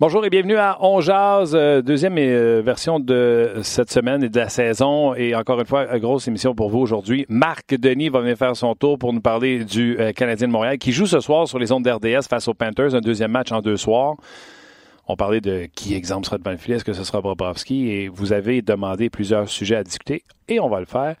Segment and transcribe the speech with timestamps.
[0.00, 4.36] Bonjour et bienvenue à On Jazz, euh, deuxième euh, version de cette semaine et de
[4.36, 5.14] la saison.
[5.14, 7.26] Et encore une fois, grosse émission pour vous aujourd'hui.
[7.28, 10.78] Marc Denis va venir faire son tour pour nous parler du euh, Canadien de Montréal
[10.78, 13.60] qui joue ce soir sur les ondes d'RDS face aux Panthers, un deuxième match en
[13.60, 14.16] deux soirs.
[15.06, 17.88] On parlait de qui exemple sera devant le est-ce que ce sera Bobrovski?
[17.88, 21.14] Et vous avez demandé plusieurs sujets à discuter et on va le faire.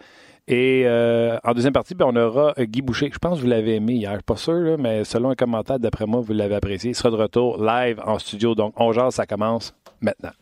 [0.46, 3.10] Et euh, en deuxième partie, ben, on aura Guy Boucher.
[3.12, 4.10] Je pense que vous l'avez aimé hier.
[4.10, 6.90] Je suis pas sûr, mais selon un commentaire, d'après moi, vous l'avez apprécié.
[6.90, 8.54] Il sera de retour live en studio.
[8.54, 10.32] Donc, on jase, ça commence maintenant.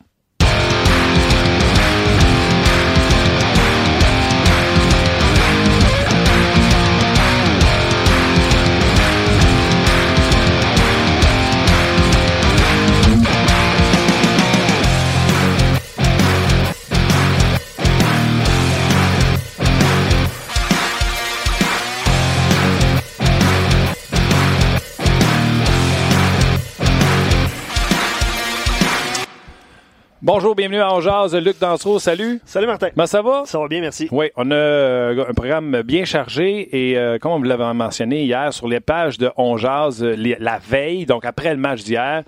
[30.24, 31.34] Bonjour, bienvenue à Jazz.
[31.34, 32.40] Luc Dansereau, salut.
[32.44, 32.90] Salut Martin.
[32.90, 33.42] Comment ça va?
[33.44, 34.06] Ça va bien, merci.
[34.12, 38.22] Oui, on a euh, un programme bien chargé et euh, comme on vous l'avait mentionné
[38.22, 42.22] hier, sur les pages de On Jazz, euh, la veille, donc après le match d'hier,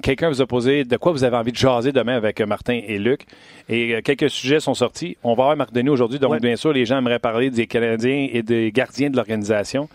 [0.00, 3.00] quelqu'un vous a posé de quoi vous avez envie de jaser demain avec Martin et
[3.00, 3.26] Luc.
[3.68, 5.16] Et quelques sujets sont sortis.
[5.24, 8.28] On va avoir Marc Denis aujourd'hui, donc bien sûr, les gens aimeraient parler des Canadiens
[8.32, 9.88] et des gardiens de l'organisation.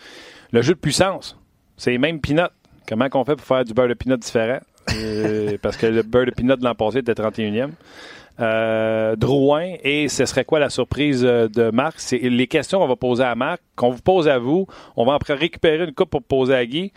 [0.52, 1.40] Le jeu de puissance,
[1.78, 2.52] c'est les mêmes peanuts.
[2.86, 4.60] Comment qu'on fait pour faire du beurre de peanut différent?
[4.94, 7.72] Euh, parce que le beurre de pinot de l'an passé était 31e.
[8.40, 11.96] Euh, Drouin, et ce serait quoi la surprise euh, de Marc?
[11.98, 14.68] C'est les questions qu'on va poser à Marc, qu'on vous pose à vous.
[14.98, 16.92] On va après récupérer une coupe pour poser à Guy.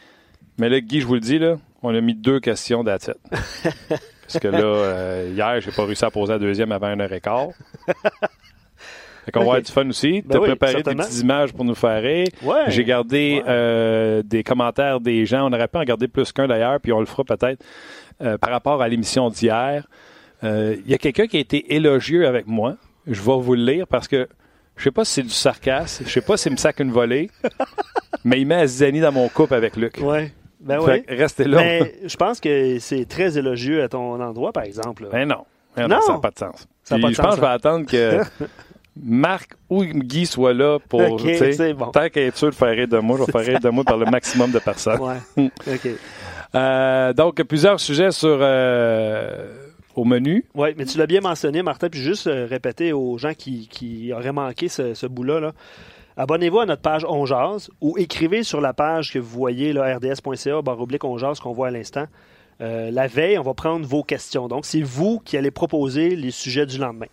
[0.58, 3.14] Mais là, Guy, je vous le dis, là, on a mis deux questions d'attitude.
[3.30, 7.12] Parce que là, euh, hier, j'ai pas réussi à poser la deuxième avant une heure
[7.12, 7.48] et quart.
[9.29, 10.23] Fait qu'on va avoir du fun aussi.
[10.23, 12.29] Ben tu as préparé des petites images pour nous faire rire.
[12.43, 12.65] Ouais.
[12.69, 15.47] J'ai gardé euh, des commentaires des gens.
[15.51, 17.62] On aurait pu en garder plus qu'un d'ailleurs, puis on le fera peut-être
[18.23, 19.87] euh, par rapport à l'émission d'hier.
[20.45, 22.77] Euh, Il y a quelqu'un qui a été élogieux avec moi.
[23.07, 24.29] Je vais vous le lire parce que
[24.77, 27.31] je sais pas si c'est du sarcasme, je sais pas s'il me sac une volée,
[28.25, 29.98] mais il met Azizani dans mon couple avec Luc.
[30.01, 30.33] Ouais.
[30.61, 31.02] Ben oui.
[31.05, 31.58] que restez là.
[31.58, 35.07] Mais je pense que c'est très élogieux à ton endroit, par exemple.
[35.13, 35.45] Ben non.
[35.77, 36.02] Ben non, Non.
[36.02, 36.67] ça n'a pas de sens.
[36.83, 38.20] Ça a Puis pas de je pense que je vais attendre que
[39.03, 41.01] Marc ou Guy soient là pour.
[41.01, 41.86] Ok, tu sais, c'est bon.
[41.86, 43.97] Tant être sûr de faire rire de moi, je vais faire rire de moi par
[43.97, 45.01] le maximum de personnes.
[45.01, 45.51] Ouais.
[46.55, 49.55] Euh, donc, plusieurs sujets sur euh,
[49.95, 50.47] au menu.
[50.55, 54.14] Oui, mais tu l'as bien mentionné, Martin, puis juste euh, répéter aux gens qui, qui
[54.14, 55.41] auraient manqué ce, ce bout-là.
[55.41, 55.53] là.
[56.17, 60.63] Abonnez-vous à notre page On Jase ou écrivez sur la page que vous voyez, rds.ca,
[60.63, 62.07] barre oblique On Jase, qu'on voit à l'instant.
[62.61, 64.48] Euh, la veille, on va prendre vos questions.
[64.48, 67.07] Donc, c'est vous qui allez proposer les sujets du lendemain.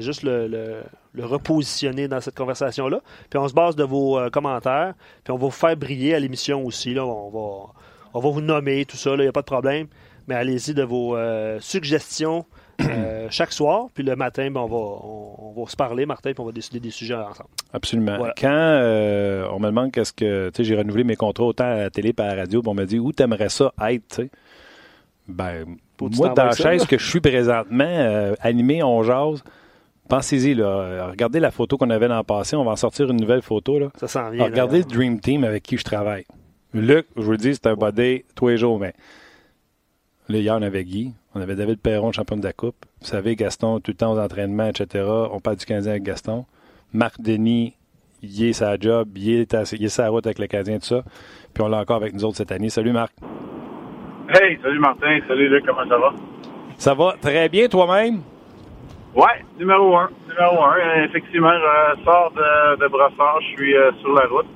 [0.00, 0.82] Juste le, le-
[1.12, 3.00] le repositionner dans cette conversation-là.
[3.30, 6.18] Puis on se base de vos euh, commentaires, puis on va vous faire briller à
[6.20, 6.92] l'émission aussi.
[6.94, 7.04] Là.
[7.06, 7.72] On, va,
[8.14, 9.86] on va vous nommer, tout ça, il n'y a pas de problème.
[10.26, 12.44] Mais allez-y de vos euh, suggestions
[12.80, 13.88] euh, chaque soir.
[13.94, 16.52] Puis le matin, ben, on, va, on, on va se parler, Martin, puis on va
[16.52, 17.50] décider des sujets ensemble.
[17.72, 18.16] Absolument.
[18.16, 18.34] Voilà.
[18.40, 18.48] Quand
[19.54, 20.48] on me demande qu'est-ce que.
[20.48, 22.70] Tu sais, j'ai renouvelé mes contrats autant à la télé et à la radio, puis
[22.70, 24.30] on me dit où t'aimerais ça être, tu sais?
[25.28, 25.64] Ben,
[26.00, 29.42] moi, dans la chaise que je suis présentement, euh, animé, on jase.
[30.08, 31.08] Pensez-y, là.
[31.10, 32.56] Regardez la photo qu'on avait dans le passé.
[32.56, 33.88] On va en sortir une nouvelle photo, là.
[33.96, 34.44] Ça s'en vient.
[34.44, 34.52] Alors, là.
[34.52, 36.24] regardez le Dream Team avec qui je travaille.
[36.74, 38.94] Luc, je vous le dis, c'est un body tous les jours, mais
[40.28, 42.84] là, hier, on avait Guy, on avait David Perron, champion de la Coupe.
[43.00, 45.04] Vous savez, Gaston, tout le temps aux entraînements, etc.
[45.30, 46.44] On parle du Canadien avec Gaston.
[46.92, 47.74] Marc Denis,
[48.22, 50.86] il est sa job, il est, à, il est sa route avec le Canadien, tout
[50.86, 51.02] ça.
[51.52, 52.70] Puis on l'a encore avec nous autres cette année.
[52.70, 53.12] Salut Marc.
[54.28, 56.12] Hey, salut Martin, salut Luc, comment ça va?
[56.78, 58.20] Ça va très bien toi-même?
[59.14, 60.76] Ouais, numéro un, numéro un.
[60.76, 64.46] Euh, effectivement, je sors de, de Brossard, je suis euh, sur la route.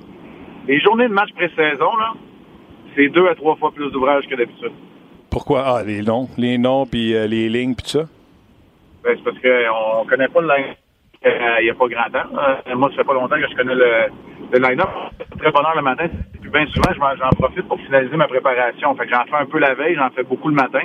[0.67, 2.13] Les journées de match pré-saison, là,
[2.97, 4.73] c'est deux à trois fois plus d'ouvrage que d'habitude.
[5.31, 5.63] Pourquoi?
[5.65, 6.29] Ah, les noms.
[6.37, 8.05] Les noms, puis euh, les lignes, puis tout ça?
[9.05, 10.75] Ben, c'est parce qu'on connaît pas le line
[11.25, 12.29] il n'y a pas grand temps.
[12.39, 13.93] Euh, moi, ça fait pas longtemps que je connais le,
[14.53, 14.89] le line-up.
[15.39, 16.07] Très bonne heure le matin.
[16.41, 18.95] Puis bien souvent, j'en profite pour finaliser ma préparation.
[18.95, 20.81] Fait que j'en fais un peu la veille, j'en fais beaucoup le matin.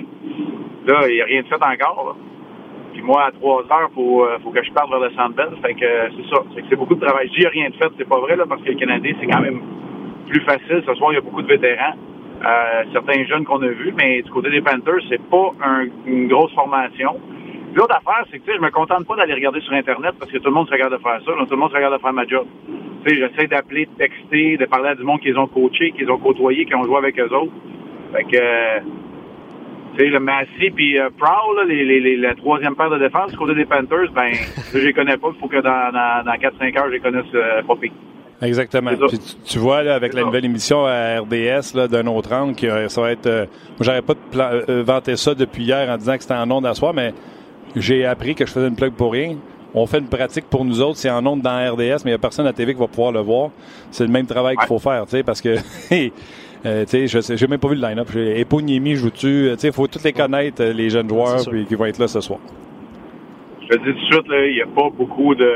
[0.87, 2.05] Là, il n'y a rien de fait encore.
[2.07, 2.15] là.
[3.03, 5.35] Moi, à 3 heures, faut, euh, faut que je parte vers le Centre.
[5.61, 6.41] Fait que euh, c'est ça.
[6.69, 7.29] C'est beaucoup de travail.
[7.33, 9.41] Je dis rien de fait, c'est pas vrai, là, parce que le Canadien, c'est quand
[9.41, 9.61] même
[10.29, 10.81] plus facile.
[10.87, 11.93] Ce soir, il y a beaucoup de vétérans.
[12.45, 16.27] Euh, certains jeunes qu'on a vus, mais du côté des Panthers, c'est pas un- une
[16.27, 17.19] grosse formation.
[17.75, 20.45] L'autre affaire, c'est que je me contente pas d'aller regarder sur Internet parce que tout
[20.49, 21.31] le monde se regarde de faire ça.
[21.31, 22.45] Tout le monde se regarde de faire ma job.
[23.05, 26.65] J'essaie d'appeler, de texter, de parler à du monde qu'ils ont coaché, qu'ils ont côtoyé,
[26.65, 27.51] qui ont joué avec eux autres.
[28.13, 28.79] Fait que,
[29.97, 32.99] tu sais, le Massey puis euh, Prowl, là, les, les, les- la troisième paire de
[32.99, 34.31] défense du côté des Panthers, ben,
[34.73, 35.29] je les connais pas.
[35.35, 37.91] Il faut que dans, dans, dans 4-5 heures, je les connaisse euh, pas pire.
[38.41, 38.91] Exactement.
[39.45, 43.11] tu, vois, là, avec la nouvelle émission à RDS d'un autre angle, qui, ça va
[43.11, 43.25] être.
[43.29, 43.47] moi,
[43.79, 44.15] j'aurais pas
[44.81, 47.13] vanté ça depuis hier en disant que c'était en ondes à soir, mais
[47.75, 49.37] j'ai appris que je faisais une plug pour rien.
[49.73, 52.13] On fait une pratique pour nous autres, c'est en ondes dans RDS, mais il n'y
[52.13, 53.49] a personne à la TV qui va pouvoir le voir.
[53.91, 55.55] C'est le même travail qu'il faut faire, tu sais, parce que
[56.65, 58.07] Euh, je n'ai même pas vu le line-up.
[58.09, 59.49] Joue-tu?
[59.63, 62.39] Il faut tous les connaître, euh, les jeunes joueurs qui vont être là ce soir.
[63.61, 65.51] Je te dis tout de suite, il n'y a pas beaucoup de,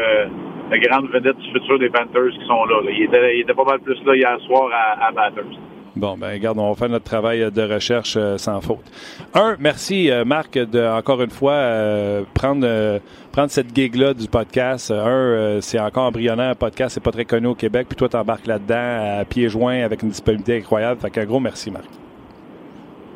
[0.71, 2.81] grandes vedettes du futur des Panthers qui sont là.
[2.89, 5.57] Il, était, pas mal plus là hier soir à, à Panthers.
[5.97, 8.85] Bon, ben regarde, on va faire notre travail de recherche euh, sans faute.
[9.33, 12.99] Un, merci euh, Marc de encore une fois euh, prendre
[13.31, 14.91] prendre cette gig-là du podcast.
[14.91, 18.45] Un, c'est encore embryonnaire, un podcast, c'est pas très connu au Québec, puis toi t'embarques
[18.45, 21.01] là-dedans à pieds joints avec une disponibilité incroyable.
[21.01, 21.85] Fait qu'un gros merci Marc.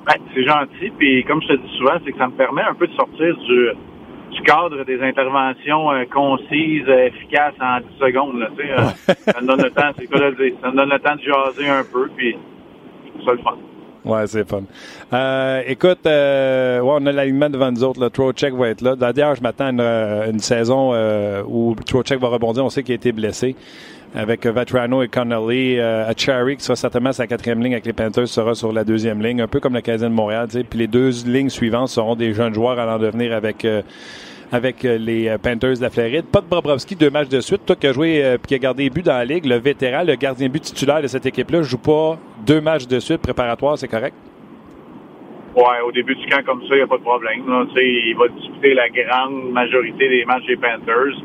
[0.07, 2.73] Ben, c'est gentil, puis comme je te dis souvent, c'est que ça me permet un
[2.73, 3.69] peu de sortir du,
[4.31, 8.39] du cadre des interventions concises, efficaces en 10 secondes.
[8.39, 8.47] Là,
[9.13, 11.21] ça me donne le temps, c'est quoi le dire, ça me donne le temps de
[11.21, 12.35] jaser un peu, puis
[14.03, 14.63] Ouais, c'est fun.
[15.13, 17.99] Euh, écoute, euh, ouais, on a l'alignement devant nous autres.
[17.99, 18.09] Là.
[18.09, 18.95] Trocheck va être là.
[18.95, 22.65] D'ailleurs, je m'attends à une, euh, saison euh, où Trocheck va rebondir.
[22.65, 23.55] On sait qu'il a été blessé.
[24.13, 28.27] Avec Vatrano et Connolly, euh, Cherry, qui sera certainement sa quatrième ligne avec les Panthers,
[28.27, 30.47] sera sur la deuxième ligne, un peu comme le Canadien de Montréal.
[30.69, 33.65] Puis les deux lignes suivantes seront des jeunes joueurs allant devenir avec
[34.51, 36.25] avec euh, les euh, Panthers de la Floride.
[36.25, 37.65] Pas de Bobrovski, deux matchs de suite.
[37.65, 39.55] Toi qui as joué et euh, qui a gardé les buts dans la ligue, le
[39.55, 43.77] vétéran, le gardien but titulaire de cette équipe-là, joue pas deux matchs de suite préparatoires,
[43.77, 44.15] c'est correct?
[45.55, 47.43] Ouais, au début du camp comme ça, il n'y a pas de problème.
[47.75, 51.15] Il va disputer la grande majorité des matchs des Panthers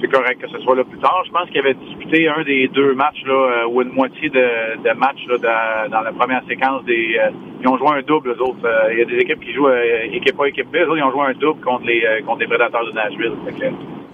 [0.00, 1.22] c'est correct que ce soit là plus tard.
[1.26, 4.82] Je pense qu'il avait disputé un des deux matchs là, euh, ou une moitié de,
[4.82, 7.18] de match là, dans la première séquence des.
[7.18, 7.30] Euh,
[7.60, 8.64] ils ont joué un double, les autres.
[8.64, 9.68] Euh, il y a des équipes qui jouent
[10.12, 10.76] équipe A, équipe B.
[10.76, 13.32] Les autres, ils ont joué un double contre les contre les prédateurs de Nashville.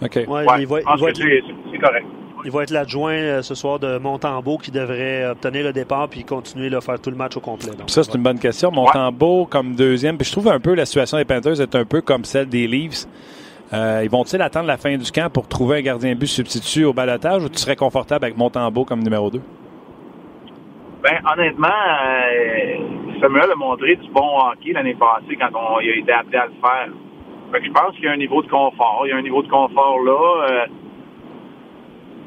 [0.03, 0.17] OK.
[0.29, 1.41] Ouais, il va, je pense que
[1.73, 2.07] c'est correct.
[2.45, 6.75] Il va être l'adjoint ce soir de Montembeau qui devrait obtenir le départ puis continuer
[6.75, 7.71] à faire tout le match au complet.
[7.87, 8.71] ça, c'est une bonne question.
[8.71, 10.19] Montembeau comme deuxième.
[10.19, 12.67] Puis je trouve un peu la situation des Panthers est un peu comme celle des
[12.67, 13.07] Leafs.
[13.75, 16.93] Euh, ils vont-ils attendre la fin du camp pour trouver un gardien but substitut au
[16.93, 19.41] balotage ou tu serais confortable avec Montembeau comme numéro 2?
[21.03, 25.97] Ben, honnêtement, euh, Samuel a montré du bon hockey l'année passée quand on, il a
[25.97, 27.63] été appelé à le faire.
[27.65, 29.03] je pense qu'il y a un niveau de confort.
[29.07, 30.47] Il y a un niveau de confort là.
[30.51, 30.67] Euh,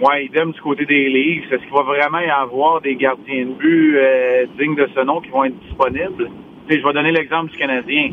[0.05, 1.45] ouais, idem du côté des ligues.
[1.49, 5.21] Est-ce qu'il va vraiment y avoir des gardiens de but euh, dignes de ce nom
[5.21, 6.29] qui vont être disponibles?
[6.69, 8.11] je vais donner l'exemple du Canadien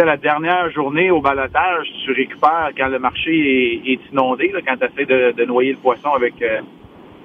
[0.00, 4.84] à la dernière journée au balotage, tu récupères quand le marché est, inondé, quand tu
[4.84, 6.60] essaies de, noyer le poisson avec euh,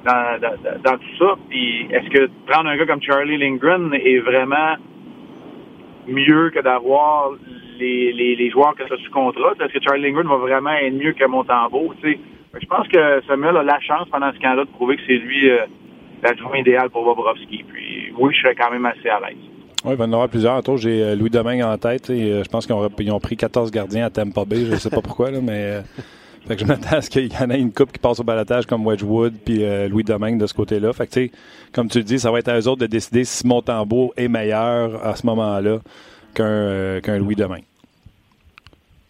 [0.05, 1.35] dans, tout ça.
[1.49, 4.75] Puis est-ce que prendre un gars comme Charlie Lindgren est vraiment
[6.07, 7.31] mieux que d'avoir
[7.79, 9.53] les, joueurs que as sous contrat?
[9.59, 11.93] Est-ce que Charlie Lindgren va vraiment être mieux que Montembeau?
[12.03, 15.49] Je pense que Samuel a la chance pendant ce camp-là de prouver que c'est lui
[15.49, 15.65] euh,
[16.23, 17.65] l'adjoint idéal pour Bobrovski.
[17.67, 19.50] Puis oui, je serais quand même assez à l'aise.
[19.83, 20.57] Oui, il va y en avoir plusieurs.
[20.57, 22.09] Autour, j'ai euh, Louis Domingue en tête.
[22.11, 24.65] Et, euh, je pense qu'ils ont, pris 14 gardiens à Tampa Bay.
[24.65, 25.81] Je ne sais pas pourquoi, là, mais euh,
[26.47, 28.23] fait que je m'attends à ce qu'il y en ait une coupe qui passe au
[28.23, 30.93] balatage comme Wedgwood puis Louis Domingue de ce côté-là.
[30.93, 31.33] Fait que,
[31.73, 34.27] comme tu le dis, ça va être à eux autres de décider si Montembeau est
[34.27, 35.79] meilleur à ce moment-là
[36.33, 37.63] qu'un Louis Domingue.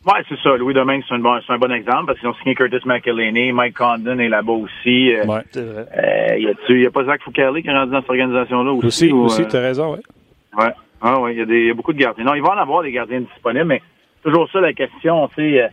[0.05, 0.57] Oui, c'est ça.
[0.57, 3.77] Louis Domingue, c'est un, bon, un bon exemple parce qu'ils ont signé Curtis McElhaney, Mike
[3.77, 5.13] Condon est là-bas aussi.
[5.13, 6.37] ouais, c'est vrai.
[6.39, 8.87] Il n'y a, pas Zach Foucault qui est rendu dans cette organisation-là aussi?
[8.87, 9.99] Aussi, aussi tu as raison, oui.
[10.57, 10.71] Ouais.
[11.01, 12.23] Ah ouais, il y, a des, beaucoup de gardiens.
[12.23, 13.81] Non, il va en avoir des gardiens disponibles, mais
[14.23, 15.67] toujours ça la question, tu sais, euh,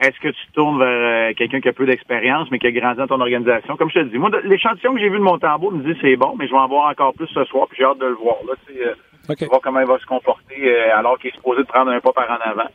[0.00, 2.96] est-ce que tu tournes vers euh, quelqu'un qui a peu d'expérience, mais qui a grandi
[2.96, 3.76] dans ton organisation?
[3.76, 6.34] Comme je te dis, moi, l'échantillon que j'ai vu de Montembeau me dit c'est bon,
[6.38, 8.36] mais je vais en voir encore plus ce soir, puis j'ai hâte de le voir.
[8.48, 11.66] Là, tu sais, euh, voir comment il va se comporter alors qu'il est supposé de
[11.66, 12.70] prendre un pas par en avant.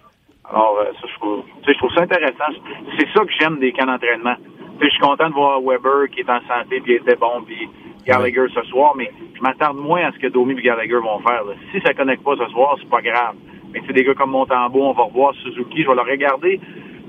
[0.48, 2.54] Alors, ça, je trouve, je trouve ça intéressant.
[3.00, 4.36] C'est ça que j'aime des camps d'entraînement.
[4.80, 7.68] Je suis content de voir Weber qui est en santé, puis il était bon, puis
[8.06, 11.44] Gallagher ce soir, mais je m'attarde moins à ce que Domi et Gallagher vont faire.
[11.72, 13.36] Si ça connecte pas ce soir, c'est pas grave.
[13.74, 16.60] Mais c'est des gars comme Montembeau, on va revoir Suzuki, je vais le regarder.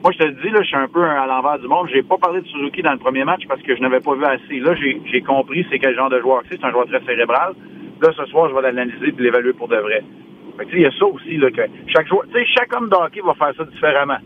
[0.03, 1.89] Moi, je te le dis, là, je suis un peu à l'envers du monde.
[1.93, 4.25] J'ai pas parlé de Suzuki dans le premier match parce que je n'avais pas vu
[4.25, 4.61] assez.
[4.61, 6.59] Là, j'ai compris c'est quel genre de joueur c'est.
[6.59, 7.55] C'est un joueur très cérébral.
[8.01, 10.03] Là, ce soir, je vais l'analyser et l'évaluer pour de vrai.
[10.73, 12.25] il y a ça aussi, là, que chaque joueur,
[12.57, 14.19] chaque homme de va faire ça différemment.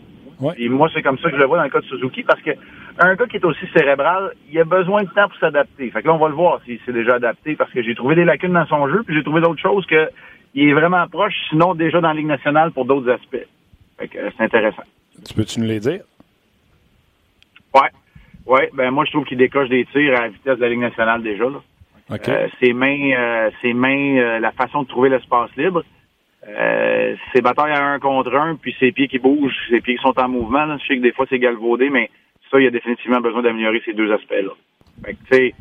[0.57, 2.41] Et moi, c'est comme ça que je le vois dans le cas de Suzuki parce
[2.41, 2.51] que
[2.99, 5.89] un gars qui est aussi cérébral, il a besoin de temps pour s'adapter.
[5.91, 8.15] Fait que là, on va le voir s'il s'est déjà adapté parce que j'ai trouvé
[8.15, 10.09] des lacunes dans son jeu, puis j'ai trouvé d'autres choses que
[10.53, 13.47] il est vraiment proche, sinon déjà dans la Ligue nationale pour d'autres aspects.
[13.97, 14.83] Fait que c'est intéressant.
[15.25, 16.01] Tu peux-tu nous les dire?
[17.73, 17.89] Ouais.
[18.45, 20.79] Ouais, ben moi je trouve qu'il décoche des tirs à la vitesse de la Ligue
[20.79, 21.45] nationale déjà.
[21.45, 21.61] Là.
[22.27, 25.83] Euh, ses mains, euh, ses mains, euh, la façon de trouver l'espace libre.
[26.47, 30.01] Euh, ses batailles à un contre un, puis ses pieds qui bougent, ses pieds qui
[30.01, 30.77] sont en mouvement.
[30.79, 32.09] Je sais que des fois c'est galvaudé, mais
[32.51, 34.51] ça, il a définitivement besoin d'améliorer ces deux aspects-là.
[35.05, 35.55] Fait que, tu sais,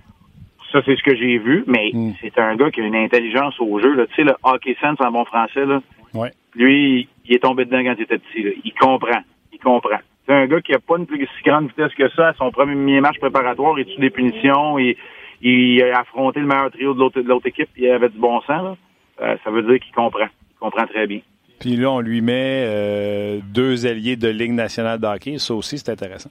[0.73, 2.12] ça, c'est ce que j'ai vu, mais Mm.
[2.20, 4.06] c'est un gars qui a une intelligence au jeu.
[4.11, 5.80] Tu sais, le hockey sense en bon français, là,
[6.14, 6.30] Ouais.
[6.54, 8.42] lui, il est tombé dedans quand il était petit.
[8.42, 8.50] là.
[8.64, 9.20] Il comprend.
[9.52, 9.99] Il comprend.
[10.26, 12.28] C'est un gars qui a pas une plus si grande vitesse que ça.
[12.28, 14.78] À son premier match préparatoire, il tue des punitions.
[14.78, 14.94] Il,
[15.42, 17.68] il a affronté le meilleur trio de l'autre, équipe.
[17.76, 18.76] Il avait du bon sens.
[19.20, 20.26] Euh, ça veut dire qu'il comprend.
[20.26, 21.20] Il comprend très bien.
[21.59, 25.38] Puis là, on lui met euh, deux alliés de Ligue nationale de hockey.
[25.38, 26.30] Ça aussi, c'est intéressant.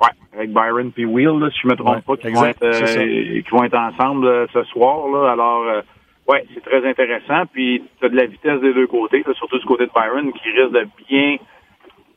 [0.00, 2.62] Ouais, avec Byron puis Will, là, si je me trompe Ouais, pas, qui vont, être,
[2.62, 5.08] euh, qui vont être ensemble euh, ce soir.
[5.08, 5.32] Là.
[5.32, 5.82] Alors, euh,
[6.28, 7.46] ouais, c'est très intéressant.
[7.52, 10.32] Puis, tu as de la vitesse des deux côtés, là, surtout du côté de Byron,
[10.32, 11.36] qui risque de bien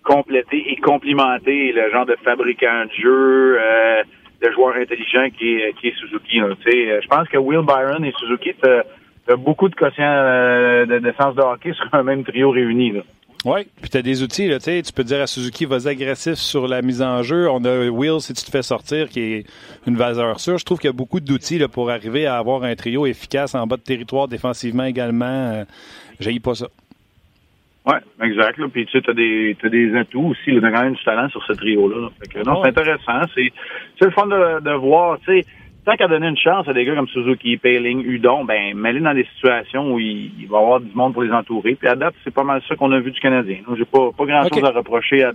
[0.04, 4.04] compléter et complimenter le genre de fabricant de jeu, euh,
[4.42, 6.40] de joueur intelligent qui est, qui est Suzuki.
[6.40, 6.56] Là.
[6.64, 10.06] Tu sais, euh, je pense que Will Byron et Suzuki, tu as, beaucoup de quotient
[10.06, 12.92] euh, de, de sens de hockey sur un même trio réuni.
[12.92, 13.02] Là.
[13.46, 14.48] Oui, puis tu as des outils.
[14.48, 17.50] Là, tu sais, tu peux dire à Suzuki, vas agressif sur la mise en jeu.
[17.50, 19.46] On a Will, si tu te fais sortir, qui est
[19.86, 20.58] une vaseur sûre.
[20.58, 23.66] Je trouve qu'il y a beaucoup d'outils pour arriver à avoir un trio efficace en
[23.68, 25.26] bas de territoire défensivement également.
[25.54, 25.66] Euh,
[26.20, 26.68] J'haïs pas ça.
[27.86, 28.58] Oui, exact.
[28.58, 28.68] Là.
[28.74, 30.52] Puis tu sais, t'as des t'as des atouts aussi.
[30.52, 30.60] Là.
[30.62, 32.02] T'as quand même du talent sur ce trio-là.
[32.02, 32.10] là.
[32.20, 32.72] Fait que, non, Ouais.
[32.74, 33.22] c'est intéressant.
[33.34, 33.50] C'est
[33.98, 35.20] c'est le fun de, de voir.
[35.20, 35.46] Tu sais,
[35.88, 39.14] tant qu'à donner une chance à des gars comme Suzuki, Payling, Udon, ben mêler dans
[39.14, 41.76] des situations où il, il va y avoir du monde pour les entourer.
[41.76, 43.60] Puis à date, c'est pas mal ça qu'on a vu du Canadien.
[43.78, 44.66] J'ai pas pas grand chose Ok.
[44.66, 45.32] à reprocher à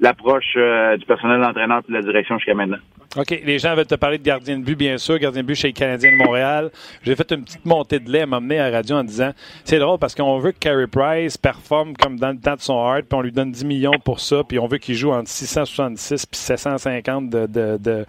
[0.00, 2.78] l'approche euh, du personnel d'entraîneur et de la direction jusqu'à maintenant.
[3.16, 5.18] OK, les gens veulent te parler de gardien de but, bien sûr.
[5.18, 6.70] Gardien de but chez les Canadiens de Montréal.
[7.04, 9.30] J'ai fait une petite montée de lait, m'amener à la radio en disant
[9.62, 12.74] c'est drôle parce qu'on veut que Carey Price performe comme dans le temps de son
[12.74, 15.28] heart, puis on lui donne 10 millions pour ça, puis on veut qu'il joue entre
[15.28, 18.04] 666 puis 750 de, de, de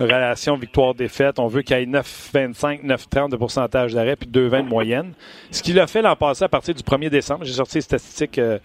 [0.00, 1.38] relation victoire-défaite.
[1.38, 5.12] On veut qu'il ait 9,25, 9,30 de pourcentage d'arrêt, puis 2,20 de moyenne.
[5.50, 7.44] Ce qu'il a fait l'an passé à partir du 1er décembre.
[7.44, 8.58] J'ai sorti les statistiques euh,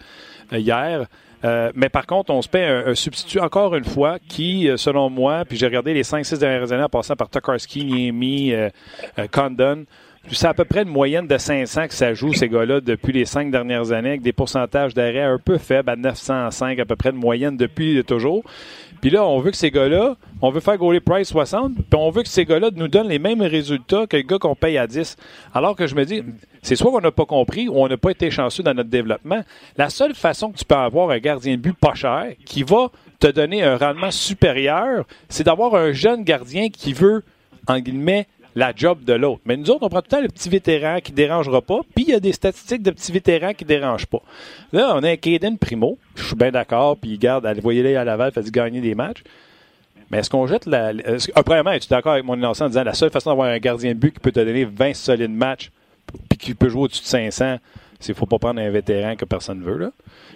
[0.54, 1.06] euh, hier.
[1.44, 5.10] Euh, mais par contre, on se paie un, substitut encore une fois qui, euh, selon
[5.10, 8.70] moi, puis j'ai regardé les 5-6 dernières années en passant par Tokarski, Niemi, euh,
[9.30, 9.84] Condon,
[10.30, 13.24] c'est à peu près une moyenne de 500 que ça joue, ces gars-là, depuis les
[13.24, 17.12] cinq dernières années, avec des pourcentages d'arrêt un peu faibles, à 905 à peu près
[17.12, 18.44] de moyenne depuis toujours.
[19.00, 22.10] Puis là, on veut que ces gars-là, on veut faire goaler Price 60, puis on
[22.10, 24.86] veut que ces gars-là nous donnent les mêmes résultats que le gars qu'on paye à
[24.86, 25.16] 10.
[25.52, 26.22] Alors que je me dis,
[26.62, 29.42] c'est soit qu'on n'a pas compris ou on n'a pas été chanceux dans notre développement.
[29.76, 32.92] La seule façon que tu peux avoir un gardien de but pas cher qui va
[33.18, 37.24] te donner un rendement supérieur, c'est d'avoir un jeune gardien qui veut,
[37.66, 39.40] en guillemets, la job de l'autre.
[39.44, 42.04] Mais nous autres, on prend tout le temps le petit vétéran qui dérangera pas, puis
[42.04, 44.22] il y a des statistiques de petits vétérans qui dérangent pas.
[44.72, 47.96] Là, on a un Caden Primo, je suis bien d'accord, puis il garde, allez, voyez-les
[47.96, 49.22] à Laval, fait gagner des matchs.
[50.10, 50.92] Mais est-ce qu'on jette la.
[51.34, 53.94] ah, premièrement, es-tu d'accord avec mon innocent en disant la seule façon d'avoir un gardien
[53.94, 55.70] de but qui peut te donner 20 solides matchs
[56.28, 57.56] puis qui peut jouer au-dessus de 500,
[57.98, 59.78] c'est qu'il ne faut pas prendre un vétéran que personne ne veut.
[59.78, 59.90] Là.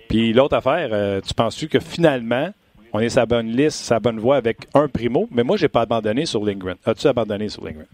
[0.09, 2.53] Puis l'autre affaire, euh, tu penses-tu que finalement,
[2.93, 5.83] on est sa bonne liste, sa bonne voie avec un primo, mais moi, j'ai pas
[5.83, 6.77] abandonné sur Lindgren.
[6.87, 7.87] As-tu abandonné sur Lindgren?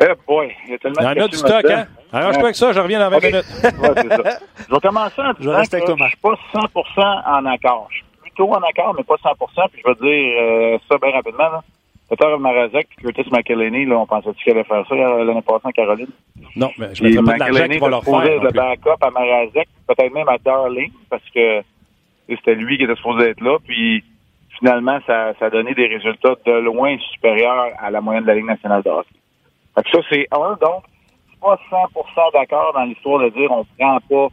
[0.00, 1.86] Eh boy, il y a tellement Il y en de a du stock, hein?
[2.12, 3.24] Arrange-toi avec ça, je reviens dans 20 Ok.
[3.24, 3.44] minutes.
[3.62, 4.38] Ouais, ça.
[4.68, 6.10] Je vais commencer en Je disant que Marc.
[6.10, 7.86] je suis pas 100% en accord.
[7.90, 9.68] Je suis plutôt en accord, mais pas 100%.
[9.72, 11.50] Puis je vais dire euh, ça bien rapidement.
[11.50, 11.62] Là.
[12.08, 15.60] Peter Marazek et Curtis McElhaney, là, on pensait-tu qu'il allait faire ça euh, l'année passée
[15.64, 16.08] en Caroline?
[16.56, 18.42] Non, mais je ne pas de l'argent qu'ils leur faire.
[18.42, 21.62] le backup à Marazek, peut-être même à Darling, parce que
[22.28, 23.58] c'était lui qui était supposé être là.
[23.64, 24.02] Puis
[24.58, 28.34] finalement, ça, ça a donné des résultats de loin supérieurs à la moyenne de la
[28.34, 29.08] Ligue nationale de hockey.
[29.80, 30.56] Fait que ça, c'est un.
[30.60, 30.84] Donc,
[31.26, 34.28] je suis pas 100% d'accord dans l'histoire de dire on prend pas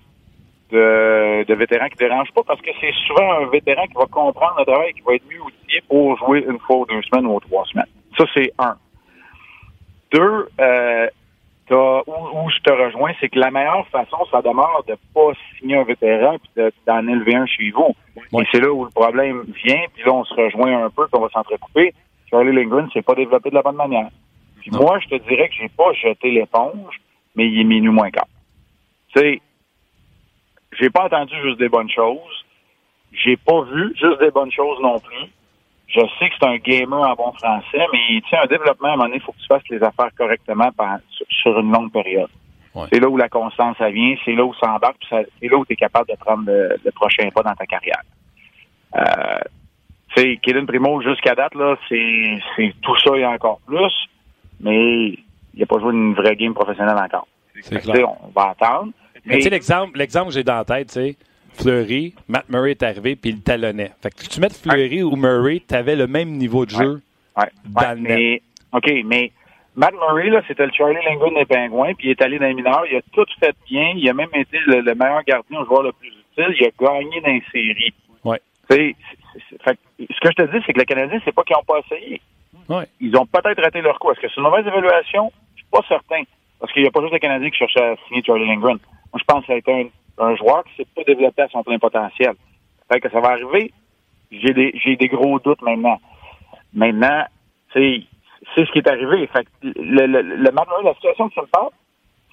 [0.71, 4.55] de, de vétérans qui dérangent pas, parce que c'est souvent un vétéran qui va comprendre
[4.59, 7.27] le travail et qui va être mieux outillé pour jouer une fois ou deux semaines
[7.27, 7.87] ou trois semaines.
[8.17, 8.75] Ça, c'est un.
[10.11, 11.07] Deux, euh,
[11.69, 15.77] où, où je te rejoins, c'est que la meilleure façon, ça demeure de pas signer
[15.77, 17.95] un vétéran et d'en élever un chez vous.
[18.17, 21.15] Et c'est là où le problème vient, puis là, on se rejoint un peu, puis
[21.17, 21.93] on va s'entrecouper.
[22.29, 24.09] Charlie Lindgren s'est pas développé de la bonne manière.
[24.67, 24.81] Puis Non.
[24.85, 26.99] moi, je te dirais que j'ai pas jeté l'éponge,
[27.35, 28.27] mais il est minuit moins quart.
[29.15, 29.41] Tu sais,
[30.77, 32.45] j'ai pas entendu juste des bonnes choses.
[33.13, 35.31] J'ai pas vu juste des bonnes choses non plus.
[35.87, 38.91] Je sais que c'est un gamer en bon français, mais tu sais, un développement, à
[38.91, 41.93] un moment donné, il faut que tu fasses les affaires correctement par- sur, une longue
[41.93, 42.29] période.
[42.75, 42.87] Ouais.
[42.91, 45.65] C'est là où la constance, ça vient, c'est là où ça embarque, c'est là où
[45.65, 48.01] tu es capable de prendre le, le prochain pas dans ta carrière.
[48.97, 49.39] Euh,
[50.13, 53.93] tu sais, Kaden Primo, jusqu'à date, là, c'est tout ça et encore plus,
[54.59, 55.07] mais
[55.53, 57.27] il n'a pas joué une vraie game professionnelle encore.
[57.61, 58.07] C'est clair.
[58.23, 58.91] On va attendre.
[59.25, 61.15] Mais tu sais, l'exemple, l'exemple que j'ai dans la tête, tu sais,
[61.53, 63.91] Fleury, Matt Murray est arrivé puis il talonnait.
[64.01, 67.01] Fait que tu mets Fleury ou Murray, tu avais le même niveau de jeu.
[67.35, 67.45] Ouais.
[67.65, 68.17] dans Ouais, le net.
[68.17, 68.41] mais,
[68.73, 69.31] OK, mais
[69.75, 72.53] Matt Murray, là, c'était le Charlie Lindgren des Pingouins, puis il est allé dans les
[72.53, 72.83] mineurs.
[72.89, 73.91] Il a tout fait bien.
[73.95, 76.55] Il a même été le, le meilleur gardien, le joueur le plus utile.
[76.59, 77.93] Il a gagné dans les séries.
[78.23, 78.41] Ouais.
[78.69, 78.95] C'est-
[79.49, 81.55] c'est- fait que ce que je te dis, c'est que les Canadiens, c'est pas qu'ils
[81.55, 82.21] n'ont pas essayé.
[82.99, 84.11] Ils ont peut-être raté leur coup.
[84.11, 85.31] Est-ce que c'est une mauvaise évaluation?
[85.55, 86.23] Je suis pas certain.
[86.59, 88.77] Parce qu'il n'y a pas juste les Canadiens qui cherchaient à signer Charlie Lindgren.
[89.13, 91.63] Moi, je pense que ça a été un, joueur qui s'est pas développé à son
[91.63, 92.33] plein potentiel.
[92.91, 93.71] Fait que ça va arriver.
[94.31, 95.99] J'ai des, j'ai des gros doutes maintenant.
[96.73, 97.25] Maintenant,
[97.73, 98.01] c'est,
[98.55, 99.27] c'est ce qui est arrivé.
[99.27, 101.69] Fait que le, le, le Matt Murray, la situation que ça me parle,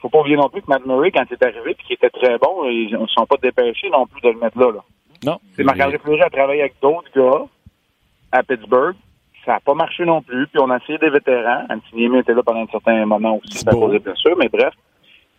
[0.04, 2.10] faut pas oublier non plus que Matt Murray, quand il est arrivé puis qu'il était
[2.10, 4.70] très bon, ils ne sont pas dépêchés non plus de le mettre là.
[4.72, 4.84] là.
[5.24, 5.38] Non.
[5.56, 7.46] C'est Marc-André Fleury a travaillé avec d'autres gars
[8.30, 8.96] à Pittsburgh.
[9.44, 10.46] Ça n'a pas marché non plus.
[10.46, 11.64] Puis on a essayé des vétérans.
[11.68, 14.72] Antiniemi était là pendant un certain moment aussi, ça posait bien sûr, mais bref.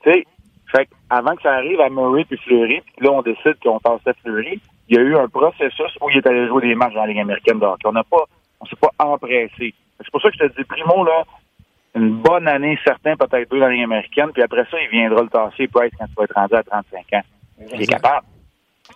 [0.03, 0.25] Tu sais,
[0.71, 4.13] fait avant que ça arrive à Murray puis Fleury, puis là on décide qu'on passait
[4.23, 4.59] Fleury,
[4.89, 7.07] il y a eu un processus où il est allé jouer des matchs dans la
[7.07, 8.23] Ligue américaine donc On n'a pas,
[8.61, 9.73] on s'est pas empressé.
[9.99, 11.23] C'est pour ça que je te dis, Primo, là,
[11.95, 15.21] une bonne année, certain, peut-être deux dans la Ligue américaine, puis après ça, il viendra
[15.21, 17.21] le tasser, Price, quand tu vas être rendu à 35 ans.
[17.73, 18.27] Il est capable.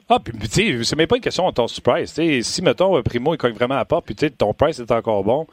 [0.07, 2.19] Ah, puis tu sais, c'est même pas une question de ton price.
[2.41, 5.23] si, mettons, Primo, il cogne vraiment à part, puis tu sais, ton price est encore
[5.23, 5.47] bon,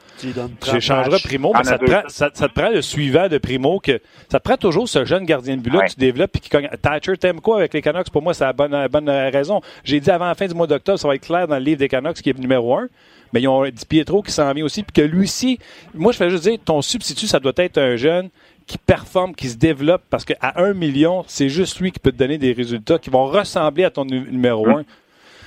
[0.65, 4.39] j'échangerai Primo, mais ça te, prend, ça, te, prend, le suivant de Primo, que ça
[4.39, 6.69] te prend toujours ce jeune gardien de but-là que tu développes, puis qui cogne.
[6.81, 8.09] Thatcher, t'aimes quoi avec les Canucks?
[8.09, 9.61] Pour moi, c'est la bonne, bonne raison.
[9.83, 11.79] J'ai dit avant la fin du mois d'octobre, ça va être clair dans le livre
[11.79, 12.87] des Canucks, qui est numéro un.
[13.33, 15.59] Mais ils ont Di Pietro qui s'en vient aussi, puis que lui aussi,
[15.93, 18.29] moi, je fais juste dire, ton substitut, ça doit être un jeune
[18.67, 22.17] qui performe, qui se développe, parce qu'à un million, c'est juste lui qui peut te
[22.17, 24.83] donner des résultats qui vont ressembler à ton numéro un.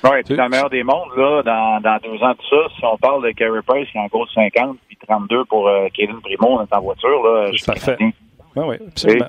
[0.02, 2.84] Oui, c'est dans le meilleur des mondes, là, dans, dans deux ans de ça, si
[2.86, 6.18] on parle de Carey Price qui est en gros 50 puis 32 pour euh, Kevin
[6.22, 7.50] Primo, on est en voiture, là.
[7.54, 7.96] C'est parfait.
[8.00, 8.12] Oui,
[8.56, 9.26] oui, absolument.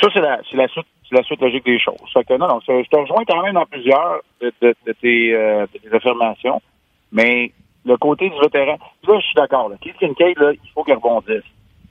[0.00, 1.96] ça, c'est la, la, suite, la suite logique des choses.
[2.14, 5.34] Fait que non, non, je te rejoins quand même dans plusieurs de, de, de tes,
[5.34, 6.62] euh, de tes affirmations,
[7.10, 7.50] mais
[7.84, 9.76] le côté du vétéran, là, je suis d'accord, là.
[9.80, 11.42] Keith Kincaid, là, il faut qu'il rebondisse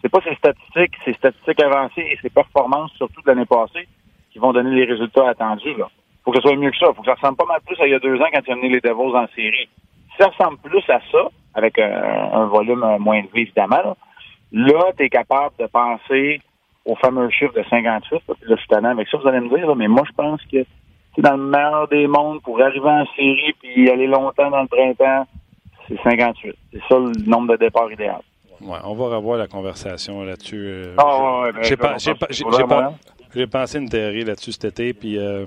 [0.02, 3.88] c'est pas ses statistiques, ses statistiques avancées et ses performances, surtout de l'année passée,
[4.32, 5.76] qui vont donner les résultats attendus.
[5.78, 5.90] Là.
[6.24, 6.88] Faut que ce soit mieux que ça.
[6.88, 8.52] Faut que ça ressemble pas mal plus à il y a deux ans quand il
[8.52, 9.70] a mené les Devils en série.
[10.12, 13.96] Si ça ressemble plus à ça, avec un, volume moins élevé, évidemment,
[14.52, 16.42] là, tu es capable de penser
[16.86, 18.22] au fameux chiffre de 58.
[18.28, 20.66] Là, je suis avec ça, vous allez me dire, mais moi, je pense que
[21.16, 24.68] c'est dans le meilleur des mondes pour arriver en série puis aller longtemps dans le
[24.68, 25.28] printemps,
[25.88, 26.56] c'est 58.
[26.72, 28.22] C'est ça le nombre de départs idéal.
[28.64, 30.66] Ouais, on va revoir la conversation là-dessus.
[30.68, 31.76] Euh, ah, ouais, j'ai
[33.34, 35.46] j'ai pensé une théorie là-dessus cet été, puis euh,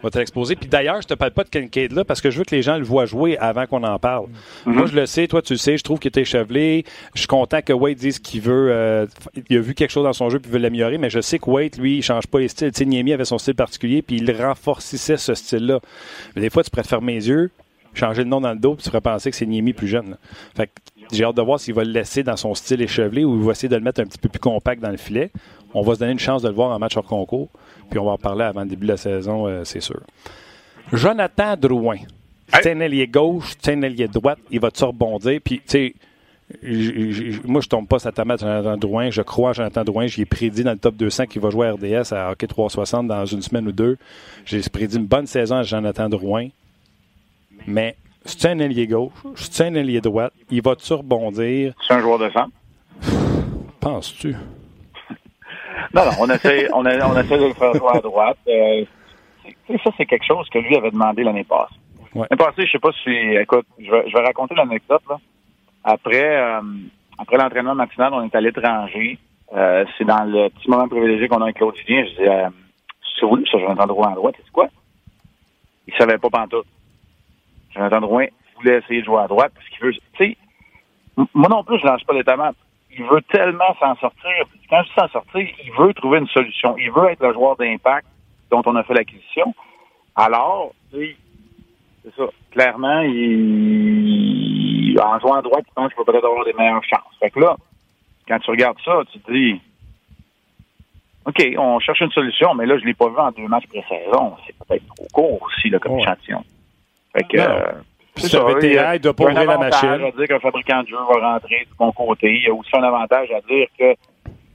[0.00, 0.56] on va te l'exposer.
[0.56, 2.62] Puis d'ailleurs, je te parle pas de Kincaid là parce que je veux que les
[2.62, 4.26] gens le voient jouer avant qu'on en parle.
[4.26, 4.72] Mm-hmm.
[4.72, 6.84] Moi, je le sais, toi, tu le sais, je trouve qu'il était échevelé.
[7.14, 8.70] Je suis content que Wade dise qu'il veut.
[8.70, 9.06] Euh,
[9.48, 11.48] il a vu quelque chose dans son jeu puis veut l'améliorer, mais je sais que
[11.48, 12.72] Wade, lui, il change pas les styles.
[12.72, 15.80] Tu sais, Niemi avait son style particulier, puis il renforcissait ce style-là.
[16.34, 17.50] Mais des fois, tu pourrais te fermer les yeux,
[17.94, 20.16] changer le nom dans le dos, puis tu pourrais penser que c'est Niemi plus jeune.
[20.54, 20.72] Fait que
[21.12, 23.52] j'ai hâte de voir s'il va le laisser dans son style échevelé ou il va
[23.52, 25.30] essayer de le mettre un petit peu plus compact dans le filet.
[25.74, 27.48] On va se donner une chance de le voir en match hors concours.
[27.90, 30.00] Puis on va en parler avant le début de la saison, euh, c'est sûr.
[30.92, 31.98] Jonathan Drouin.
[32.52, 34.38] C'est un ailier gauche, c'est un ailier droite.
[34.50, 35.40] Il va te rebondir?
[35.42, 35.94] Puis, tu sais,
[37.44, 39.10] moi, je tombe pas sa tomate Jonathan Drouin.
[39.10, 40.06] Je crois à Jonathan Drouin.
[40.06, 43.24] J'ai prédit dans le top 200 qu'il va jouer à RDS à Hockey 360 dans
[43.24, 43.96] une semaine ou deux.
[44.44, 46.48] J'ai prédit une bonne saison à Jonathan Drouin.
[47.66, 50.32] Mais c'est un ailier gauche, c'est un ailier droite.
[50.50, 51.74] Il va-tu rebondir?
[51.86, 52.50] C'est un joueur de centre.
[53.80, 54.34] Penses-tu?
[55.94, 58.38] non, non, on essaie, on, on essaie de le faire jouer à droite.
[58.48, 58.84] Euh,
[59.82, 61.74] ça, c'est quelque chose que lui avait demandé l'année passée.
[62.14, 65.18] L'année passée, je sais pas si, écoute, je vais, je vais raconter l'anecdote, là.
[65.84, 66.60] Après, euh,
[67.18, 69.18] après l'entraînement matinal, on est à l'étranger.
[69.54, 72.04] Euh, c'est dans le petit moment privilégié qu'on a avec Claude Julien.
[72.04, 72.48] Je dis, euh,
[73.18, 74.68] c'est où, ça, Jonathan Drouin à droite, c'est quoi?
[75.86, 76.66] Il savait pas pantoute.
[77.74, 79.92] Jonathan Drouin voulait essayer de jouer à droite parce qu'il veut.
[79.92, 80.36] Tu sais,
[81.34, 82.56] moi non plus, je lance pas les tomates.
[82.94, 84.30] Il veut tellement s'en sortir.
[84.68, 86.76] Quand je dis s'en sortir, il veut trouver une solution.
[86.76, 88.06] Il veut être le joueur d'impact
[88.50, 89.54] dont on a fait l'acquisition.
[90.14, 91.16] Alors, c'est
[92.16, 92.24] ça.
[92.50, 97.16] Clairement, il, en jouant à droite, il pense qu'il va peut-être avoir des meilleures chances.
[97.18, 97.56] Fait que là,
[98.28, 99.58] quand tu regardes ça, tu te dis,
[101.24, 104.36] OK, on cherche une solution, mais là, je l'ai pas vu en deux matchs pré-saison.
[104.46, 106.44] C'est peut-être trop court aussi, là, comme échantillon.
[107.14, 107.72] Fait que, euh,
[108.16, 108.44] c'est ça.
[108.44, 109.88] VTA, il doit pas ouvrir la machine.
[109.88, 112.34] à dire qu'un fabricant de jeu va rentrer du bon côté.
[112.34, 113.94] Il y a aussi un avantage à dire que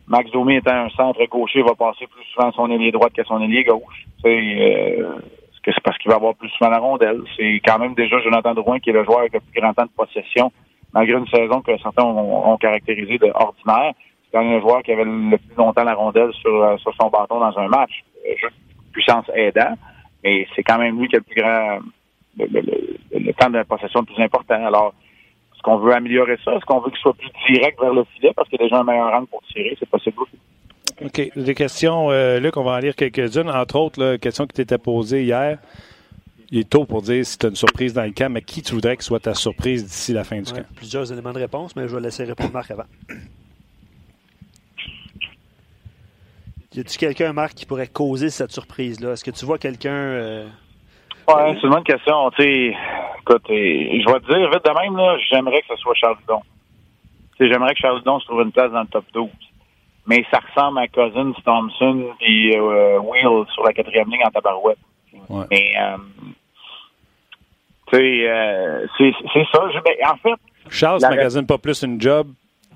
[0.08, 3.42] Max Domi étant un centre gaucher va passer plus souvent son ailier droite que son
[3.42, 4.06] ailier gauche.
[4.22, 5.16] C'est euh,
[5.66, 7.22] c'est parce qu'il va avoir plus souvent la rondelle?
[7.36, 9.84] C'est quand même déjà Jonathan Drouin qui est le joueur avec le plus grand temps
[9.84, 10.52] de possession,
[10.94, 13.94] malgré une saison que certains ont, caractérisé de ordinaire.
[14.24, 16.94] C'est quand même un joueur qui avait le plus longtemps la rondelle sur, euh, sur
[17.00, 18.04] son bâton dans un match.
[18.94, 19.76] puissance aidant,
[20.24, 21.80] mais c'est quand même lui qui a le plus grand
[22.38, 24.66] le, temps de possession le plus important.
[24.66, 24.94] Alors,
[25.54, 26.54] est-ce qu'on veut améliorer ça?
[26.54, 28.80] Est-ce qu'on veut qu'il soit plus direct vers le filet parce qu'il y a déjà
[28.80, 29.76] un meilleur rang pour tirer?
[29.80, 30.18] C'est possible
[31.04, 31.32] OK.
[31.36, 33.50] Des questions, euh, Luc, on va en lire quelques-unes.
[33.50, 35.60] Entre autres, la question qui t'était posée hier.
[36.50, 38.62] il est tôt pour dire si tu as une surprise dans le camp, mais qui
[38.62, 40.66] tu voudrais que soit ta surprise d'ici la fin du camp?
[40.76, 42.86] Plusieurs éléments de réponse, mais je vais laisser répondre Marc avant.
[46.74, 49.14] Y a-tu quelqu'un, Marc, qui pourrait causer cette surprise-là?
[49.14, 49.92] Est-ce que tu vois quelqu'un.
[49.92, 50.48] Euh...
[51.28, 52.32] Ouais, c'est une bonne question.
[52.32, 52.70] Tu
[53.20, 56.42] écoute, je vais te dire vite de même, là, j'aimerais que ce soit Charles Dudon.
[57.40, 59.30] J'aimerais que Charles Dudon se trouve une place dans le top 12.
[60.08, 64.78] Mais ça ressemble à Cousins, Thompson et euh, Wheel sur la quatrième ligne en tabarouette.
[65.28, 65.46] Ouais.
[65.52, 65.98] Mais, euh,
[67.88, 69.70] tu sais, euh, c'est ça.
[69.74, 70.40] Je, ben, en fait.
[70.70, 72.28] Charles ne magasine pas plus une job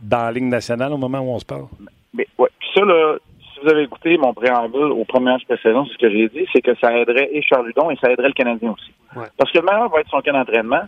[0.02, 1.68] dans la Ligue nationale au moment où on se parle?
[2.14, 2.50] Mais, ouais.
[2.60, 3.16] Puis ça, là,
[3.62, 6.62] vous avez écouté mon préambule au premier match précédent, c'est ce que j'ai dit, c'est
[6.62, 8.92] que ça aiderait et Charles Ludon et ça aiderait le Canadien aussi.
[9.16, 9.28] Ouais.
[9.38, 10.84] Parce que le meilleur va être son camp d'entraînement.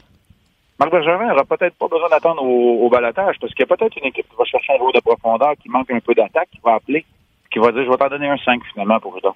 [0.80, 3.96] Marc Bergevin n'aura peut-être pas besoin d'attendre au, au balotage parce qu'il y a peut-être
[3.98, 6.60] une équipe qui va chercher un joueur de profondeur qui manque un peu d'attaque, qui
[6.64, 7.06] va appeler,
[7.52, 9.34] qui va dire je vais t'en donner un 5 finalement pour Ludon.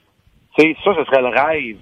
[0.57, 1.77] Sais, ça, ce serait le rêve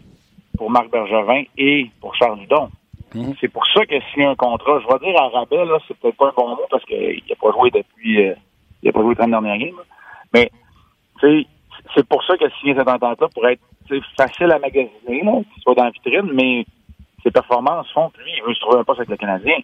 [0.58, 2.70] pour Marc Bergevin et pour Charles Ludon.
[3.13, 3.34] Mhm.
[3.39, 6.18] C'est pour ça que signer un contrat, je vais dire à rabais, là, c'est peut-être
[6.18, 8.36] pas un bon mot parce qu'il n'a pas joué depuis euh,
[8.84, 9.82] il n'a pas joué les 30 dernières games.
[10.34, 10.52] Mais
[11.95, 13.61] c'est pour ça qu'il a signé cette entente-là pour être
[14.17, 16.65] facile à magasiner, là, qu'il soit dans la vitrine, mais
[17.23, 19.57] ses performances font que lui, il veut se trouver un poste avec le Canadien.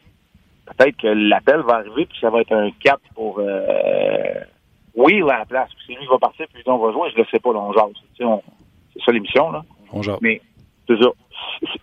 [0.66, 4.34] Peut-être que l'appel va arriver puis ça va être un cap pour euh,
[4.96, 5.70] oui à la place.
[5.76, 7.60] Puis c'est lui qui va partir puis on va jouer, je le sais pas, là,
[7.60, 7.94] on jase.
[8.18, 9.64] C'est ça l'émission, là.
[9.92, 10.18] On jase.
[10.22, 10.42] Mais
[10.88, 11.10] c'est ça.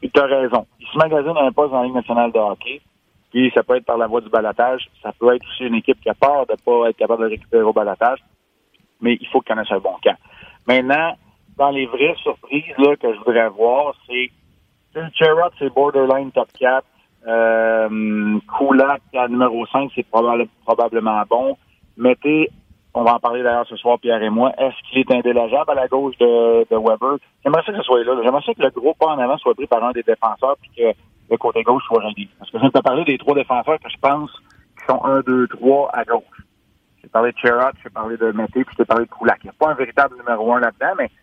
[0.03, 0.67] Tu as raison.
[0.81, 2.81] Il se magasine un poste dans la Ligue nationale de hockey.
[3.31, 4.89] Puis ça peut être par la voie du balatage.
[5.03, 7.63] Ça peut être aussi une équipe qui a peur de pas être capable de récupérer
[7.63, 8.19] au balatage.
[9.01, 10.17] Mais il faut qu'il connaisse un bon camp.
[10.67, 11.17] Maintenant,
[11.57, 14.31] dans les vraies surprises là, que je voudrais voir, c'est
[15.15, 16.85] Sherrod, c'est borderline top 4.
[17.27, 18.39] Euh,
[19.15, 21.57] à numéro 5, c'est probable- probablement bon.
[21.97, 22.49] Mettez,
[22.95, 25.75] on va en parler d'ailleurs ce soir, Pierre et moi, est-ce qu'il est indélogeable à
[25.75, 27.19] la gauche de, Weber?
[27.45, 28.17] J'aimerais ça que ce soit là.
[28.23, 30.71] J'aimerais ça que le gros pas en avant soit pris par un des défenseurs puis
[30.77, 30.97] que
[31.31, 32.29] le côté gauche soit réglé.
[32.39, 34.31] Parce que je viens de te parler des trois défenseurs que je pense
[34.79, 36.23] qui sont 1, 2, 3 à gauche.
[37.09, 39.39] J'ai parlé de Sherrod, j'ai parlé de Mété, puis j'ai parlé de Kulak.
[39.43, 41.15] Il n'y a pas un véritable numéro 1 là-dedans, mais tu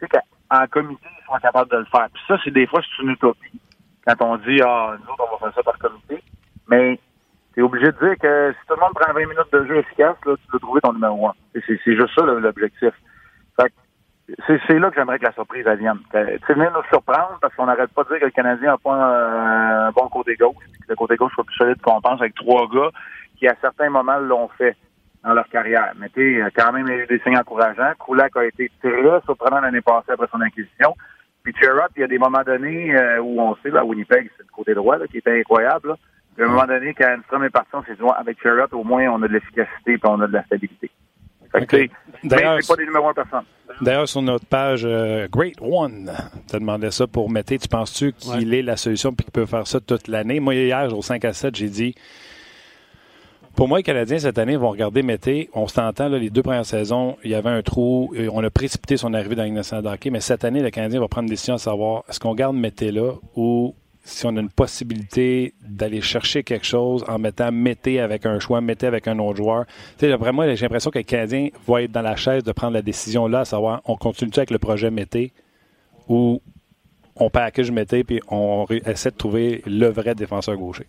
[0.00, 2.08] sais qu'en comité, ils sont capables de le faire.
[2.14, 3.60] Puis ça, c'est des fois, c'est une utopie.
[4.06, 6.22] Quand on dit, ah, nous autres, on va faire ça par comité.
[6.68, 6.98] Mais
[7.52, 9.76] tu es obligé de dire que si tout le monde prend 20 minutes de jeu
[9.76, 11.32] efficace, là, tu dois trouver ton numéro 1.
[11.52, 12.94] C'est, c'est juste ça l'objectif.
[14.46, 15.78] C'est, c'est là que j'aimerais que la surprise elle.
[15.78, 18.70] Que- Tu sais, venir nous surprendre parce qu'on n'arrête pas de dire que le Canadien
[18.70, 22.00] n'a pas un, un bon côté gauche, que le côté gauche soit plus solide qu'on
[22.00, 22.88] pense avec trois gars
[23.36, 24.76] qui, à certains moments, l'ont fait
[25.24, 25.92] dans leur carrière.
[25.98, 27.92] Mais tu sais, quand même, il y a eu des signes encourageants.
[28.04, 30.94] Kulak a été très surprenant l'année passée après son acquisition.
[31.42, 34.30] Puis Sherrod, il y a des moments donnés euh, où on sait, là, à Winnipeg,
[34.36, 35.88] c'est le côté droit là, qui était incroyable.
[35.88, 35.96] Là.
[36.34, 38.72] Puis à un moment donné, quand Enstrom est parti, on s'est dit, ouais, avec Sherrod,
[38.72, 40.90] au moins, on a de l'efficacité et on a de la stabilité.
[42.24, 43.44] D'ailleurs, mais c'est pas des numéros 1 personne.
[43.80, 46.10] D'ailleurs, sur notre page euh, Great One,
[46.50, 47.58] tu demandé ça pour Mété.
[47.58, 50.40] Tu penses-tu qu'il est la solution et qu'il peut faire ça toute l'année?
[50.40, 51.94] Moi, hier, au 5 à 7, j'ai dit
[53.56, 55.48] pour moi, les Canadiens, cette année, vont regarder Mété.
[55.52, 58.12] On s'entend, les deux premières saisons, il y avait un trou.
[58.16, 59.96] et On a précipité son arrivée dans la.
[60.10, 62.90] Mais cette année, le Canadien va prendre une décision à savoir est-ce qu'on garde Mété
[62.90, 68.26] là ou si on a une possibilité d'aller chercher quelque chose en mettant Mété avec
[68.26, 69.66] un choix, Mété avec un autre joueur.
[69.98, 72.74] Tu sais, vraiment, j'ai l'impression que le Canadien va être dans la chaise de prendre
[72.74, 75.32] la décision là, à savoir on continue avec le projet Mété
[76.08, 76.42] ou
[77.16, 80.86] on package Mété puis on essaie de trouver le vrai défenseur gaucher.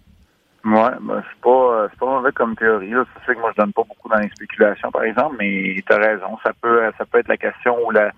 [0.66, 2.90] Ouais, ben, c'est pas, euh, c'est pas mauvais comme théorie.
[2.90, 3.06] Là.
[3.14, 5.94] C'est sûr que moi, je donne pas beaucoup dans les spéculations, par exemple, mais tu
[5.94, 6.40] as raison.
[6.44, 8.12] Ça peut, euh, ça peut être la question ou la,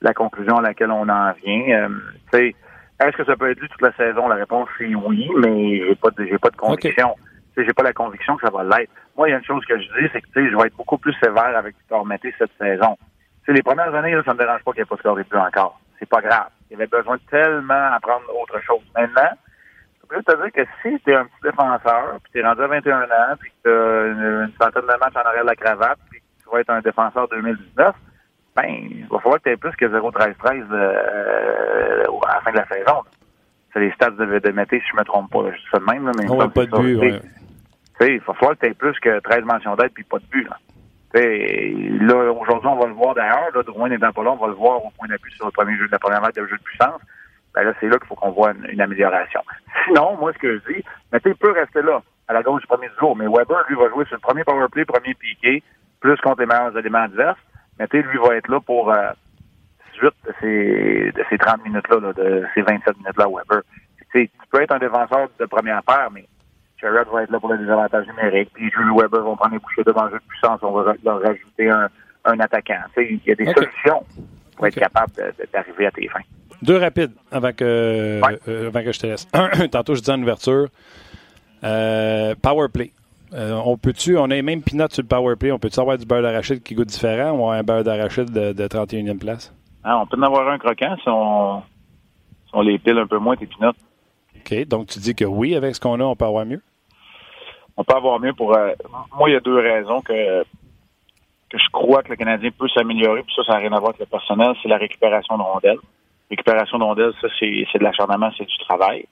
[0.00, 1.84] la conclusion à laquelle on en vient.
[1.84, 1.88] Euh,
[2.32, 2.54] tu sais,
[3.00, 4.26] est-ce que ça peut être lui toute la saison?
[4.26, 7.14] La réponse c'est oui, mais j'ai pas de, j'ai pas de conviction.
[7.54, 8.90] Tu sais, j'ai pas la conviction que ça va l'être.
[9.16, 10.66] Moi, il y a une chose que je dis, c'est que, tu sais, je vais
[10.66, 12.96] être beaucoup plus sévère avec Victor Mété cette saison.
[13.44, 15.38] Tu sais, les premières années, là, ça me dérange pas qu'il ait pas scoré plus
[15.38, 15.78] encore.
[16.00, 16.48] C'est pas grave.
[16.70, 18.82] Il avait besoin tellement d'apprendre autre chose.
[18.96, 19.30] Maintenant,
[20.10, 22.62] je peux te dire que si tu es un petit défenseur, puis tu es rendu
[22.62, 25.48] à 21 ans, puis que tu as une, une centaine de matchs en arrière de
[25.48, 27.94] la cravate, puis que tu vas être un défenseur 2019,
[28.56, 32.56] ben, il va falloir que tu aies plus que 0-13-13 euh, à la fin de
[32.56, 33.02] la saison.
[33.72, 35.50] C'est les stats de, de Mété, si je me trompe pas.
[35.50, 37.00] Je dis ça de même, là, mais ça, n'a pas de but.
[37.00, 37.10] Tu
[37.98, 38.14] sais, ouais.
[38.14, 40.48] il va falloir que tu aies plus que 13 mentions d'aide puis pas de but.
[40.48, 40.58] Là,
[42.00, 43.48] là aujourd'hui, on va le voir d'ailleurs.
[43.54, 45.76] Là, Drouin n'étant pas là, on va le voir au point d'appui sur le premier
[45.76, 47.00] jeu de la première vague de jeu de puissance.
[47.54, 49.40] Ben là, c'est là qu'il faut qu'on voit une, une amélioration.
[49.86, 52.66] Sinon, moi, ce que je dis, sais, il peut rester là, à la gauche du
[52.66, 53.16] premier jour.
[53.16, 55.62] Mais Weber, lui, va jouer sur le premier power play, premier piqué,
[56.00, 57.38] plus contre les meilleurs éléments adverses.
[57.78, 59.10] Sais, lui va être là pour euh,
[59.94, 63.62] 18 de ces, de ces 30 minutes-là, là, de ces 27 minutes-là, Weber.
[63.98, 66.26] Tu sais, tu peux être un défenseur de première paire, mais
[66.80, 68.50] Sherrod va être là pour le désavantage numérique.
[68.54, 70.60] Puis Jules Weber vont prendre les bouchées devant le jeu de puissance.
[70.62, 71.88] On va leur rajouter un,
[72.24, 72.80] un attaquant.
[72.96, 74.04] Il y a des solutions
[74.56, 75.12] pour être capable
[75.52, 76.20] d'arriver à tes fins.
[76.64, 77.62] Deux rapides avant que,
[78.48, 79.28] euh, avant que je te laisse.
[79.34, 80.68] Un, tantôt, je disais en ouverture,
[81.62, 82.92] euh, power play.
[83.34, 85.98] Euh, on peut-tu, on a les mêmes peanuts sur le power play, on peut-tu avoir
[85.98, 89.52] du beurre d'arachide qui goûte différent ou un beurre d'arachide de, 31e place?
[89.82, 91.62] Ah, on peut en avoir un croquant si on,
[92.54, 93.76] on les pile un peu moins, tes peanuts.
[94.36, 96.62] OK, donc tu dis que oui, avec ce qu'on a, on peut avoir mieux?
[97.76, 98.56] On peut avoir mieux pour...
[99.18, 100.44] moi, il y a deux raisons que
[101.50, 103.90] que je crois que le Canadien peut s'améliorer, puis ça, ça n'a rien à voir
[103.90, 105.78] avec le personnel, c'est la récupération de rondelles.
[106.30, 109.06] Récupération de rondelles, ça, c'est, de l'acharnement, c'est du travail.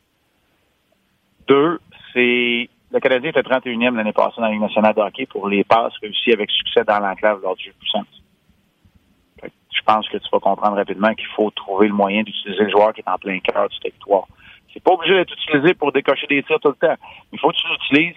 [1.47, 1.79] Deux,
[2.13, 5.65] c'est le Canadien était 31e l'année passée dans la Ligue nationale de hockey pour les
[5.65, 8.07] passes réussies avec succès dans l'enclave lors du jeu puissance.
[9.43, 12.93] Je pense que tu vas comprendre rapidement qu'il faut trouver le moyen d'utiliser le joueur
[12.93, 14.27] qui est en plein cœur du territoire.
[14.73, 16.95] C'est pas obligé d'être utilisé pour décocher des tirs tout le temps.
[17.33, 18.17] Il faut que tu l'utilises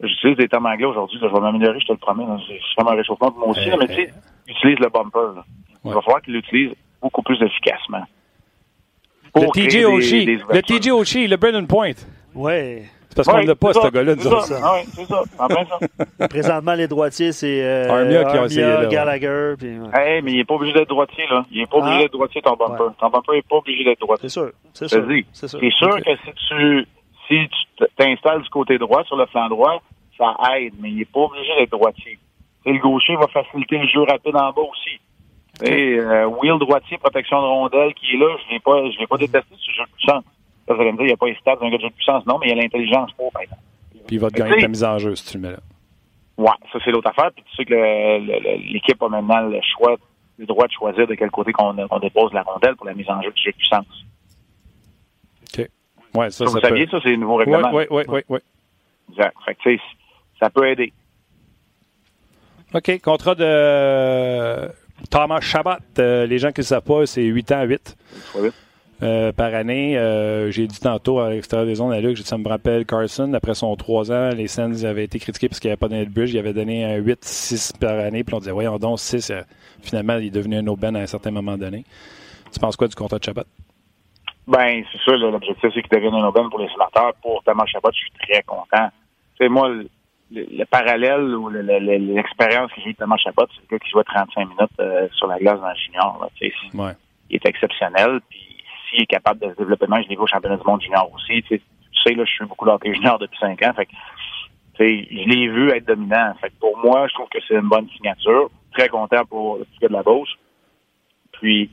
[0.00, 1.18] J'utilise des termes anglais aujourd'hui.
[1.20, 2.24] Je vais m'améliorer, je te le promets.
[2.48, 3.70] C'est vraiment un réchauffement de moi aussi.
[3.78, 4.12] mais tu sais,
[4.48, 5.42] utilise le bumper.
[5.84, 8.02] Il va falloir qu'il l'utilise beaucoup plus efficacement.
[9.34, 10.26] Le TJ Oshie.
[10.26, 11.92] Le TJ Oshie, le Brennan Point.
[12.34, 12.82] Oui.
[13.08, 14.14] C'est parce qu'on ne l'a pas, ce gars-là.
[14.18, 14.60] C'est ça.
[14.60, 15.22] Ah oui, c'est ça.
[15.38, 16.28] En plein ça.
[16.28, 19.54] Présentement, les droitiers, c'est euh, Armia, qui a essayé, là, Gallagher.
[19.56, 21.24] Puis, hey, mais il n'est pas obligé d'être droitier.
[21.30, 21.44] là.
[21.52, 22.02] Il n'est pas obligé ah.
[22.02, 22.92] d'être droitier, ton bumper.
[22.98, 24.28] Ton bumper n'est pas obligé d'être droitier.
[24.28, 24.50] C'est sûr.
[24.72, 25.04] C'est sûr.
[25.32, 25.60] C'est sûr.
[25.60, 26.86] sûr que si tu
[27.28, 29.80] si tu t'installes du côté droit, sur le flanc droit,
[30.18, 32.18] ça aide, mais il n'est pas obligé d'être droitier.
[32.66, 35.00] Et le gaucher va faciliter le jeu rapide en bas aussi.
[35.62, 39.06] Et euh, Will droitier, protection de rondelle qui est là, je ne pas, je l'ai
[39.06, 40.24] pas détesté ce jeu de puissance.
[40.66, 41.94] vous allez me dire, il n'y a pas les stats d'un gars de jeu de
[41.94, 42.26] puissance.
[42.26, 43.62] Non, mais il y a l'intelligence pour, par exemple.
[44.06, 45.60] Puis il va te gagner ta mise en jeu si tu le mets là.
[46.36, 47.30] Ouais, ça c'est l'autre affaire.
[47.32, 49.96] Puis tu sais que l'équipe a maintenant le choix,
[50.38, 53.22] le droit de choisir de quel côté qu'on dépose la rondelle pour la mise en
[53.22, 53.86] jeu du jeu de puissance.
[55.56, 55.68] OK.
[56.14, 57.70] Ouais, ça, ça, vous saviez, ça, c'est le nouveau règlement.
[57.72, 58.38] Oui, oui, oui, oui.
[59.10, 59.36] Exact.
[59.44, 59.82] Fait que, tu sais,
[60.40, 60.92] ça peut aider.
[62.74, 63.00] OK.
[63.00, 64.68] Contrat de
[65.10, 65.70] Thomas Chabot.
[65.98, 67.96] Euh, les gens qui ne savent pas, c'est 8 ans à 8.
[69.02, 69.98] Euh, par année.
[69.98, 73.32] Euh, j'ai dit tantôt à l'extérieur des zones à Luc, ça me rappelle Carson.
[73.34, 76.06] Après son 3 ans, les Sens avaient été critiqués parce qu'il n'y avait pas donné
[76.06, 76.32] de bridge.
[76.32, 78.24] Il avait donné un 8-6 par année.
[78.24, 79.32] Puis on disait, voyons donc, 6.
[79.82, 81.84] finalement, il est devenu un aubaine à un certain moment donné.
[82.52, 83.42] Tu penses quoi du contrat de Chabot?
[84.46, 85.16] Ben, c'est ça.
[85.16, 87.14] L'objectif, c'est qu'il devienne un aubaine pour les sénateurs.
[87.20, 88.88] Pour Thomas Chabot, je suis très content.
[89.36, 89.70] Tu sais, moi,
[90.30, 94.40] le, parallèle ou l'expérience que j'ai de Thomas Chabot, c'est le gars qui jouait 35
[94.48, 96.30] minutes euh, sur la glace dans le junior.
[96.40, 98.20] Il est exceptionnel.
[98.28, 98.56] Puis
[98.88, 101.42] s'il est capable de se développer je l'ai vu au championnat du monde junior aussi.
[101.42, 101.60] Tu
[102.04, 103.72] sais, là, je suis beaucoup d'hockey junior depuis 5 ans.
[103.74, 103.88] Fait
[104.78, 106.34] je l'ai vu être dominant.
[106.40, 108.50] Fait pour moi, je trouve que c'est une bonne signature.
[108.72, 110.34] Très content pour le gars de la Beauce.
[111.32, 111.70] Puis,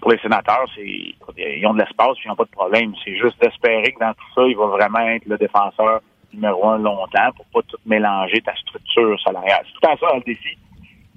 [0.00, 2.94] pour les sénateurs, c'est ils ont de l'espace, ils n'ont pas de problème.
[3.04, 6.00] C'est juste d'espérer que dans tout ça, il va vraiment être le défenseur
[6.32, 9.64] numéro un longtemps pour pas tout mélanger ta structure salariale.
[9.66, 10.56] C'est tout à ça le défi.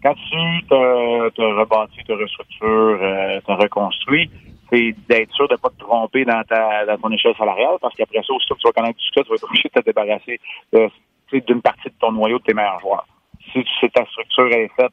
[0.03, 4.29] Quand tu te, te rebâtis, te restructures, euh, te reconstruis,
[4.69, 7.95] c'est d'être sûr de ne pas te tromper dans ta dans ton échelle salariale, parce
[7.95, 10.39] qu'après ça, aussi, tu vas connaître tout ça, tu vas être obligé de te débarrasser
[11.31, 13.07] d'une partie de ton noyau de tes meilleurs joueurs.
[13.51, 14.91] Si, ta structure est faite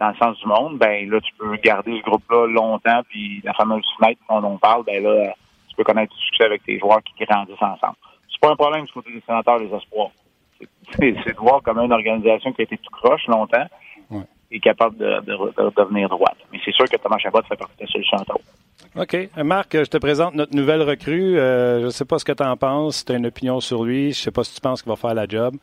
[0.00, 3.54] dans le sens du monde, ben là, tu peux garder ce groupe-là longtemps, puis la
[3.54, 5.32] fameuse fenêtre dont on parle, ben là,
[5.68, 7.96] tu peux connaître du succès avec tes joueurs qui grandissent ensemble
[8.36, 10.10] c'est pas un problème du côté des sénateurs, les espoirs.
[10.98, 13.66] C'est de voir comme une organisation qui a été tout croche longtemps
[14.50, 15.22] est capable de,
[15.76, 16.36] devenir droite.
[16.52, 18.18] Mais c'est sûr que Thomas Chabot fait partie de la solution
[18.96, 19.28] OK.
[19.44, 21.38] Marc, je te présente notre nouvelle recrue.
[21.38, 23.04] Euh, je ne sais pas ce que tu en penses.
[23.04, 24.04] Tu as une opinion sur lui.
[24.12, 25.56] Je ne sais pas si tu penses qu'il va faire la job.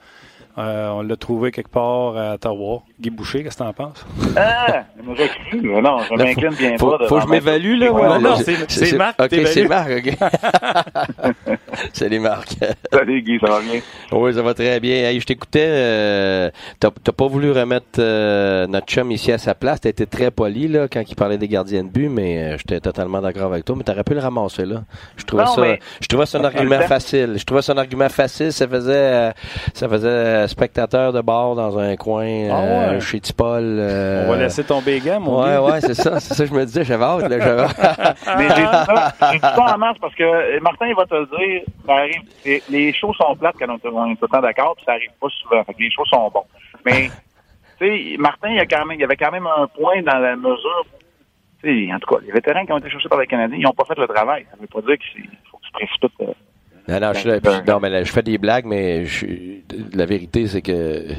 [0.56, 2.84] Euh, on l'a trouvé quelque part à Ottawa.
[3.00, 4.06] Guy Boucher, qu'est-ce que tu en penses?
[4.36, 5.82] Ah, je cru.
[5.82, 7.08] Non, je m'incline bien faut, pas.
[7.08, 7.92] Faut que je m'évalue, là.
[7.92, 8.36] Ouais, non,
[8.68, 9.20] c'est Marc.
[9.20, 10.14] OK, c'est Marc, OK.
[11.94, 12.56] Salut, Marc.
[12.92, 13.82] Salut, Guy, ça va bien?
[14.12, 14.96] Oui, ça va très bien.
[14.96, 15.68] Hey, je t'écoutais.
[15.68, 19.82] Euh, tu T'as pas voulu remettre euh, notre chum ici à sa place.
[19.82, 22.80] T'as été très poli, là, quand il parlait des gardiens de but, mais euh, j'étais
[22.80, 23.76] totalement d'accord avec toi.
[23.78, 24.84] Mais t'aurais pu le ramasser, là.
[25.18, 25.64] Je trouvais ça,
[26.02, 27.36] je trouvais ça un argument facile.
[27.38, 28.52] Je trouvais ça un argument facile.
[28.52, 29.32] Ça faisait,
[29.74, 33.64] ça faisait spectateur de bord dans un coin ah euh, chez Tipol.
[33.64, 36.20] Euh, On va laisser tomber les mon Ouais, ouais, c'est ça.
[36.20, 36.84] C'est ça que je me disais.
[36.84, 37.30] J'avais hâte.
[37.30, 37.68] Là,
[38.38, 41.06] Mais j'ai dit ça, j'ai dit ça en masse parce que euh, Martin, il va
[41.06, 42.22] te le dire, ça arrive,
[42.70, 45.28] les shows sont plates quand on est tout le temps d'accord, puis ça arrive pas
[45.30, 45.64] souvent.
[45.64, 46.46] Fait que les shows sont bons.
[46.86, 47.10] Mais,
[47.80, 50.02] tu sais, Martin, il y, a quand même, il y avait quand même un point
[50.02, 50.86] dans la mesure
[51.66, 53.86] en tout cas, les vétérans qui ont été cherchés par les Canadiens, ils n'ont pas
[53.86, 54.46] fait le travail.
[54.50, 56.36] Ça ne veut pas dire qu'il faut que tu précipites
[56.86, 59.26] non, non, je, non, mais je fais des blagues, mais je,
[59.94, 61.14] la vérité, c'est que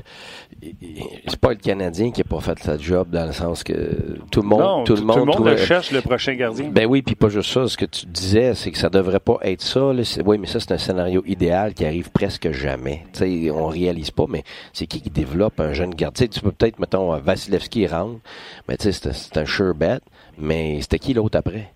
[1.26, 4.42] c'est pas le Canadien qui a pas fait sa job dans le sens que tout
[4.42, 6.68] le monde, tout le monde, tout le monde cherche le prochain gardien.
[6.70, 7.68] Ben oui, puis pas juste ça.
[7.68, 9.92] Ce que tu disais, c'est que ça devrait pas être ça.
[10.24, 13.04] Oui, mais ça c'est un scénario idéal qui arrive presque jamais.
[13.12, 16.26] Tu sais, on réalise pas, mais c'est qui qui développe un jeune gardien?
[16.26, 18.20] Tu peux peut-être mettons Vasilevski rentre,
[18.68, 20.00] mais tu sais c'est un sure bet,
[20.38, 21.72] mais c'était qui l'autre après?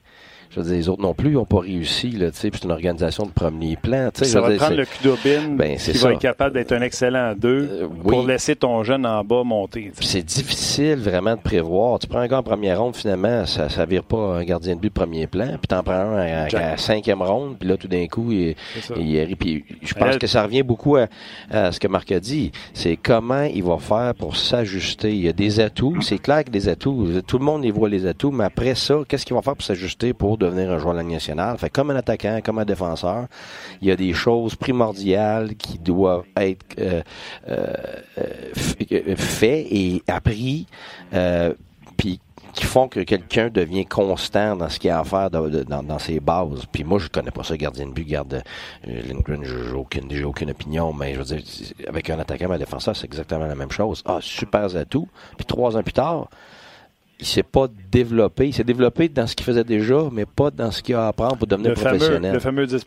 [0.51, 2.65] Je veux dire, les autres non plus, ils n'ont pas réussi, là, tu sais, c'est
[2.65, 4.31] une organisation de premier plan, tu sais.
[4.31, 6.13] Ça va dire, prendre le Kudobin Ben, qui c'est va ça.
[6.13, 8.27] être capable d'être un excellent 2 Euh, pour oui.
[8.27, 9.93] laisser ton jeune en bas monter.
[10.01, 11.99] c'est difficile vraiment de prévoir.
[11.99, 14.81] Tu prends un gars en première ronde, finalement, ça ça vire pas un gardien de
[14.81, 15.49] but de premier plan.
[15.49, 18.95] Puis t'en prends un à, à, cinquième ronde, puis là, tout d'un coup, il, ça.
[18.99, 19.37] il arrive.
[19.37, 21.09] Puis je pense que ça revient beaucoup à,
[21.51, 22.53] à ce que Marc a dit.
[22.73, 25.11] C'est comment il va faire pour s'ajuster.
[25.15, 26.01] Il y a des atouts.
[26.01, 27.07] C'est clair que des atouts.
[27.27, 29.65] Tout le monde y voit les atouts, mais après ça, qu'est-ce qu'il va faire pour
[29.65, 31.59] s'ajuster pour devenir un joueur de la nationale?
[31.59, 33.27] Fait comme un attaquant, comme un défenseur,
[33.83, 37.03] il y a des choses primordiales qui doivent être euh,
[37.49, 37.75] euh,
[38.19, 40.67] euh, f- euh, fait et appris,
[41.15, 41.53] euh,
[41.97, 42.21] puis
[42.55, 46.65] qui font que quelqu'un devient constant dans ce qu'il a à faire dans, ses bases.
[46.73, 48.43] Puis moi, je connais pas ça, gardien de but, garde
[48.89, 51.43] euh, Lindgren, j'ai aucune, aucune opinion, mais je veux dire,
[51.87, 54.03] avec un attaquant, un défenseur, c'est exactement la même chose.
[54.07, 55.09] Ah, super atout.
[55.37, 56.29] Puis trois ans plus tard,
[57.21, 58.49] il s'est pas développé.
[58.49, 61.09] Il s'est développé dans ce qu'il faisait déjà, mais pas dans ce qu'il a à
[61.09, 62.33] apprendre pour devenir Le fameux, professionnel.
[62.35, 62.85] le fameux 10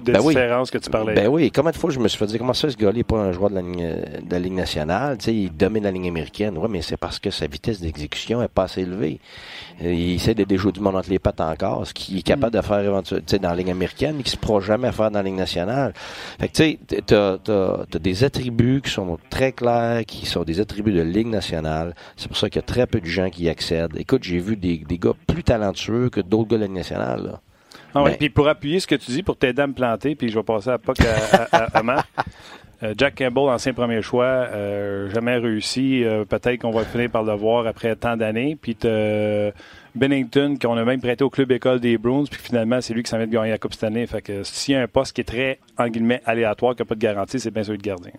[0.00, 0.34] de Ben oui.
[0.34, 1.14] que tu parlais.
[1.14, 3.04] Ben oui, combien de fois je me suis fait dire comment ça, ce gars-là n'est
[3.04, 5.90] pas un joueur de la, ligne, de la Ligue nationale, tu sais, il domine la
[5.90, 6.56] ligne américaine.
[6.58, 9.20] Oui, mais c'est parce que sa vitesse d'exécution est pas assez élevée.
[9.82, 12.54] Euh, Il essaie de déjouer du monde entre les pattes encore, ce qu'il est capable
[12.56, 15.10] de faire éventuellement, tu sais, dans la ligne américaine, mais qui se pourra jamais faire
[15.10, 15.92] dans la ligne nationale.
[16.38, 20.44] Fait que tu sais, t'as, t'as, t'as des attributs qui sont très clairs, qui sont
[20.44, 21.94] des attributs de Ligue nationale.
[22.16, 23.96] C'est pour ça qu'il y a très peu de gens qui y accèdent.
[23.96, 27.24] Écoute, j'ai vu des, des gars plus talentueux que d'autres gars de la Ligue nationale,
[27.24, 27.40] là.
[27.94, 30.14] Ah ouais, Ben- Puis pour appuyer ce que tu dis, pour t'aider à me planter,
[30.14, 32.08] puis je vais passer à Puck à, à, à- à Marc.
[32.82, 36.02] Euh, Jack Campbell, ancien premier choix, euh, jamais réussi.
[36.02, 38.56] Euh, Peut-être qu'on va finir par le voir après tant d'années.
[38.58, 38.74] Puis
[39.94, 43.10] Bennington, qu'on a même prêté au club école des Bruins, puis finalement, c'est lui qui
[43.10, 44.06] s'en vient de gagner la Coupe cette année.
[44.06, 46.86] Fait que s'il y a un poste qui est très, en guillemets, aléatoire, qui n'a
[46.86, 48.12] pas de garantie, c'est bien celui de gardien.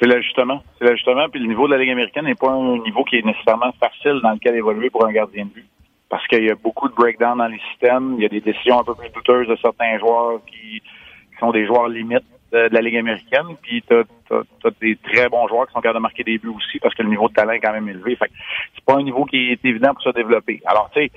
[0.00, 0.62] C'est l'ajustement.
[0.78, 1.28] C'est l'ajustement.
[1.28, 4.20] Puis le niveau de la Ligue américaine n'est pas un niveau qui est nécessairement facile
[4.22, 5.66] dans lequel évoluer pour un gardien de but.
[6.08, 8.14] Parce qu'il y a beaucoup de breakdown dans les systèmes.
[8.18, 11.50] Il y a des décisions un peu plus douteuses de certains joueurs qui, qui sont
[11.50, 13.56] des joueurs limites de, de la Ligue américaine.
[13.62, 16.78] Puis tu as, des très bons joueurs qui sont capables de marquer des buts aussi
[16.78, 18.14] parce que le niveau de talent est quand même élevé.
[18.16, 18.32] Fait que
[18.74, 20.62] c'est pas un niveau qui est évident pour se développer.
[20.66, 21.10] Alors, tu sais,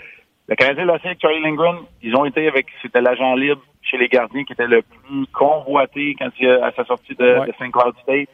[0.48, 1.78] le Canadien l'a avec Charlie Lindgren.
[2.02, 6.16] Ils ont été avec, c'était l'agent libre chez les gardiens qui était le plus convoité
[6.18, 7.46] quand il a, à sa sortie de, Ouais.
[7.48, 7.72] de St.
[7.72, 8.28] Cloud State.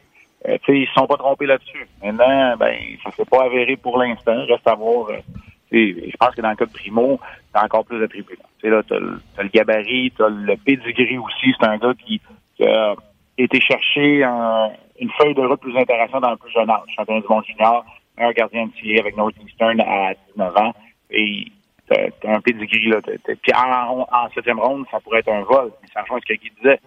[0.48, 1.86] Euh, tu sais, ils se sont pas trompés là-dessus.
[2.02, 4.44] Maintenant, ben, ça s'est pas avéré pour l'instant.
[4.46, 5.10] Reste à voir.
[5.10, 5.18] euh,
[5.70, 7.20] sais, je pense que dans le cas de Primo,
[7.52, 8.38] t'as encore plus d'attributs.
[8.60, 11.54] Tu là, t'as le, gabarit, t'as le pedigree aussi.
[11.58, 12.20] C'est un gars qui,
[12.60, 12.94] a
[13.38, 16.80] été chercher un- une feuille de route plus intéressante dans le plus jeune âge.
[16.96, 17.84] Champion du monde junior,
[18.18, 20.72] un gardien de tir avec Northeastern à 19 ans.
[21.10, 21.46] Et
[21.88, 23.00] t'as un pedigree, là.
[23.02, 25.70] Puis en, septième ronde, ça pourrait être un vol.
[25.82, 26.80] Mais ça rejoint ce que Guy disait.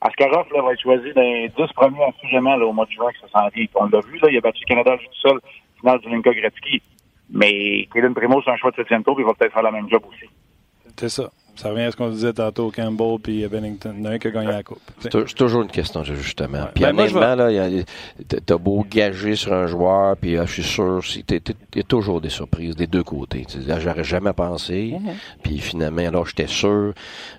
[0.00, 3.10] Askarov là, va être choisi dans les 10 premiers assurément là, au mois de juin
[3.12, 3.66] que ça s'en vient.
[3.74, 5.38] On l'a vu, là, il a battu le Canada tout seul,
[5.78, 6.80] finale du Linka Gretzky.
[7.32, 9.72] Mais Kaden Primo, c'est un choix de septième tour, puis il va peut-être faire le
[9.72, 10.28] même job aussi.
[10.96, 11.30] C'est ça.
[11.56, 13.92] Ça revient à ce qu'on disait tantôt, Campbell puis Bennington.
[13.96, 14.80] Il y en a un qui a gagné la Coupe.
[15.00, 16.66] C'est tou- c'est toujours une question justement.
[16.74, 21.00] Puis Ben, honnêtement, a- t'as- beau gager sur un joueur, puis ah, je suis sûr,
[21.16, 21.40] il
[21.76, 23.46] y a toujours des surprises des deux côtés.
[23.78, 24.94] J'aurais jamais pensé.
[25.42, 26.92] Puis finalement, alors j'étais sûr.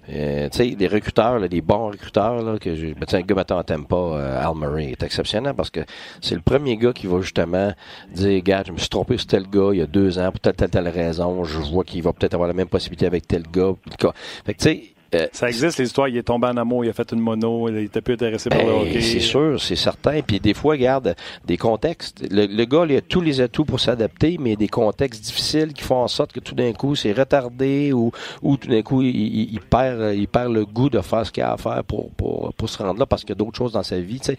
[0.10, 2.94] Euh, tu sais, les recruteurs, là, les bons recruteurs, là, que j'ai.
[2.94, 5.82] Ben, un gars maintenant t'aimes pas, euh, Al Murray, est exceptionnel parce que
[6.22, 7.74] c'est le premier gars qui va justement
[8.14, 10.40] dire, gars, je me suis trompé sur tel gars il y a deux ans pour
[10.40, 11.44] telle, telle, telle raison.
[11.44, 13.72] Je vois qu'il va peut-être avoir la même possibilité avec tel gars.
[14.02, 14.14] Puis le cas-
[14.46, 14.84] Fait que tu sais.
[15.14, 16.08] euh, Ça existe, les histoires.
[16.08, 18.60] Il est tombé en amour, il a fait une mono, il était plus intéressé par
[18.60, 19.02] le Ben, hockey.
[19.02, 20.22] c'est sûr, c'est certain.
[20.22, 22.24] Puis des fois, regarde, des contextes.
[22.32, 24.70] Le, le gars, il a tous les atouts pour s'adapter, mais il y a des
[24.70, 28.70] contextes difficiles qui font en sorte que tout d'un coup, c'est retardé ou, ou tout
[28.70, 31.52] d'un coup, il, il- il perd, il perd le goût de faire ce qu'il a
[31.52, 33.84] à faire pour, pour, pour se rendre là parce qu'il y a d'autres choses dans
[33.84, 34.22] sa vie.
[34.22, 34.38] tu sais.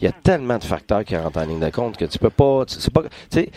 [0.00, 2.30] Il y a tellement de facteurs qui rentrent en ligne de compte que tu peux
[2.30, 2.62] pas.
[2.68, 3.02] C'est pas.
[3.02, 3.50] Tu sais,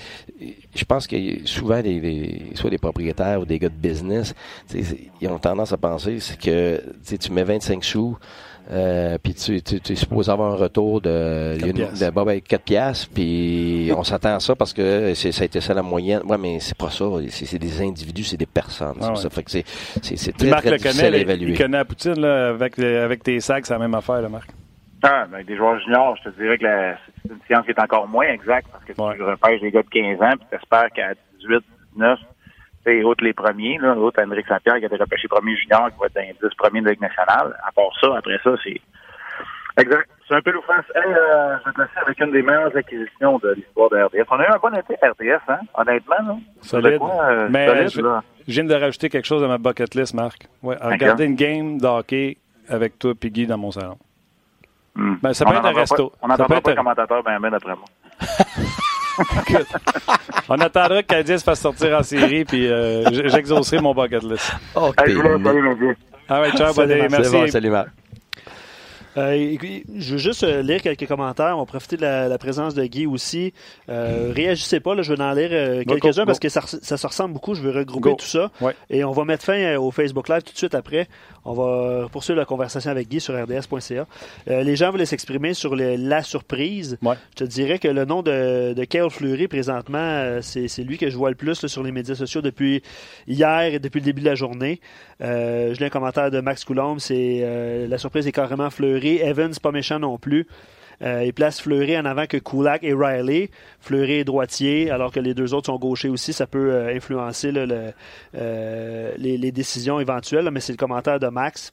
[0.76, 4.34] je pense que souvent, les, les- soit des propriétaires ou des gars de business,
[4.74, 6.82] ils ont tendance à penser que
[7.18, 8.18] tu mets 25 sous.
[8.72, 12.04] Euh, puis tu, tu, tu es supposé avoir un retour de, Quatre une- piastres.
[12.04, 15.62] de bah, ben, 4 piastres, puis on s'attend à ça parce que ça a été
[15.62, 16.22] ça la moyenne.
[16.28, 17.06] Ouais, mais c'est pas ça.
[17.30, 18.96] C'est, des individus, c'est des personnes.
[19.02, 19.16] Ah ouais.
[19.18, 19.64] Ça fait que c'est,
[20.36, 21.52] très, Marc très le difficile connaît, à évaluer.
[21.52, 24.50] il connaît la poutine, là, avec, avec tes sacs, c'est la même affaire, là, Marc.
[25.08, 27.80] Ah, ben, avec des joueurs juniors, je te dirais que c'est une science qui est
[27.82, 29.16] encore moins exacte parce que Ouais.
[29.16, 31.64] tu repêches des gars de 15 ans puis t'espères qu'à 18,
[31.94, 32.26] 19, tu
[32.86, 36.00] sais, outre les premiers, là, outre Hendrik Saint-Pierre qui a été repêché premier junior, qui
[36.00, 37.56] va être dans les 10 premiers de la Ligue nationale.
[37.64, 38.80] À part ça, après ça, c'est...
[39.78, 40.10] Exact.
[40.28, 40.86] C'est un peu l'offense.
[40.96, 44.26] Hey, euh, je vais te laisser avec une des meilleures acquisitions de l'histoire de RDS.
[44.32, 46.16] On a eu un bon été RDS, hein, honnêtement.
[46.28, 46.36] Là.
[46.62, 46.94] Solide.
[46.94, 48.24] De quoi, euh, Mais solide, je, là?
[48.48, 50.48] je viens de rajouter quelque chose à ma bucket list, Marc.
[50.64, 52.38] Ouais, à regarder une game de hockey
[52.70, 53.98] avec toi et Guy dans mon salon.
[54.96, 55.16] Hmm.
[55.22, 56.10] Ben, ça On peut être un resto.
[56.10, 57.86] pas- On n'entendra être pas le commentateur ben ben d'après moi.
[60.50, 64.54] on attendra que se fasse sortir en série, puis euh, j'exaucerai mon bucket list.
[64.76, 66.00] Oh, hey, je voulais saluer, merci.
[66.28, 66.74] All right, ciao,
[67.10, 67.32] Merci.
[67.32, 67.90] Bon, salut, Marc.
[69.18, 69.56] Euh,
[69.98, 71.56] je veux juste euh, lire quelques commentaires.
[71.56, 73.54] On va profiter de la, présence de Guy aussi.
[73.90, 77.08] Euh, réagissez pas, là, je vais en lire euh, quelques-uns parce que ça, ça, se
[77.08, 77.54] ressemble beaucoup.
[77.56, 78.52] Je vais regrouper tout ça.
[78.90, 81.08] Et on va mettre fin au Facebook Live tout de suite après.
[81.46, 84.08] On va poursuivre la conversation avec Guy sur rds.ca.
[84.48, 86.98] les gens voulaient s'exprimer sur la surprise.
[87.04, 91.18] Je te dirais que le nom de, de Kyle Fleury, présentement, c'est lui que je
[91.18, 92.82] vois le plus sur les médias sociaux depuis
[93.28, 94.82] hier et depuis le début de la journée.
[95.20, 97.00] je lis un commentaire de Max Coulomb.
[97.00, 98.70] C'est la surprise est carrément
[99.06, 100.48] Fleury Evans, pas méchant non plus.
[101.02, 103.50] Euh, il place Fleury en avant que Kulak et Riley.
[103.80, 106.34] Fleury est droitier, alors que les deux autres sont gauchers aussi.
[106.34, 111.72] Ça peut euh, influencer euh, les, décisions éventuelles, mais c'est le commentaire de Max.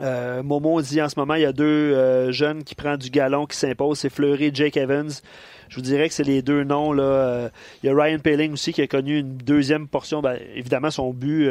[0.00, 3.56] Momo dit en ce moment, il y a deux jeunes qui prennent du galon, qui
[3.56, 4.00] s'imposent.
[4.00, 5.10] C'est Fleury et Jake Evans.
[5.68, 6.92] Je vous dirais que c'est les deux noms.
[6.92, 7.50] Là.
[7.82, 10.20] il y a Ryan Paling aussi qui a connu une deuxième portion.
[10.20, 11.48] Ben, évidemment, son but.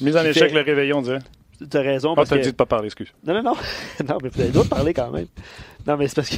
[0.00, 1.20] Mise en échec le réveillon, on dirait.
[1.68, 2.14] Tu as raison.
[2.16, 3.12] Ah, t'as dit de pas parler, excuse.
[3.26, 3.54] Non, non, non.
[4.08, 5.26] non, mais vous avez d'autres parler quand même.
[5.86, 6.36] Non, mais c'est parce que.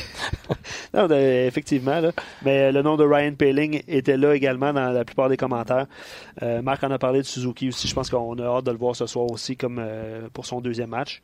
[0.94, 2.12] non, effectivement, là.
[2.44, 5.86] Mais le nom de Ryan Paling était là également dans la plupart des commentaires.
[6.42, 7.88] Euh, Marc en a parlé de Suzuki aussi.
[7.88, 10.60] Je pense qu'on a hâte de le voir ce soir aussi comme euh, pour son
[10.60, 11.22] deuxième match.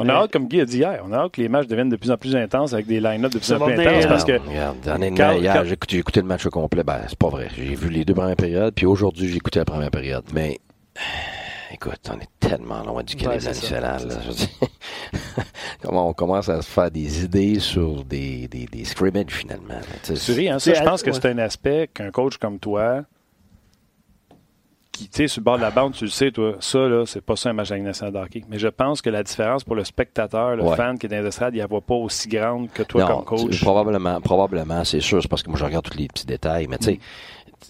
[0.00, 1.88] On a hâte, comme Guy a dit hier, on a hâte que les matchs deviennent
[1.88, 4.06] de plus en plus intenses avec des line-up de plus en plus intenses.
[4.06, 6.84] Parce que, regarde, hier, j'ai écouté, le match au complet.
[6.84, 7.48] Ben, c'est pas vrai.
[7.56, 10.24] J'ai vu les deux premières périodes, puis aujourd'hui, j'ai écouté la première période.
[10.32, 10.60] Mais
[11.70, 14.08] Écoute, on est tellement loin du Canada national.
[15.82, 19.74] Comment on commence à se faire des idées sur des, des, des scrimmages finalement.
[20.02, 20.12] Tu
[20.48, 23.04] hein, ça, je pense que c'est un aspect qu'un coach comme toi,
[24.98, 27.04] qui, tu sais, sur le bord de la bande, tu le sais, toi, ça, là,
[27.06, 28.44] c'est pas ça un match national de hockey.
[28.48, 31.28] Mais je pense que la différence pour le spectateur, le fan qui est dans les
[31.28, 33.60] estrades, il n'y a pas aussi grande que toi comme coach.
[33.60, 35.22] Probablement, probablement, c'est sûr.
[35.22, 36.66] C'est parce que moi, je regarde tous les petits détails.
[36.66, 37.00] Mais tu sais,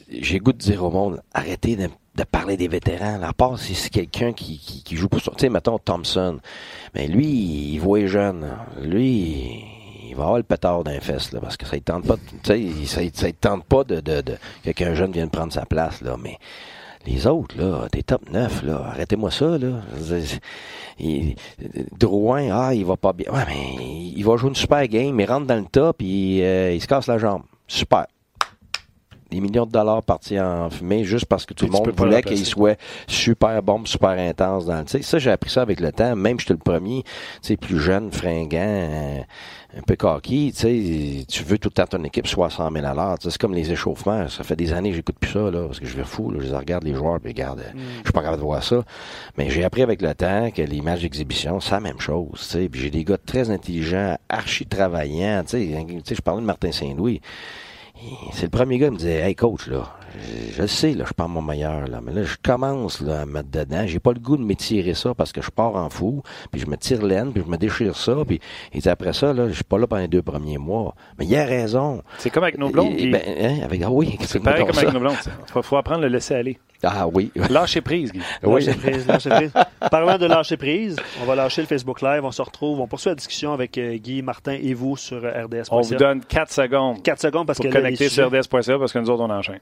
[0.09, 1.89] j'ai goût de dire au monde, arrêtez de
[2.19, 3.23] de parler des vétérans.
[3.23, 5.31] À part si c'est quelqu'un qui, qui, joue pour ça.
[5.37, 6.39] Tu sais, mettons Thompson.
[6.95, 7.29] Mais lui,
[7.73, 8.47] il voit jeune.
[8.83, 9.65] Lui,
[10.09, 12.87] il va avoir le pétard d'un fesse, là, parce que ça ne tente pas, tu
[12.87, 16.17] sais, ça, tente pas de, de, de, que qu'un jeune vienne prendre sa place, là.
[16.21, 16.39] Mais
[17.07, 19.81] les autres, là, des top 9, là, arrêtez-moi ça, là.
[21.99, 23.31] Drouin, ah, il va pas bien.
[23.33, 23.77] Ouais, mais
[24.17, 26.89] il va jouer une super game, il rentre dans le top, et euh, il se
[26.89, 27.43] casse la jambe.
[27.69, 28.07] Super
[29.31, 32.45] des millions de dollars partis en fumée juste parce que tout le monde voulait qu'il
[32.47, 35.03] soit super bon, super intense dans le.
[35.03, 36.17] Ça, j'ai appris ça avec le temps.
[36.17, 37.11] Même j'étais le premier, tu
[37.43, 39.21] sais, plus jeune, fringant, euh,
[39.77, 42.87] un peu coquille, tu sais, tu veux tout le temps ton équipe soit 100 000
[42.87, 43.17] à l'heure.
[43.21, 44.29] C'est comme les échauffements.
[44.29, 46.31] Ça fait des années que j'écoute plus ça, là, parce que je vais fou.
[46.31, 47.79] Là, je regarde les joueurs, puis regarde, mm.
[47.99, 48.83] je suis pas capable de voir ça.
[49.37, 52.31] Mais j'ai appris avec le temps que les matchs d'exhibition, c'est la même chose.
[52.35, 55.43] Tu sais, puis j'ai des gars très intelligents, archi travaillants.
[55.47, 57.21] Tu sais, je parlais de Martin Saint-Louis
[58.33, 59.99] c'est le premier gars qui me disait Hey coach, là,
[60.57, 63.51] je, sais, là, je pas mon meilleur, là, mais là, je commence là, à mettre
[63.51, 63.87] dedans.
[63.87, 66.67] J'ai pas le goût de m'étirer ça parce que je pars en fou, puis je
[66.67, 68.41] me tire l'aine, puis je me déchire ça, puis
[68.73, 70.95] et après ça, là, je suis pas là pendant les deux premiers mois.
[71.19, 72.03] Mais il a raison.
[72.19, 72.97] C'est comme avec nos blondes.
[72.97, 75.17] ben, hein, avec, ah oui, c'est pareil comme avec nos blondes.
[75.57, 76.59] Il faut, apprendre à le laisser aller.
[76.83, 77.33] Ah oui.
[77.51, 78.21] Lâcher prise, Guy.
[78.43, 78.65] Oui.
[78.65, 79.53] Lâcher prise, lâcher prise.
[79.91, 82.25] Parlant de lâcher prise, on va lâcher le Facebook Live.
[82.25, 82.81] On se retrouve.
[82.81, 85.65] On poursuit la discussion avec euh, Guy, Martin et vous sur RDS.
[85.71, 87.03] On vous donne 4 secondes.
[87.03, 87.73] 4 secondes parce pour que.
[87.73, 89.61] connecter sur RDS.ca parce que nous autres, on enchaîne.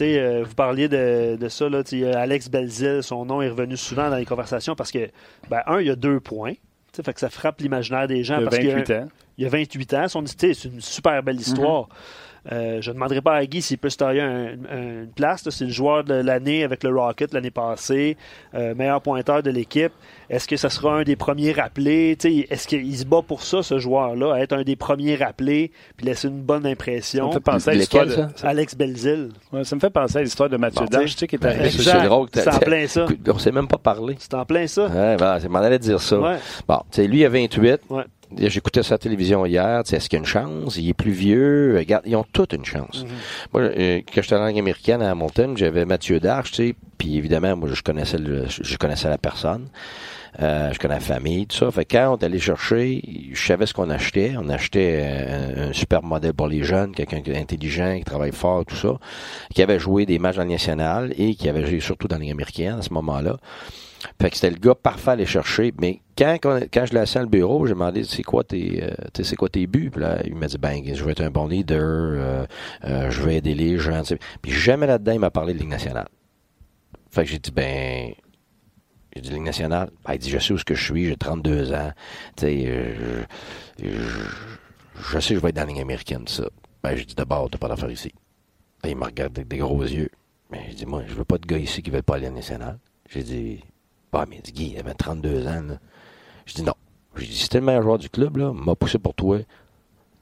[0.00, 1.82] Euh, vous parliez de, de ça, là,
[2.14, 5.08] Alex Belzil, son nom est revenu souvent dans les conversations parce que,
[5.48, 6.52] ben, un, il y a deux points.
[6.92, 8.38] Fait que ça frappe l'imaginaire des gens.
[8.38, 9.08] Il y a 28 ans.
[9.38, 10.06] Il y a 28 ans.
[10.08, 11.82] C'est une super belle histoire.
[11.82, 12.25] Mm-hmm.
[12.52, 15.48] Euh, je ne demanderai pas à Guy s'il peut se tailler une place.
[15.48, 18.16] C'est le joueur de l'année avec le Rocket l'année passée,
[18.54, 19.92] euh, meilleur pointeur de l'équipe.
[20.28, 22.16] Est-ce que ce sera un des premiers rappelés?
[22.50, 26.06] Est-ce qu'il se bat pour ça, ce joueur-là, à être un des premiers rappelés puis
[26.06, 27.24] laisser une bonne impression?
[27.24, 28.26] Ça me fait penser à l'histoire de...
[28.42, 29.28] Alex Belzil.
[29.62, 31.70] ça me fait penser à l'histoire de Mathieu bon, Dash, qui est arrivé.
[31.70, 32.28] C'est drôle.
[32.32, 33.06] C'est en plein ça.
[33.28, 34.16] On s'est même pas parlé.
[34.18, 34.86] C'est en plein ça.
[34.86, 36.18] Ouais, ben, c'est m'en allait dire ça.
[36.18, 36.38] Ouais.
[36.66, 37.80] Bon, lui, il a 28.
[37.90, 38.04] Ouais.
[38.36, 39.80] J'écoutais sa télévision hier.
[39.80, 40.76] Est-ce qu'il y a une chance?
[40.76, 41.76] Il est plus vieux.
[41.76, 43.04] Regarde, ils ont toutes une chance.
[43.04, 43.10] Mhm.
[43.52, 47.16] Moi, euh, quand j'étais en langue américaine à Hamilton, j'avais Mathieu Darche, tu sais, puis
[47.16, 49.68] évidemment, moi, je connaissais le, je connaissais la personne.
[50.40, 51.70] Euh, je connais la famille, tout ça.
[51.70, 54.34] Fait quand on est allé chercher, je savais ce qu'on achetait.
[54.36, 55.26] On achetait
[55.58, 58.98] un, super modèle pour les jeunes, quelqu'un intelligent, qui travaille fort, tout ça,
[59.54, 62.78] qui avait joué des matchs en national et qui avait joué surtout dans les américaine
[62.78, 63.36] à ce moment-là.
[64.20, 65.72] Fait que c'était le gars parfait à aller chercher.
[65.80, 69.22] Mais quand, quand, je l'ai assis dans le bureau, j'ai demandé c'est quoi tes euh,
[69.22, 69.90] c'est quoi tes buts?
[69.90, 72.46] Puis là, il m'a dit ben je vais être un bon leader, euh,
[72.84, 74.02] euh, je vais aider les gens.
[74.42, 76.08] Puis jamais là-dedans, il m'a parlé de Ligue nationale.
[77.10, 78.12] Fait que j'ai dit ben
[79.16, 79.90] j'ai dit Ligue nationale.
[80.04, 81.90] Ben, il dit je sais où ce que je suis, j'ai 32 ans.
[82.36, 83.26] Tu sais,
[83.78, 83.86] je,
[84.96, 86.44] je, sais que je vais être dans la Ligue américaine, ça.
[86.82, 88.12] Ben, j'ai dit d'abord, t'as pas d'affaire ici.
[88.84, 90.10] Il me regarde avec des gros yeux.
[90.50, 92.78] Mais dit, moi, je veux pas de gars ici qui veulent pas aller à national.
[93.08, 93.60] J'ai dit,
[94.12, 95.62] bah, mais dit, Guy, il avait 32 ans.
[96.44, 96.74] J'ai dit, non.
[97.16, 99.38] J'ai dit, si le meilleur joueur du club, là, m'a poussé pour toi.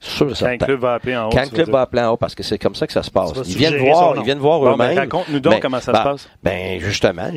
[0.04, 1.30] Sûr et Quand le club va appeler en haut.
[1.30, 3.10] Quand le club va appeler en haut, parce que c'est comme ça que ça se
[3.10, 3.32] passe.
[3.46, 4.98] Ils viennent voir, ils viennent voir Bon, ben, eux-mêmes.
[4.98, 6.28] raconte-nous donc Ben, comment ça ben, se passe.
[6.42, 7.30] Ben, justement,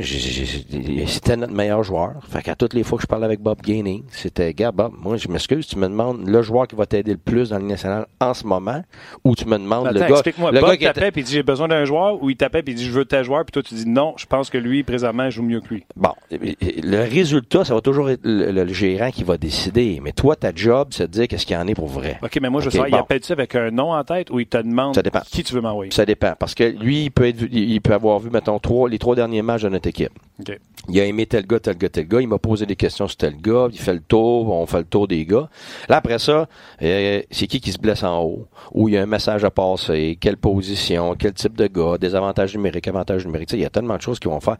[1.07, 2.13] c'était notre meilleur joueur.
[2.29, 5.17] Fait qu'à toutes les fois que je parlais avec Bob Gaining, c'était, gars, Bob, moi,
[5.17, 7.69] je m'excuse, tu me demandes le joueur qui va t'aider le plus dans la Ligue
[7.71, 8.81] nationale en ce moment,
[9.23, 10.51] ou tu me demandes le gars, explique-moi.
[10.51, 12.73] le Bob gars t'appelle puis il dit j'ai besoin d'un joueur ou il t'appelle puis
[12.73, 14.83] il dit je veux tel joueur puis toi tu dis non, je pense que lui
[14.83, 15.85] présentement joue mieux que lui.
[15.95, 19.99] Bon, le résultat, ça va toujours être le, le- le gérant qui va décider.
[20.03, 22.17] Mais toi, ta job, c'est de dire qu'est-ce qu'il y en est pour vrai.
[22.21, 22.97] OK, mais moi je veux Ok, savoir, il bon.
[22.97, 25.21] appelle-tu avec un nom en tête ou il te demande Ça dépend.
[25.29, 25.91] qui tu veux m'envoyer?
[25.91, 26.33] Ça dépend.
[26.39, 29.41] Parce que lui, il peut être, il peut avoir vu, mettons, trois, les trois derniers
[29.41, 30.11] matchs de notre équipe.
[30.39, 30.57] OK.
[30.89, 32.21] Il a aimé tel gars, tel gars, tel gars.
[32.21, 33.67] Il m'a posé des questions sur tel gars.
[33.73, 34.51] Il fait le tour.
[34.53, 35.49] On fait le tour des gars.
[35.89, 36.47] Là, après ça,
[36.81, 38.47] euh, c'est qui qui se blesse en haut?
[38.71, 40.17] Où il y a un message à passer?
[40.21, 41.15] Quelle position?
[41.19, 41.97] Quel type de gars?
[41.97, 43.49] Des avantages numériques, avantages numériques.
[43.49, 44.57] Tu sais, il y a tellement de choses qu'ils vont faire.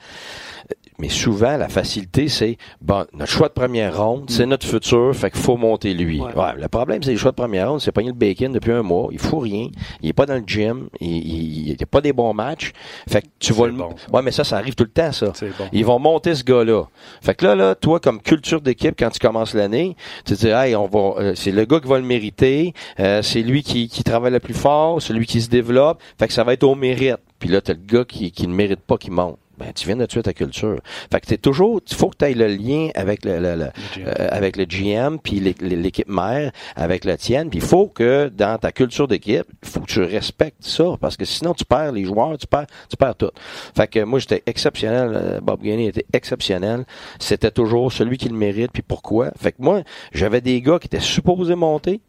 [0.99, 5.29] Mais souvent, la facilité, c'est, bon, notre choix de première ronde, c'est notre futur, fait
[5.29, 6.19] qu'il faut monter lui.
[6.19, 6.33] Ouais.
[6.33, 8.81] Ouais, le problème, c'est les choix de première ronde, c'est pogner le bacon depuis un
[8.81, 9.09] mois.
[9.11, 9.67] Il faut rien.
[10.01, 10.89] Il est pas dans le gym.
[10.99, 12.71] Il n'y a pas des bons matchs.
[13.07, 13.73] Fait que tu vas le...
[13.73, 13.93] bon.
[14.11, 15.27] Ouais, mais ça, ça arrive tout le temps, ça.
[15.27, 15.65] Bon.
[15.71, 16.85] Ils vont monter ce gars-là.
[17.21, 19.95] Fait que là, là, toi, comme culture d'équipe, quand tu commences l'année,
[20.25, 23.21] tu te dis, hey, on va, euh, c'est le gars qui va le mériter, euh,
[23.21, 26.01] c'est lui qui, qui travaille le plus fort, c'est lui qui se développe.
[26.17, 27.17] Fait que ça va être au mérite.
[27.37, 29.37] Puis là, t'as le gars qui, qui ne mérite pas qui monte.
[29.57, 30.79] Ben, tu viens de tuer ta culture.
[31.11, 33.71] Fait que t'es toujours, il faut que tu aies le lien avec le, le- le-
[33.95, 34.05] GM.
[34.07, 37.49] euh, avec le GM puis l'é- l'équipe mère avec la tienne.
[37.49, 41.17] Puis il faut que dans ta culture d'équipe, il faut que tu respectes ça parce
[41.17, 43.31] que sinon tu perds les joueurs, tu perds, tu perds tout.
[43.75, 46.85] Fait que moi j'étais exceptionnel, euh, Bob Gainey était exceptionnel.
[47.19, 48.71] C'était toujours celui qui le mérite.
[48.71, 49.31] Puis pourquoi?
[49.39, 49.81] Fait que moi
[50.13, 52.01] j'avais des gars qui étaient supposés monter,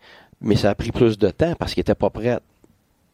[0.43, 2.39] mais ça a pris plus de temps parce qu'ils étaient pas prêts.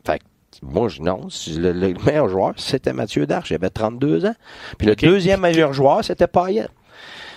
[0.05, 0.25] Fait que
[0.63, 3.51] moi, je, non, le, le meilleur joueur, c'était Mathieu Darche.
[3.51, 4.35] Il avait 32 ans.
[4.79, 6.69] Puis le deuxième meilleur joueur, c'était Payet.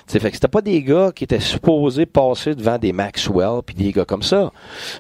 [0.08, 3.76] C'est fait que c'était pas des gars qui étaient supposés passer devant des Maxwell puis
[3.76, 4.54] des gars comme ça.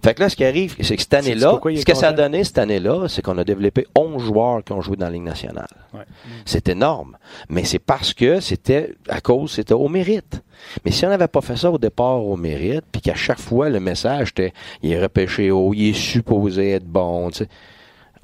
[0.03, 2.43] Fait que là, ce qui arrive, c'est que cette année-là, ce que ça a donné
[2.43, 5.69] cette année-là, c'est qu'on a développé 11 joueurs qui ont joué dans la Ligue nationale.
[5.93, 6.01] Ouais.
[6.45, 7.17] C'est énorme.
[7.47, 10.41] Mais c'est parce que c'était, à cause, c'était au mérite.
[10.83, 13.69] Mais si on n'avait pas fait ça au départ au mérite, puis qu'à chaque fois,
[13.69, 14.53] le message était,
[14.83, 17.49] il est repêché haut, il est supposé être bon, tu sais.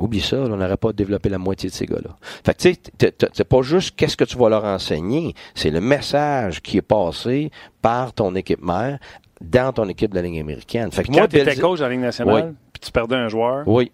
[0.04, 2.18] Oublie ça, là, on n'aurait pas développé la moitié de ces gars-là.
[2.46, 5.80] Fait que tu sais, c'est pas juste qu'est-ce que tu vas leur enseigner, c'est le
[5.80, 7.52] message qui est passé
[7.82, 9.00] par ton équipe mère
[9.40, 10.92] dans ton équipe de la Ligue américaine.
[10.92, 12.56] Fait que Quand moi, tu étais coach dans la Ligue nationale, Oui.
[12.74, 13.92] puis tu perdais un joueur, Oui.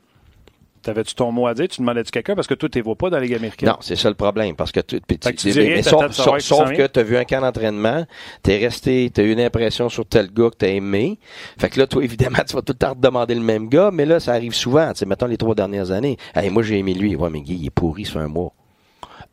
[0.82, 1.68] T'avais-tu ton mot à dire?
[1.68, 2.36] Tu demandais-tu quelqu'un?
[2.36, 3.70] Parce que toi, tu ne vois pas dans la Ligue américaine?
[3.70, 4.56] Non, c'est ça le problème.
[4.56, 8.06] Parce que tu, que tu mais- sauf, que tu as vu un camp d'entraînement,
[8.44, 11.20] tu es resté, tu as eu une impression sur tel gars que tu as aimé.
[11.60, 13.92] Fait que là, toi, évidemment, tu vas tout le temps te demander le même gars,
[13.92, 14.92] mais là, ça arrive souvent.
[14.94, 16.18] Tu sais, mettons les trois dernières années.
[16.36, 17.16] Hey, moi, j'ai aimé lui.
[17.16, 18.54] Ouais, mais Guy, il est pourri, ça fait un mois.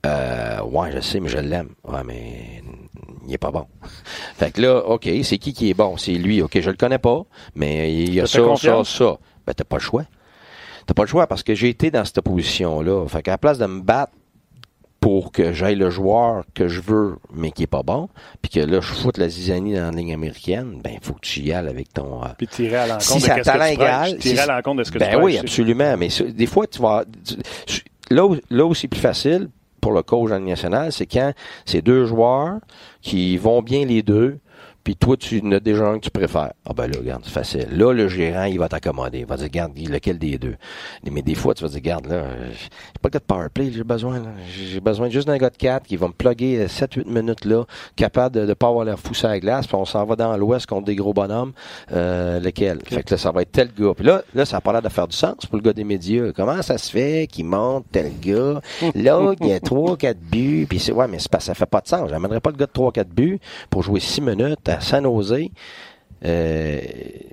[0.05, 1.71] Euh, ouais, je sais, mais je l'aime.
[1.85, 2.63] Ouais, mais
[3.27, 3.67] il est pas bon.
[4.37, 5.97] Fait que là, OK, c'est qui qui est bon?
[5.97, 6.43] C'est lui.
[6.43, 7.23] OK, je le connais pas,
[7.55, 8.97] mais il y a ça, ça, confiance?
[8.97, 9.19] ça.
[9.47, 10.05] Ben, t'as pas le choix.
[10.87, 13.07] T'as pas le choix parce que j'ai été dans cette position-là.
[13.09, 14.13] Fait qu'à la place de me battre
[15.01, 18.09] pour que j'aille le joueur que je veux, mais qui est pas bon,
[18.43, 21.21] puis que là, je foute la zizanie dans la ligne américaine, ben, il faut que
[21.21, 22.25] tu y ailles avec ton...
[22.25, 25.11] euh, Puis tirer à l'encontre Si de Tirer si- à l'encontre de ce que ben
[25.11, 25.41] tu oui, prêches.
[25.45, 25.97] absolument.
[25.97, 27.05] Mais des fois, tu vas.
[28.11, 29.49] là, où, là où c'est plus facile
[29.81, 31.33] pour le coach en Ligue nationale, c'est quand
[31.65, 32.59] c'est deux joueurs
[33.01, 34.39] qui vont bien les deux,
[34.87, 36.53] puis toi, tu en as déjà un que tu préfères.
[36.65, 37.67] Ah ben là, regarde, c'est facile.
[37.73, 39.19] Là, le gérant, il va t'accommoder.
[39.19, 40.55] Il va dire, regarde, lequel des deux?
[41.11, 42.23] Mais des fois, tu vas dire, regarde, là,
[42.53, 42.69] j'ai
[43.03, 44.29] pas de gars de powerplay, j'ai besoin, là.
[44.49, 47.65] J'ai besoin juste d'un gars de 4 qui va me plugger 7-8 minutes là,
[47.97, 50.37] capable de ne pas avoir l'air fou sur la glace, puis on s'en va dans
[50.37, 51.53] l'ouest contre des gros bonhommes.
[51.91, 52.79] Euh, lequel?
[52.85, 53.93] Fait que là, ça va être tel gars.
[53.93, 55.83] Puis là, là, ça a pas l'air de faire du sens pour le gars des
[55.83, 56.31] médias.
[56.31, 58.61] Comment ça se fait qu'il monte tel gars?
[58.95, 60.67] Là, il y a 3-4 buts.
[60.69, 62.09] Puis c'est, ouais, mais c'est pas, ça fait pas de sens.
[62.09, 65.35] J'amènerais pas le gars de 3-4 buts pour jouer 6 minutes à San Jose.
[66.25, 66.81] Euh,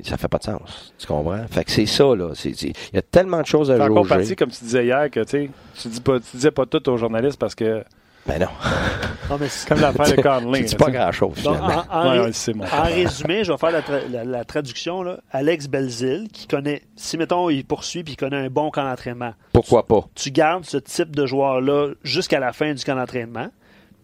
[0.04, 0.94] ça fait pas de sens.
[0.98, 1.46] Tu comprends?
[1.50, 2.32] Fait que c'est ça, là.
[2.36, 4.10] C'est- c'est- Il y a tellement de choses à C'est encore jauger.
[4.16, 5.50] parti, comme tu disais hier, que tu
[5.86, 7.84] dis pas, tu disais pas tout aux journalistes parce que,
[8.26, 8.48] Ben non.
[9.30, 10.60] Non, mais c'est- comme l'affaire de Conley.
[10.60, 11.84] Tu dis là, pas grand-chose, finalement.
[11.90, 14.24] en, en Ouais, ré- ouais, c'est mon en résumé, je vais faire la, tra- la-
[14.26, 15.02] la traduction.
[15.04, 15.18] Là.
[15.32, 19.34] Alex Belzil, qui connaît, si mettons, il poursuit puis il connaît un bon camp d'entraînement,
[19.54, 20.08] Pourquoi pas?
[20.16, 23.48] tu gardes ce type de joueur-là jusqu'à la fin du camp d'entraînement.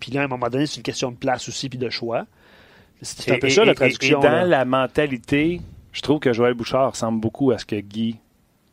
[0.01, 2.25] Puis là, à un moment donné, c'est une question de place aussi puis de choix.
[3.01, 4.19] C'est un peu Et- ça, la traduction.
[4.19, 4.45] Et, dans là.
[4.45, 8.17] la mentalité, je trouve que Joël Bouchard ressemble beaucoup à ce que Guy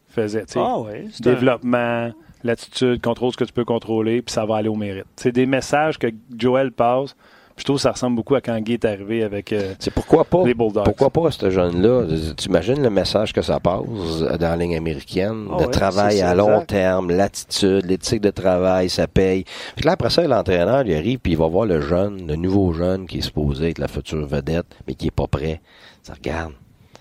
[0.08, 0.44] faisait.
[0.56, 2.10] Ah ouais, c'est un- Développement,
[2.42, 5.06] l'attitude, contrôle ce que tu peux contrôler, puis ça va aller au mérite.
[5.16, 6.08] C'est des messages que
[6.38, 7.14] Joël passe,
[7.57, 10.24] Je trouve que ça ressemble beaucoup à quand Guy est arrivé avec euh, C'est pourquoi
[10.24, 10.44] pas?
[10.44, 10.84] les Bulldogs.
[10.84, 12.04] Pourquoi pas ce jeune-là?
[12.36, 15.46] Tu imagines le message que ça passe dans la ligne américaine?
[15.50, 16.66] Oh de ouais, travail à long exact.
[16.68, 19.44] terme, l'attitude, l'éthique de travail, ça paye.
[19.74, 22.72] Puis là, après ça, l'entraîneur, il arrive puis il va voir le jeune, le nouveau
[22.74, 25.62] jeune qui est supposé être la future vedette, mais qui est pas prêt.
[26.02, 26.52] Ça regarde.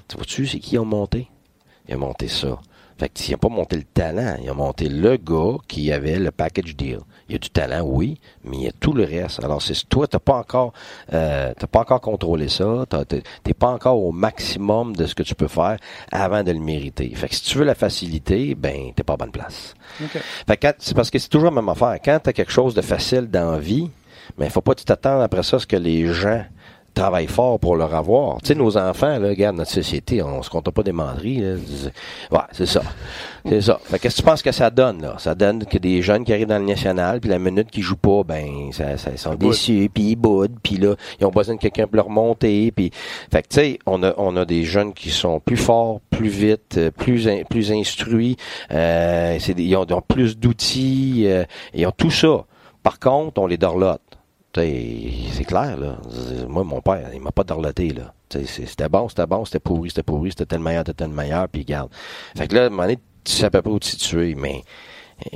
[0.07, 1.27] Tu vois-tu, c'est qui ont monté?
[1.89, 2.59] Ils ont monté ça.
[2.97, 6.17] Fait que s'ils n'ont pas monté le talent, ils ont monté le gars qui avait
[6.17, 6.99] le package deal.
[7.27, 9.43] Il y a du talent, oui, mais il y a tout le reste.
[9.43, 10.73] Alors, c'est toi, t'as pas encore,
[11.11, 12.85] euh, t'as pas encore contrôlé ça.
[12.87, 15.77] T'as- T'es pas encore au maximum de ce que tu peux faire
[16.11, 17.09] avant de le mériter.
[17.15, 19.73] Fait que si tu veux la facilité, ben, t'es pas à bonne place.
[20.03, 20.19] OK.
[20.47, 21.97] Fait que c'est parce que c'est toujours la même affaire.
[22.03, 23.89] Quand tu as quelque chose de facile dans la vie,
[24.37, 26.43] mais il faut pas que tu t'attendre après ça à ce que les gens
[26.95, 28.41] travaillent fort pour leur avoir.
[28.41, 31.41] Tu sais, nos enfants, là, regarde, notre société, on se compte pas des menteries.
[31.41, 31.55] Là.
[32.31, 32.81] Ouais, c'est ça.
[33.47, 33.79] C'est ça.
[33.83, 35.15] Fait que qu'est-ce que tu penses que ça donne, là?
[35.19, 37.95] Ça donne que des jeunes qui arrivent dans le national, puis la minute qu'ils jouent
[37.95, 41.53] pas, ben, ça, ça- ils sont déçus, puis ils boudent, puis là, ils ont besoin
[41.55, 42.89] de quelqu'un pour leur monter, puis...
[43.31, 46.29] Fait que, tu sais, on a, on a des jeunes qui sont plus forts, plus
[46.29, 48.37] vite, euh, plus, in- plus instruits,
[48.71, 51.43] euh, c'est des- ils, ont, ils ont plus d'outils, euh,
[51.73, 52.45] ils ont tout ça.
[52.81, 54.01] Par contre, on les dorlote.
[54.55, 55.97] C'est clair, là.
[56.47, 58.13] Moi, mon père, il m'a pas dorloté, là.
[58.29, 61.65] C'était bon, c'était bon, c'était pourri, c'était pourri, c'était tel meilleur, c'était tel meilleur, puis
[61.65, 61.89] garde.
[62.37, 64.35] Fait que là, à un moment donné, tu sais à peu près où te situer,
[64.35, 64.63] mais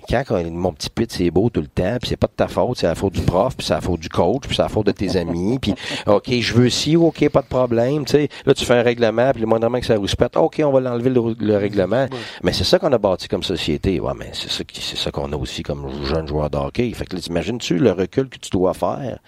[0.10, 2.48] quand on- mon petit pit c'est beau tout le temps, puis c'est pas de ta
[2.48, 4.70] faute, c'est la faute du prof, puis c'est la faute du coach, puis c'est la
[4.70, 5.74] faute de tes amis, puis
[6.08, 9.32] OK, je veux ci, OK, pas de problème, tu sais, là tu fais un règlement,
[9.32, 12.08] puis le moindrement que ça rouspète, OK, on va l'enlever le, le règlement.
[12.44, 14.00] Mais c'est ça qu'on a bâti comme société.
[14.00, 16.92] Ouais, mais c'est ça qui c'est ça qu'on a aussi comme jeune joueur de hockey.
[16.94, 19.20] Fait que là, t'imagines-tu le recul que tu dois faire?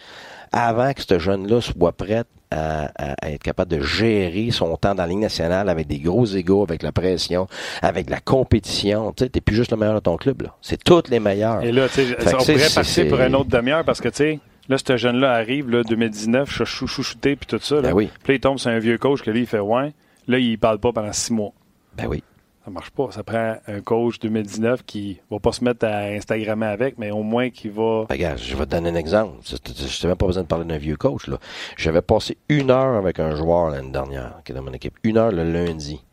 [0.52, 4.94] Avant que ce jeune-là soit prêt à, à- à être capable de gérer son temps
[4.96, 7.48] dans la Ligue nationale avec des gros égaux, avec la pression,
[7.82, 9.14] avec la compétition.
[9.14, 10.56] Tu sais, t'es plus juste le meilleur de ton club, là.
[10.62, 11.64] C'est tous les meilleurs.
[11.64, 14.40] Et là, tu sais, on pourrait passer pour une autre demi-heure parce que, tu sais,
[14.68, 17.76] là, ce jeune-là arrive, là, 2019, chou- chouchouté, puis tout ça.
[17.76, 17.82] Là.
[17.84, 18.10] Ben oui.
[18.24, 19.94] Puis là, il tombe sur un vieux coach que lui, il fait ouais.
[20.28, 21.52] Là, il parle pas pendant six mois.
[21.96, 22.24] Ben oui.
[22.64, 23.10] Ça marche pas.
[23.12, 27.24] Ça prend un coach 2019 qui va pas se mettre à Instagrammer avec, mais au
[27.24, 28.06] moins qui va.
[28.08, 29.38] Ben, regarde, je vais te donner un exemple.
[29.44, 31.28] Je n'ai même pas besoin de parler d'un vieux coach.
[31.28, 31.38] là.
[31.76, 34.94] J'avais passé une heure avec un joueur l'année dernière, qui est dans mon équipe.
[35.04, 36.04] Une heure le lundi.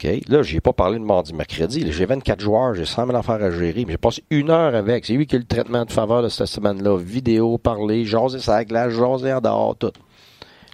[0.00, 0.08] OK?
[0.28, 1.90] Là, j'ai pas parlé de mardi, mercredi.
[1.90, 5.06] J'ai 24 joueurs, j'ai 100 000 affaires à gérer, mais j'ai passé une heure avec.
[5.06, 6.96] C'est lui qui a eu le traitement de faveur de cette semaine-là.
[6.98, 9.90] Vidéo, parler, jaser sa glace, jaser en dehors, tout.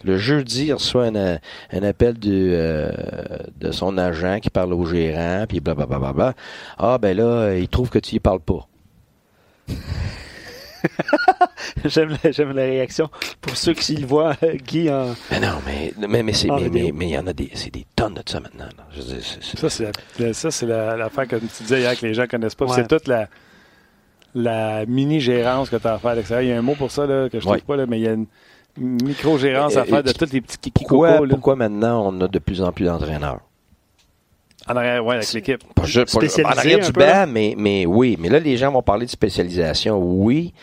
[0.05, 1.39] Le jeudi, il reçoit un,
[1.73, 2.91] un appel du, euh,
[3.59, 5.99] de son agent qui parle au gérant, puis blablabla.
[5.99, 6.35] Bla, bla, bla.
[6.79, 8.69] Ah, ben là, il trouve que tu y parles pas.
[11.87, 13.09] J'aime la, j'aime la réaction.
[13.41, 15.15] Pour ceux qui le voient, euh, Guy en.
[15.31, 16.85] Mais non, mais, mais, mais, c'est, En mais, vidéo.
[16.87, 18.67] mais, mais il y en a des, c'est des tonnes de ça maintenant.
[18.67, 18.85] là.
[18.93, 21.81] Je veux dire, c'est- c'est- Ça, c'est la- ça, c'est la- l'affaire que tu disais
[21.81, 22.67] hier que les gens connaissent pas.
[22.67, 22.73] Ouais.
[22.75, 23.29] C'est toute la,
[24.35, 26.43] la mini-gérance que tu as à faire à l'extérieur.
[26.43, 27.63] Il y a un mot pour ça là, que je trouve Ouais.
[27.67, 28.27] pas, là, mais il y a une
[28.79, 32.61] micro-gérance à faire de tous les petits kikis pourquoi, pourquoi maintenant on a de plus
[32.63, 33.41] en plus d'entraîneurs?
[34.67, 35.63] en arrière, ouais, avec l'équipe.
[35.75, 38.17] Pas juste- pas- Spécialisé en arrière du banc, mais, mais oui.
[38.19, 39.99] Mais là, les gens vont parler de spécialisation.
[39.99, 40.55] Oui.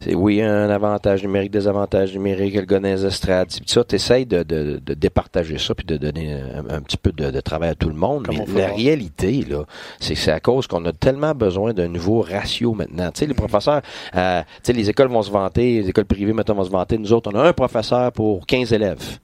[0.00, 3.48] C'est oui, un avantage numérique, des avantages numériques, le gars dans les estrades.
[3.48, 6.96] Puis ça, tu essaies de, de, de départager ça puis de donner un, un petit
[6.96, 8.26] peu de, de travail à tout le monde.
[8.26, 9.64] Comme mais la réalité, là,
[9.98, 13.10] c'est que c'est à cause qu'on a tellement besoin d'un nouveau ratio maintenant.
[13.10, 13.82] Tu sais, les professeurs,
[14.14, 16.98] euh, tu sais, les écoles vont se vanter, les écoles privées, maintenant, vont se vanter.
[16.98, 19.18] Nous autres, on a un professeur pour 15 élèves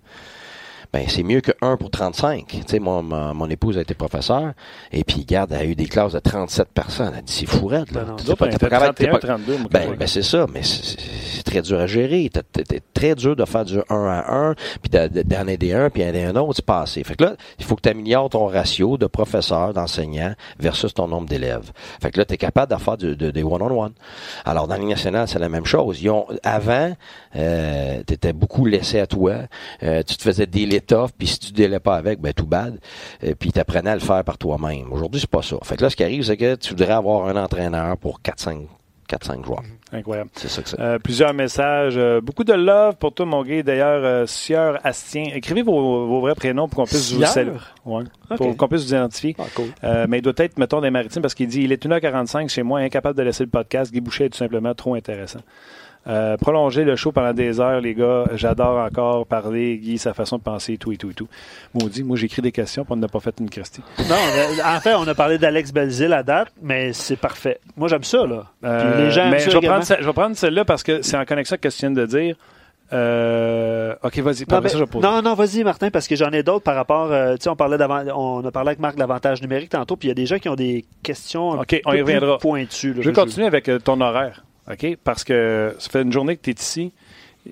[0.95, 2.47] ben c'est mieux que 1 pour 35.
[2.47, 4.53] Tu sais, mon, mon, mon épouse a été professeure,
[4.92, 7.11] et puis, regarde, elle a eu des classes de 37 personnes.
[7.14, 8.03] Elle a dit, c'est fourette, là.
[8.03, 8.14] Ben non.
[8.14, 9.53] Autres, pas- pas capable- t'es 31, pas- 32.
[9.59, 12.30] moi, quand ben, ben, c'est ça, mais c'est- très dur à gérer.
[12.32, 15.90] T'es- très dur de faire du 1 à 1, puis de- de- d'en aider un,
[15.90, 17.03] puis d'en aider un autre, c'est pas assez.
[17.03, 21.09] Fait que là, il faut que tu améliores ton ratio de professeurs, d'enseignants versus ton
[21.09, 21.72] nombre d'élèves.
[22.01, 23.92] Fait que là, tu es capable de faire du- de- des one-on-one.
[24.45, 26.01] Alors, dans Ligue nationale, c'est la même chose.
[26.01, 26.95] Ils ont, avant,
[27.36, 29.34] euh, tu étais beaucoup laissé à toi.
[29.82, 32.78] Euh, tu te faisais des off, puis si tu délais pas avec, ben tout bad.
[33.24, 34.93] Euh, puis tu apprenais à le faire par toi-même.
[34.93, 35.57] Aujourd'hui, c'est pas ça.
[35.62, 38.66] Fait que là, ce qui arrive, c'est que tu voudrais avoir un entraîneur pour 4-5
[39.09, 39.62] 4-5 joueurs.
[39.93, 40.30] Incroyable.
[40.35, 40.80] C'est ça que c'est.
[40.80, 41.97] Euh, plusieurs messages.
[41.97, 43.62] euh, beaucoup de love pour toi, mon gars.
[43.62, 45.24] D'ailleurs, euh, Sieur Astien.
[45.35, 47.53] Écrivez vos, vos vrais prénoms pour qu'on puisse vous saluer.
[47.85, 48.05] Ouais.
[48.37, 49.37] Pour qu'on puisse vous identifier.
[49.39, 49.66] Ah, cool.
[49.85, 52.62] Euh, mais il doit être, mettons, des maritimes parce qu'il dit il est 1h45 chez
[52.62, 53.93] moi, incapable de laisser le podcast.
[53.93, 55.41] Guy Boucher est tout simplement trop intéressant.
[56.07, 58.24] Euh, prolonger le show pendant des heures, les gars.
[58.34, 61.28] J'adore encore parler, Guy, sa façon de penser, tout et tout et tout.
[61.72, 63.80] Maudit, moi j'écris des questions, puis on n'a pas fait une Christie.
[64.09, 64.14] Non,
[64.66, 67.59] en fait, on a parlé d'Alex Belzil à date, mais c'est parfait.
[67.76, 68.44] Moi, j'aime ça, là.
[68.64, 71.00] Euh, les gens mais ça je vais, prendre, ce- je vais prendre celle-là parce que
[71.00, 72.36] c'est en connexion avec ce que tu viens de dire.
[72.92, 74.44] Euh, ok, vas-y.
[74.48, 77.11] Non, ça, je non, non, vas-y, Martin, parce que j'en ai d'autres par rapport.
[77.11, 79.96] euh, tu sais, on parlait d'avant, on a parlé avec Marc de l'avantage numérique tantôt,
[79.96, 82.38] puis il y a des gens qui ont des questions un Ok, on y reviendra.
[82.38, 82.92] pointues.
[82.92, 83.00] là.
[83.02, 84.97] Je vais continuer avec ton horaire, OK?
[85.03, 86.93] Parce que ça fait une journée que tu es ici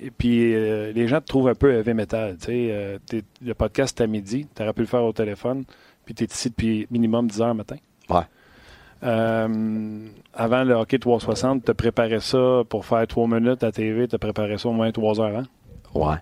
[0.00, 2.36] Et puis euh, les gens te trouvent un peu heavy metal.
[2.38, 2.98] Tu sais, euh,
[3.44, 5.64] le podcast c'est à midi, tu aurais pu le faire au téléphone,
[6.04, 7.76] puis tu es ici depuis minimum 10 heures le matin.
[8.08, 8.22] Ouais.
[9.04, 14.16] Euh, avant le hockey 360, tu préparais ça pour faire 3 minutes à TV, tu
[14.16, 15.44] préparé ça au moins 3 heures avant.
[15.94, 16.16] Ouais.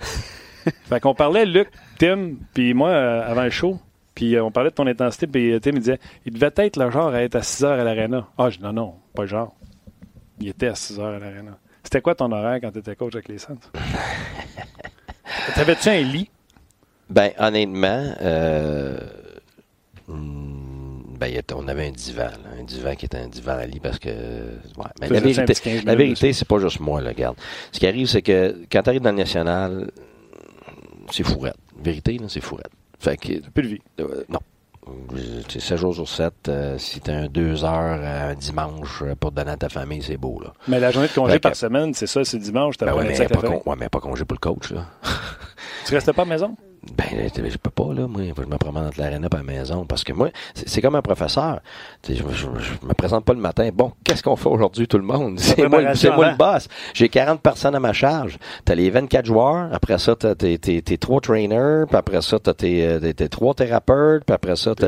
[0.84, 1.68] Fait qu'on parlait, Luc,
[1.98, 3.78] Tim, puis moi, avant le show,
[4.14, 7.14] puis on parlait de ton intensité, puis Tim il disait, il devait être le genre
[7.14, 8.26] à être à 6 heures à l'aréna.
[8.36, 9.54] Ah, je dis non, non, pas le genre.
[10.40, 11.58] Il était à 6 heures à l'aréna.
[11.82, 13.58] C'était quoi ton horaire quand tu étais coach avec les Saints?
[15.54, 16.30] T'avais-tu un lit?
[17.08, 18.98] Ben, honnêtement, euh,
[20.08, 23.80] hmm, ben, on avait un divan, là, un divan qui était un divan à lit
[23.80, 24.08] parce que.
[24.08, 27.36] Ouais, mais la vérité, petit 15 la vérité, c'est pas juste moi, là, regarde.
[27.72, 29.90] Ce qui arrive, c'est que quand tu arrives dans le national,
[31.10, 31.56] c'est fourrette.
[31.82, 32.70] Vérité, c'est fourrette.
[32.98, 33.80] Fait que, Plus de vie.
[34.00, 34.40] euh, non.
[35.48, 36.50] C'est 7 jours sur 7.
[36.78, 40.02] si t'as un 2 heures euh, un dimanche euh, pour te donner à ta famille,
[40.02, 40.52] c'est beau, là.
[40.68, 42.92] Mais la journée de congé Fait que- par semaine, c'est ça, c'est dimanche, t'as Ben
[42.92, 44.86] pas ouais, mais pas, con- ouais, mais pas congé pour le coach, là.
[45.86, 46.56] Tu restais pas à la maison?
[46.96, 48.22] Ben, je peux pas, là, moi.
[48.36, 49.84] Je me promène entre l'aréna et la maison.
[49.84, 51.60] Parce que moi, c'est comme un professeur.
[52.08, 53.68] Je, je, je me présente pas le matin.
[53.72, 55.38] Bon, qu'est-ce qu'on fait aujourd'hui, tout le monde?
[55.38, 56.68] C'est moi, le- moi boss.
[56.94, 58.38] J'ai 40 personnes à ma charge.
[58.64, 59.68] T'as les 24 joueurs.
[59.72, 61.84] Après ça, t'as tes, tes, tes trois trainers.
[61.86, 64.24] Puis après ça, t'as tes, euh, tes, tes trois thérapeutes.
[64.24, 64.86] Puis après ça, t'as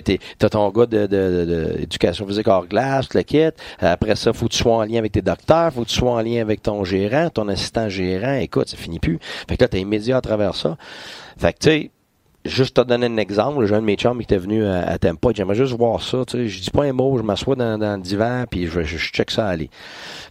[0.00, 3.42] t'as- t'as ton gars de, de, de- de éducation physique hors glace, le kit.
[3.80, 5.72] Après ça, faut que tu sois en lien avec tes docteurs.
[5.74, 8.34] Faut que tu sois en lien avec ton gérant, ton assistant gérant.
[8.36, 9.18] Écoute, ça finit plus.
[9.46, 10.78] Fait que là, t'es immédiat à travers ça.
[11.36, 11.90] Fait que, tu sais,
[12.44, 14.98] juste te donner un exemple, j'ai un de mes chums qui était venu à, à
[14.98, 17.78] Tempa, j'aimerais juste voir ça, tu sais, je dis pas un mot, je m'assois dans,
[17.78, 19.70] dans le divan, puis je, je, je check ça aller.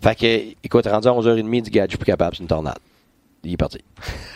[0.01, 2.47] Fait que, écoute, rendu à 11h30, il dit, gars, je suis plus capable, c'est une
[2.47, 2.77] tornade.
[3.45, 3.79] Il est parti.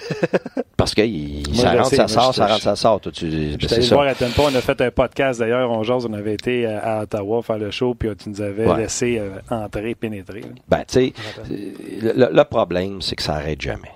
[0.75, 2.99] Parce que il, Moi, ça rentre, sais, ça sort, ça rentre, ça sort.
[2.99, 6.05] Toi, tu, ben, allé voir à Tempo, on a fait un podcast d'ailleurs, on jase,
[6.05, 8.75] on avait été à, à Ottawa faire le show, puis tu nous avais Ouais.
[8.77, 10.41] laissé euh, entrer, pénétrer.
[10.67, 11.13] Ben, tu sais,
[11.49, 13.91] le problème, c'est que ça arrête jamais.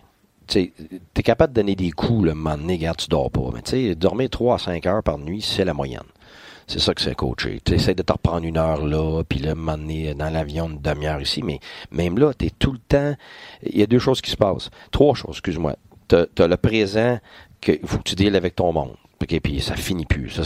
[0.51, 0.73] Tu
[1.15, 3.49] es capable de donner des coups, le moment donné, regarde, tu dors pas.
[3.53, 6.03] Mais tu sais, dormir 3 à 5 heures par nuit, c'est la moyenne.
[6.67, 7.59] C'est ça que c'est coaché.
[7.63, 11.21] Tu essaies de te reprendre une heure là, puis là, donné, dans l'avion, une demi-heure
[11.21, 11.59] ici, mais
[11.91, 13.15] même là, tu es tout le temps...
[13.63, 14.69] Il y a deux choses qui se passent.
[14.91, 15.75] Trois choses, excuse-moi.
[16.07, 17.19] Tu as, le présent
[17.61, 18.95] qu'il faut que tu deals avec ton monde.
[19.21, 20.29] OK, puis ça finit plus.
[20.29, 20.43] Ça,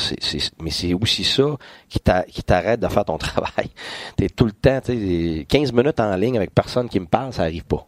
[0.62, 1.58] mais c'est aussi ça
[1.90, 3.70] qui, t'a- qui t'arrête de faire ton travail.
[4.18, 7.06] Tu es tout le temps, tu sais, 15 minutes en ligne avec personne qui me
[7.08, 7.88] parle, ça arrive pas.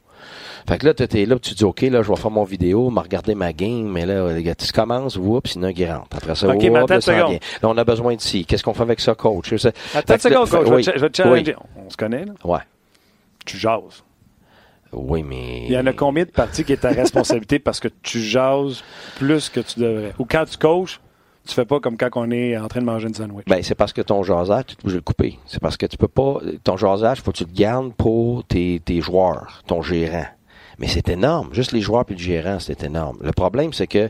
[0.67, 2.89] Fait que là, tu es là, tu dis, OK, là, je vais faire mon vidéo,
[2.89, 6.17] me regarder ma game, mais là, les gars, tu commences, oups, sinon, il rentre.
[6.17, 7.39] Après ça, OK, oups, mais là, attends une ça vient.
[7.61, 8.43] Là, on a besoin de ci.
[8.45, 9.53] Qu'est-ce qu'on fait avec ça, coach?
[9.53, 11.55] Attends une là- seconde, coach, je, oui, vais te- je vais te challenger.
[11.57, 11.83] oui.
[11.85, 12.33] On se connaît, là?
[12.43, 12.59] Ouais.
[13.45, 14.03] Tu jases.
[14.91, 15.65] Oui, mais.
[15.67, 18.83] Il y en a combien de parties qui est ta responsabilité parce que tu jases
[19.17, 20.13] plus que tu devrais?
[20.19, 20.99] Ou quand tu coaches,
[21.47, 23.45] tu fais pas comme quand on est en train de manger une sandwich.
[23.47, 25.39] Ben, c'est parce que ton jasage, tu es obligé de le couper.
[25.45, 26.39] C'est parce que tu peux pas.
[26.63, 30.25] Ton jasage, faut que tu le gardes pour tes, tes joueurs, ton gérant.
[30.79, 31.53] Mais c'est énorme.
[31.53, 33.17] Juste les joueurs puis le gérant, c'est énorme.
[33.21, 34.09] Le problème, c'est que.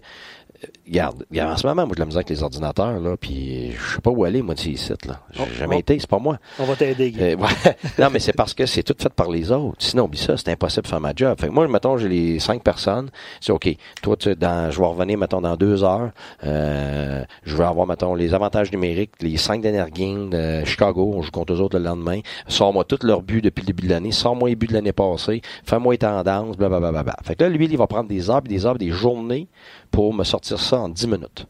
[0.63, 3.71] Euh, Regarde, regarde, en ce moment, moi, j'ai la misère avec les ordinateurs, là, puis
[3.73, 5.19] je sais pas où aller, moi, de ces sites, là.
[5.31, 5.79] J'ai Oh, jamais oh.
[5.79, 6.37] été, c'est pas moi.
[6.59, 7.13] On va t'aider.
[7.19, 7.75] Euh, ouais.
[7.99, 9.75] Non, mais c'est parce que c'est tout fait par les autres.
[9.79, 11.37] Sinon, oublie ça, c'est impossible de faire ma job.
[11.39, 13.09] Fait que moi, mettons, j'ai les cinq personnes.
[13.41, 13.67] C'est OK.
[14.01, 16.11] Toi, tu, dans, je vais revenir, mettons, dans deux heures.
[16.45, 21.11] Euh, je vais avoir, mettons, les avantages numériques, les cinq dernières games de Chicago.
[21.15, 22.21] On joue contre eux autres le lendemain.
[22.47, 24.11] Sors-moi tous leurs buts depuis le début de l'année.
[24.13, 25.41] Sors-moi les buts de l'année passée.
[25.65, 27.03] Fais-moi les tendances, blablabla.
[27.23, 29.47] Fait que là, lui, il va prendre des heures, puis des heures, puis des journées
[29.91, 31.45] pour me sortir ça en 10 minutes.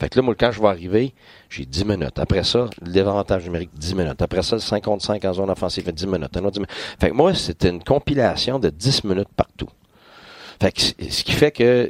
[0.00, 1.14] Fait que là, moi, quand je vais arriver,
[1.48, 2.18] j'ai 10 minutes.
[2.18, 4.20] Après ça, l'avantage numérique, 10 minutes.
[4.20, 6.36] Après ça, le 5 contre 5 en zone offensive, 10 minutes.
[6.36, 6.72] Un autre 10 minutes.
[7.00, 9.68] Fait que moi, c'était une compilation de 10 minutes partout.
[10.60, 11.88] Fait que ce qui fait que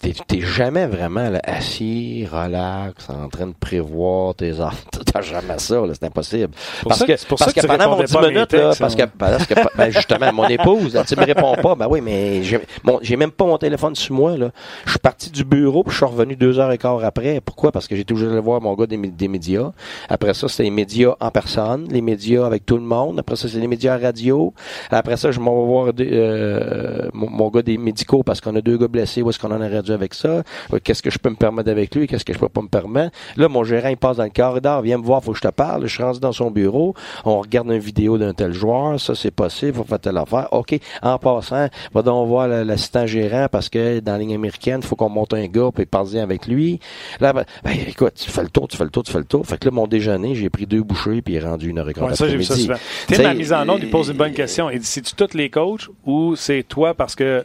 [0.00, 4.52] t'es t'es jamais vraiment là, assis, relax, en train de prévoir tes.
[5.12, 6.52] T'as jamais ça, là, c'est impossible.
[6.80, 8.22] Pour Parce ça- que, c'est pour parce ça que pendant mon répondais 10 pas à
[8.22, 8.96] mes minutes, là, textes, parce hein.
[8.96, 12.42] que, parce que ben, justement, mon épouse, elle, tu me réponds pas, ben oui, mais
[12.42, 14.50] j'ai mon- j'ai même pas mon téléphone sur moi, là.
[14.86, 17.40] Je suis parti du bureau, puis je suis revenu deux heures et quart après.
[17.40, 17.70] Pourquoi?
[17.70, 19.70] Parce que j'ai toujours allé voir mon gars des, des médias.
[20.08, 23.18] Après ça, c'était les médias en personne, les médias avec tout le monde.
[23.20, 24.52] Après ça, c'est les médias radio.
[24.90, 28.54] Après ça, je m'en vais voir des- euh, mon, mon gars des médicaux parce qu'on
[28.56, 29.22] a deux gars blessés.
[29.22, 30.42] Où est-ce qu'on en a avec ça?
[30.82, 32.06] Qu'est-ce que je peux me permettre avec lui?
[32.06, 33.16] Qu'est-ce que je peux pas me permettre?
[33.36, 35.52] Là, mon gérant, il passe dans le corridor, viens me voir, faut que je te
[35.52, 35.86] parle.
[35.86, 36.94] Je suis rendu dans son bureau.
[37.24, 39.00] On regarde une vidéo d'un tel joueur.
[39.00, 39.74] Ça, c'est possible.
[39.74, 40.48] Faut faire telle affaire.
[40.52, 40.78] OK.
[41.02, 44.96] En passant, va donc voir l'assistant gérant parce que dans la ligne américaine, il faut
[44.96, 46.80] qu'on monte un gars puis parler avec lui.
[47.20, 49.24] Là, ben, ben, écoute, tu fais le tour, tu fais le tour, tu fais le
[49.24, 49.46] tour.
[49.46, 51.88] Fait que là, mon déjeuner, j'ai pris deux bouchées puis il est rendu une heure
[51.88, 52.74] et quart Ouais, ça, j'ai vu ça souvent.
[53.08, 54.70] Tim, mise en onde, il pose une bonne euh, question.
[54.70, 57.44] Il dit c'est-tu tous les coachs ou c'est toi parce que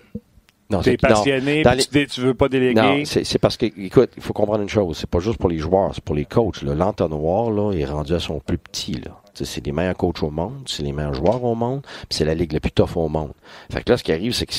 [0.71, 2.81] Non, tu es passionné, tu, tu, veux pas déléguer.
[2.81, 4.97] Non, c'est parce que, écoute, il faut comprendre une chose.
[4.97, 6.61] C'est pas juste pour les joueurs, c'est pour les coachs.
[6.61, 9.19] L'entonnoir, là, est rendu à son plus petit, là.
[9.33, 12.35] C'est les meilleurs coachs au monde, c'est les meilleurs joueurs au monde, puis c'est la
[12.35, 13.31] ligue la plus tough au monde.
[13.71, 14.53] Fait que là, ce qui arrive, c'est que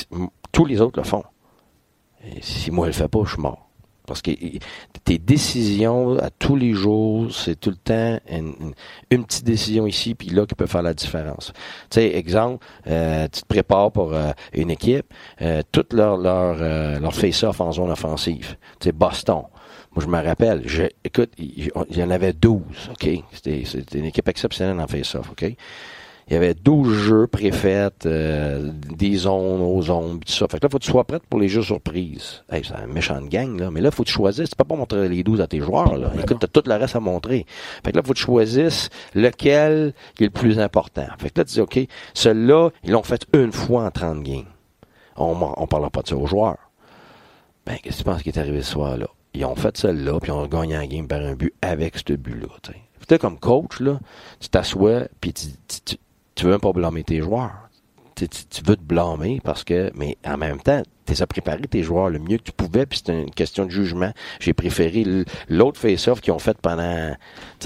[0.51, 1.23] tous les autres le font.
[2.25, 3.70] Et si moi, je le fais pas, je suis mort.
[4.05, 4.31] Parce que
[5.05, 10.29] tes décisions à tous les jours, c'est tout le temps une, petite décision ici, puis
[10.29, 11.53] là, qui peut faire la différence.
[11.89, 15.05] Tu sais, exemple, euh, tu te prépares pour euh, une équipe,
[15.41, 18.55] euh, toute leur, leur, euh, leur face-off en zone offensive.
[18.79, 19.43] Tu sais, Boston.
[19.93, 23.09] Moi, je me rappelle, je, écoute, il y en avait 12, OK?
[23.33, 23.63] C'était
[23.99, 25.53] une équipe exceptionnelle en face-off, OK?
[26.31, 30.47] Il y avait 12 jeux préfaits, euh, des zones aux zones, tout ça.
[30.49, 32.43] Fait que là, faut que tu sois prête pour les jeux surprises.
[32.49, 33.69] Hey, c'est un méchant gang, là.
[33.69, 34.49] Mais là, faut que tu choisisses.
[34.49, 36.09] Tu peux pas montrer les 12 à tes joueurs, là.
[36.17, 37.45] Écoute, t'as tout le reste à montrer.
[37.83, 41.05] Fait que là, faut que tu choisisses lequel est le plus important.
[41.19, 41.79] Fait que là, tu dis, OK,
[42.13, 44.45] celui-là, ils l'ont fait une fois en 30 games.
[45.17, 46.71] On, on parlera pas de ça aux joueurs.
[47.65, 49.07] Ben, qu'est-ce que tu penses qui est arrivé ce soir-là?
[49.33, 52.13] Ils ont fait celle-là, puis ils ont gagné un game par un but avec ce
[52.13, 52.71] but-là, tu
[53.17, 53.99] comme coach, là,
[54.39, 55.97] tu t'assois, puis tu
[56.45, 57.69] veux même pas blâmer tes joueurs.
[58.15, 58.27] Tu,
[58.65, 62.19] veux te blâmer parce que, mais en même temps, tu as préparé tes joueurs le
[62.19, 64.11] mieux que tu pouvais, puis c'est une question de jugement.
[64.39, 65.03] J'ai préféré
[65.49, 67.15] l'autre face-off qu'ils ont fait pendant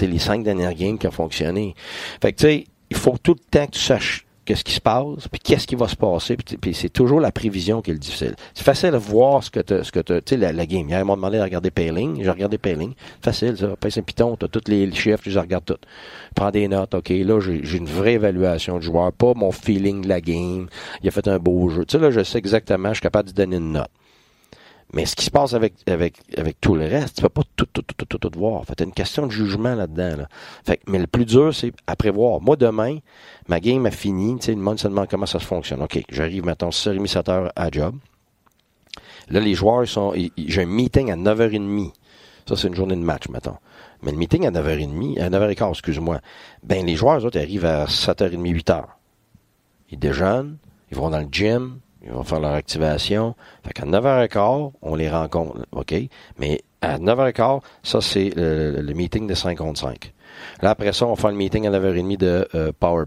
[0.00, 1.74] les cinq dernières games qui ont fonctionné.
[2.22, 4.80] Fait que tu sais, il faut tout le temps que tu saches qu'est-ce qui se
[4.80, 7.98] passe, puis qu'est-ce qui va se passer, puis, c'est toujours la prévision qui est le
[7.98, 8.34] difficile.
[8.54, 10.88] C'est facile de voir ce que tu ce que tu sais, la, game.
[10.88, 12.94] Hier, ils m'ont demandé de regarder Payling, j'ai regardé Payling.
[13.20, 13.76] Facile, ça.
[13.76, 15.84] Payse un piton, t'as tous les chiffres, je les regarde toutes.
[16.34, 20.08] Prends des notes, OK, là, j'ai une vraie évaluation du joueur, pas mon feeling de
[20.08, 20.68] la game.
[21.02, 21.84] Il a fait un beau jeu.
[21.84, 23.90] Tu sais, là, je sais exactement, je suis capable de donner une note.
[24.92, 27.66] Mais ce qui se passe avec, avec, avec tout le reste, tu peux pas tout,
[27.66, 28.64] tout, tout, tout, tout voir.
[28.64, 30.16] Fait une question de jugement là-dedans.
[30.16, 30.28] Là.
[30.64, 32.40] Fait mais le plus dur, c'est à prévoir.
[32.40, 32.98] Moi, demain,
[33.48, 34.38] ma game a fini.
[34.38, 35.82] Tu sais, le monde se demande comment ça se fonctionne.
[35.82, 37.96] OK, j'arrive maintenant 6h30, 7h à job.
[39.28, 40.14] Là, les joueurs sont.
[40.36, 41.92] J'ai un meeting à 9h30.
[42.48, 43.56] Ça, c'est une journée de match, mettons.
[44.02, 46.20] Mais le meeting à 9h30, à 9h15, excuse-moi.
[46.62, 48.84] Ben, les joueurs, eux autres, arrivent à 7h30, 8h.
[49.90, 50.58] Ils déjeunent,
[50.90, 53.34] ils vont dans le gym, ils vont faire leur activation.
[53.64, 55.66] Fait qu'à 9h15, on les rencontre.
[55.72, 55.94] OK?
[56.38, 60.12] Mais à 9h15, ça, c'est le, meeting de 5 contre 5.
[60.62, 63.04] Là, après ça, on fait le meeting à 9h30 de euh, Power.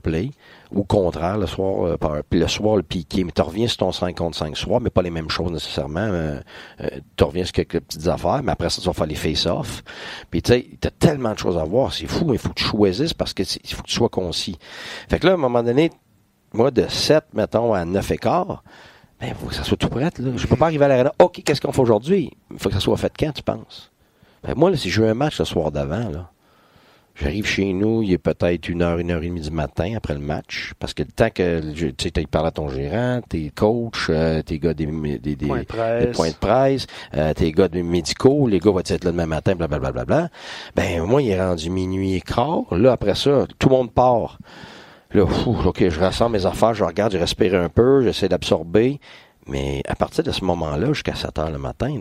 [0.72, 3.24] Ou contraire, le soir, euh, le soir, le piqué.
[3.24, 6.02] Mais tu reviens sur ton 5 contre 5 soir, mais pas les mêmes choses nécessairement.
[6.02, 6.40] Euh,
[7.16, 9.84] tu reviens sur quelques petites affaires, mais après ça, tu vas faire les face-off.
[10.30, 11.94] Puis tu sais, t'as tellement de choses à voir.
[11.94, 14.10] C'est fou, mais il faut que tu choisisses parce que il faut que tu sois
[14.10, 14.58] concis.
[15.10, 15.92] Fait que là, à un moment donné,
[16.54, 18.64] moi, de 7, mettons, à 9 et quart,
[19.20, 20.32] ben, il faut que ça soit tout prêt, là.
[20.36, 21.14] Je peux pas arriver à l'arena.
[21.20, 22.32] OK, qu'est-ce qu'on fait aujourd'hui?
[22.52, 23.92] Il faut que ça soit fait quand, tu penses?
[24.44, 26.32] Ben, moi, là, si je joue un match ce soir d'avant, là,
[27.16, 30.14] j'arrive chez nous, il est peut-être une heure, une heure et demie du matin après
[30.14, 30.72] le match.
[30.80, 34.58] Parce que le temps que, tu sais, parles à ton gérant, tes coachs, euh, tes
[34.58, 38.80] gars des, des, des, points de presse, euh, tes gars des médicaux, les gars vont
[38.80, 39.92] être là demain matin, blablabla.
[39.92, 40.30] Bla, bla, bla,
[40.78, 42.74] Ben, moi, il est rendu minuit et quart.
[42.74, 44.38] Là, après ça, tout le monde part.
[45.14, 49.00] Là, OK, je rassemble mes affaires, je regarde, je respire un peu, j'essaie d'absorber.
[49.48, 51.96] Mais à partir de ce moment-là, jusqu'à 7 heures le matin,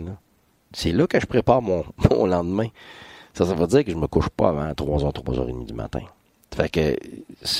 [0.71, 1.83] c'est là que je prépare mon,
[2.25, 2.67] lendemain.
[3.33, 6.01] Ça, ça veut dire que je me couche pas avant 3h, 3h30 du matin.
[6.55, 6.97] Fait que,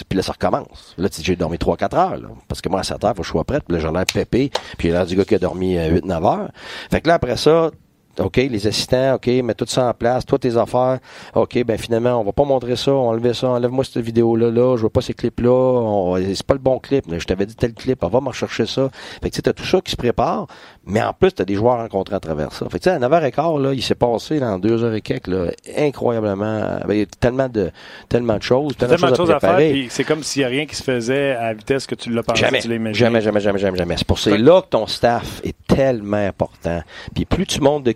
[0.07, 0.93] puis là, ça recommence.
[0.97, 3.31] Là, j'ai dormi 3-4 heures, là, parce que moi, à 7 heures, faut que je
[3.31, 3.63] sois prête.
[3.63, 4.51] Puis là, j'en ai pépé.
[4.77, 6.51] Puis là, du gars qui a dormi 8-9 euh, heures.
[6.91, 7.71] Fait que là, après ça,
[8.19, 10.99] OK, les assistants, OK, mets tout ça en place, toi tes affaires.
[11.35, 14.77] OK, ben finalement, on va pas montrer ça, on enlever ça, enlève-moi cette vidéo-là, là,
[14.77, 18.03] je veux pas ces clips-là, c'est pas le bon clip, je t'avais dit tel clip,
[18.03, 18.89] on va me rechercher ça.
[19.21, 20.47] Fait que tu as tout ça qui se prépare,
[20.85, 22.65] mais en plus, tu as des joueurs rencontrés à travers ça.
[22.69, 25.27] Fait que tu sais, à 9h15, là, il s'est passé dans deux heures et quelques,
[25.27, 27.71] là, incroyablement, il y a tellement de,
[28.09, 30.75] tellement de choses, tellement, de choses à, faire, c'est comme s'il y a rien qui
[30.75, 33.77] se faisait à la vitesse que tu l'as pensé, jamais, tu jamais, jamais, jamais, jamais,
[33.77, 33.97] jamais.
[33.97, 36.81] C'est pour ça là que ton staff est tellement important.
[37.13, 37.91] Puis plus tu montes de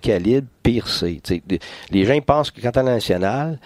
[0.64, 1.22] pire c'est.
[1.90, 3.60] Les gens pensent que quand tu national,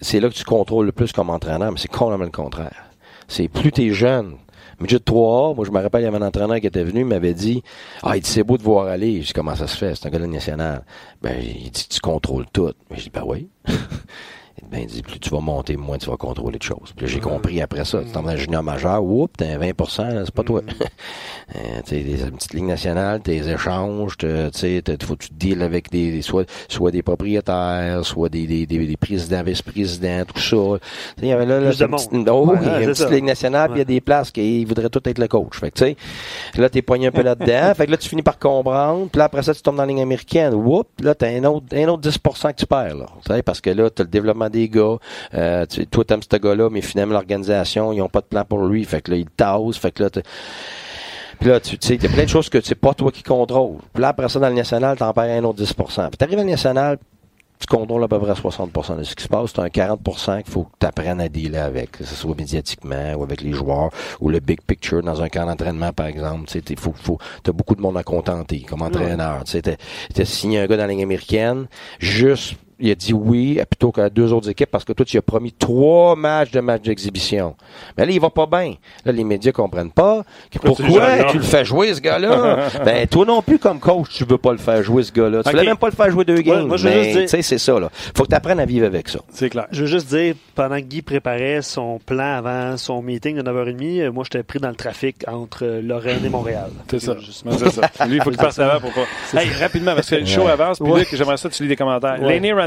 [0.00, 2.84] c'est là que tu contrôles le plus comme entraîneur, mais c'est complètement le contraire.
[3.28, 4.36] C'est plus tu es jeune.
[4.80, 7.06] Midget 3A, moi je me rappelle, il y avait un entraîneur qui était venu, il
[7.06, 7.62] m'avait dit
[8.02, 9.20] Ah, il dit c'est beau de voir aller.
[9.22, 10.84] Je dis comment ça se fait, c'est un gars national.
[11.22, 12.72] Ben, il dit tu contrôles tout.
[12.90, 13.48] Mais je dis ben oui.
[14.70, 16.92] Ben, dit, plus tu vas monter, moins tu vas contrôler de choses.
[16.96, 18.00] Puis j'ai compris après ça.
[18.02, 20.62] Tu es un junior majeur, oups, t'es 20% c'est pas toi.
[20.62, 20.66] Mm.
[21.56, 25.90] euh, tu des petites lignes nationales, tes échanges, tu sais, faut que tu deals avec
[25.90, 30.78] des, soit, soit des propriétaires, soit des, des, des, présidents, vice-présidents, tout ça.
[31.20, 32.28] Il y avait là, là de monde.
[32.30, 34.90] oh, y a une petite ligne nationale, puis il y a des places qui voudraient
[34.90, 35.58] tout être le coach.
[35.58, 37.74] Fait que, tu sais, là, t'es poigné un peu là-dedans.
[37.76, 39.08] fait que là, tu finis par comprendre.
[39.10, 40.54] Puis là, après ça, tu tombes dans la ligne américaine.
[40.54, 43.42] Oups, là, t'as un autre, un autre 10% que tu perds, là.
[43.42, 44.96] Parce que là, t'as le développement des gars.
[45.34, 48.64] Euh, tu, toi, t'aimes ce gars-là, mais finalement, l'organisation, ils ont pas de plan pour
[48.64, 48.84] lui.
[48.84, 49.78] Fait que là, ils tassent.
[49.78, 50.10] Fait que là,
[51.40, 53.22] Puis là, tu sais, il y a plein de choses que c'est pas toi qui
[53.22, 53.78] contrôles.
[53.92, 56.42] Puis là, après ça, dans le national, t'en perds un autre 10 Puis t'arrives à
[56.42, 56.98] le national,
[57.62, 59.52] tu contrôles à peu près 60 de ce qui se passe.
[59.52, 62.34] Tu as un 40% qu'il faut que tu apprennes à dealer avec, que ce soit
[62.34, 63.90] médiatiquement ou avec les joueurs
[64.20, 66.48] ou le big picture dans un camp d'entraînement, par exemple.
[66.48, 69.44] Tu sais, faut, faut, as beaucoup de monde à contenter comme entraîneur.
[69.44, 71.66] Tu sais, t'as signé un gars dans la ligne américaine
[72.00, 75.22] juste il a dit oui plutôt qu'à deux autres équipes parce que toi, tu as
[75.22, 77.54] promis trois matchs de match d'exhibition.
[77.96, 78.74] Mais là, il va pas bien.
[79.04, 80.24] Là, les médias comprennent pas.
[80.60, 82.68] Pourquoi tu le fais jouer, ce gars-là?
[82.84, 85.42] ben, toi non plus, comme coach, tu veux pas le faire jouer, ce gars-là.
[85.42, 85.50] Tu okay.
[85.50, 86.66] voulais même pas le faire jouer deux games.
[86.66, 87.88] Moi, mais, tu sais, c'est ça, là.
[88.16, 89.20] Faut que tu apprennes à vivre avec ça.
[89.30, 89.66] C'est clair.
[89.70, 94.00] Je veux juste dire, pendant que Guy préparait son plan avant son meeting de 9h30,
[94.00, 96.70] euh, moi, j'étais pris dans le trafic entre euh, Lorraine et Montréal.
[96.90, 97.14] C'est ça.
[97.20, 97.90] c'est ça.
[98.06, 99.40] Lui, il faut qu'il passe avant pour pas.
[99.40, 102.18] Hey, rapidement, parce que le show avance, puis j'aimerais ça, tu lis des commentaires.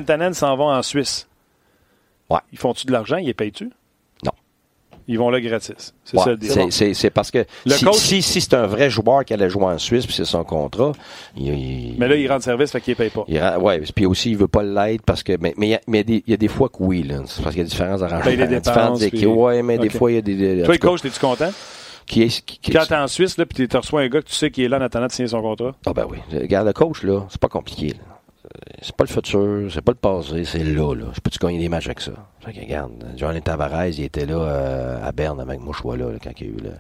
[0.06, 1.28] Rantanen s'en vont en Suisse.
[2.30, 2.40] Ouais.
[2.52, 3.18] Ils font-tu de l'argent?
[3.18, 3.72] Ils les payent-tu?
[4.24, 4.32] Non.
[5.08, 5.94] Ils vont là gratis.
[6.04, 7.46] C'est ça le C'est parce que
[7.94, 10.94] si, si, c'est un vrai joueur qui allait jouer en Suisse, puis c'est son contrat,
[11.36, 13.26] il, Mais là, il rend service, fait qu'il ne paye pas.
[13.28, 15.38] Il ouais, puis aussi, il veut pas l'aide parce que.
[15.40, 17.22] Mais il mais, mais y, a des fois que oui, là.
[17.26, 18.26] C'est parce qu'il y a différents arrangements.
[18.26, 19.06] Ben, des dépenses.
[19.06, 19.26] Puis...
[19.26, 20.64] Ouais, mais des fois, il y a des.
[20.64, 21.52] Toi, coach, es-tu content?
[22.08, 24.36] Qui est, qui, Quand t'es en Suisse, là, puis tu reçois un gars que tu
[24.36, 25.72] sais qui est là en attendant de signer son contrat?
[25.88, 26.20] Ah, ben oui.
[26.32, 27.90] Regarde, le coach, là, c'est pas compliqué.
[27.90, 28.15] Là
[28.82, 31.06] c'est pas le futur, c'est pas le passé, c'est là, là.
[31.14, 32.12] Je peux-tu gagner des matchs avec ça?
[32.40, 36.32] Fait que, regarde, Johnny Tavares, il était là euh, à Berne avec Mouchois, là, quand
[36.40, 36.72] il y a eu le.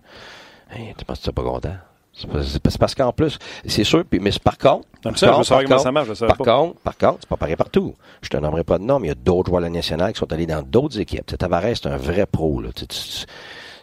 [0.71, 1.75] Hey, tu penses que tu pas content?
[2.13, 5.79] C'est parce qu'en plus, c'est sûr, puis, mais par contre, par, ça, contre, par, contre,
[5.81, 7.93] ça marche, par contre, par contre, c'est pas pareil partout.
[8.21, 10.13] Je te nommerai pas de nom, mais il y a d'autres joueurs de la nationale
[10.13, 11.25] qui sont allés dans d'autres équipes.
[11.37, 12.69] Tavares, c'est un vrai pro, là.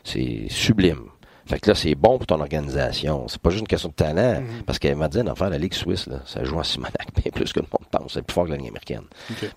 [0.04, 1.11] C'est sublime.
[1.52, 3.28] Fait que là, c'est bon pour ton organisation.
[3.28, 4.40] C'est pas juste une question de talent.
[4.40, 4.62] Mhm.
[4.64, 7.30] Parce qu'elle m'a dit, d'en faire la Ligue suisse, là, ça joue en Simonac bien
[7.30, 8.14] plus que le monde pense.
[8.14, 9.02] C'est plus fort que la Ligue américaine.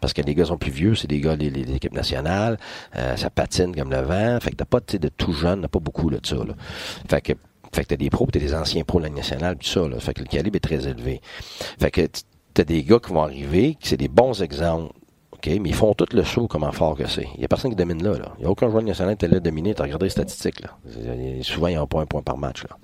[0.01, 2.57] Parce que les gars sont plus vieux, c'est des gars des, équipes nationales.
[2.97, 4.37] Euh, ça patine comme le vent.
[4.41, 6.35] Fait que t'as pas de tout jeune, t'as pas beaucoup là, de ça.
[6.35, 6.53] Là.
[7.09, 7.31] Fait que
[7.73, 9.87] fait que t'as des pros, t'as des anciens pros de la nationale, tout ça.
[9.87, 9.97] Là.
[10.01, 11.21] Fait que le calibre est très élevé.
[11.79, 12.09] Fait que
[12.53, 14.91] t'as des gars qui vont arriver, qui c'est des bons exemples
[15.47, 17.27] mais ils font tout le show comment fort que c'est.
[17.35, 18.13] Il n'y a personne qui domine là.
[18.37, 19.73] Il n'y a aucun joueur national qui là dominé.
[19.73, 20.61] Tu as regardé les statistiques.
[20.61, 20.77] Là.
[21.41, 22.63] Souvent, ils n'ont pas un point par match.
[22.63, 22.77] Là.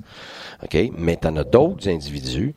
[0.64, 0.92] OK?
[0.98, 2.56] Mais tu en as d'autres individus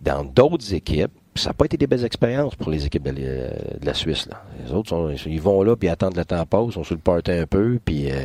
[0.00, 1.12] dans d'autres équipes.
[1.34, 3.50] Ça n'a pas été des belles expériences pour les équipes de,
[3.82, 4.26] la Suisse.
[4.26, 4.42] Là.
[4.64, 7.46] Les autres, ils vont là, puis attendent le temps pause, sont sur le party un
[7.46, 8.10] peu, puis...
[8.10, 8.24] Euh,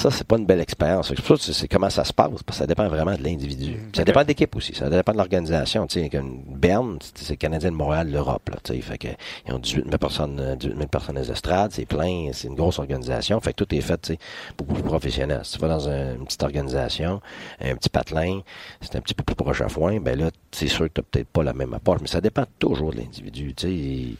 [0.00, 1.12] ça, c'est pas une belle expérience.
[1.14, 3.72] C'est c'est comment ça se passe, parce que ça dépend vraiment de l'individu.
[3.72, 3.94] Mm.
[3.94, 5.86] Ça dépend de l'équipe aussi, ça dépend de l'organisation.
[5.86, 6.10] Tu sais,
[6.46, 9.08] Berne, c'est Canadien de Montréal, l'Europe, là, tu sais, fait que,
[9.46, 12.78] ils ont 18 000 personnes, 18 000 personnes les estrades, c'est plein, c'est une grosse
[12.78, 14.18] organisation, fait que tout est fait, tu sais,
[14.56, 15.40] beaucoup plus professionnel.
[15.44, 17.20] Si tu vas dans une petite organisation,
[17.60, 18.40] un petit patelin,
[18.80, 21.28] c'est un petit peu plus proche à foin, ben là, c'est sûr que t'as peut-être
[21.28, 24.16] pas la même approche, mais ça dépend toujours de l'individu, tu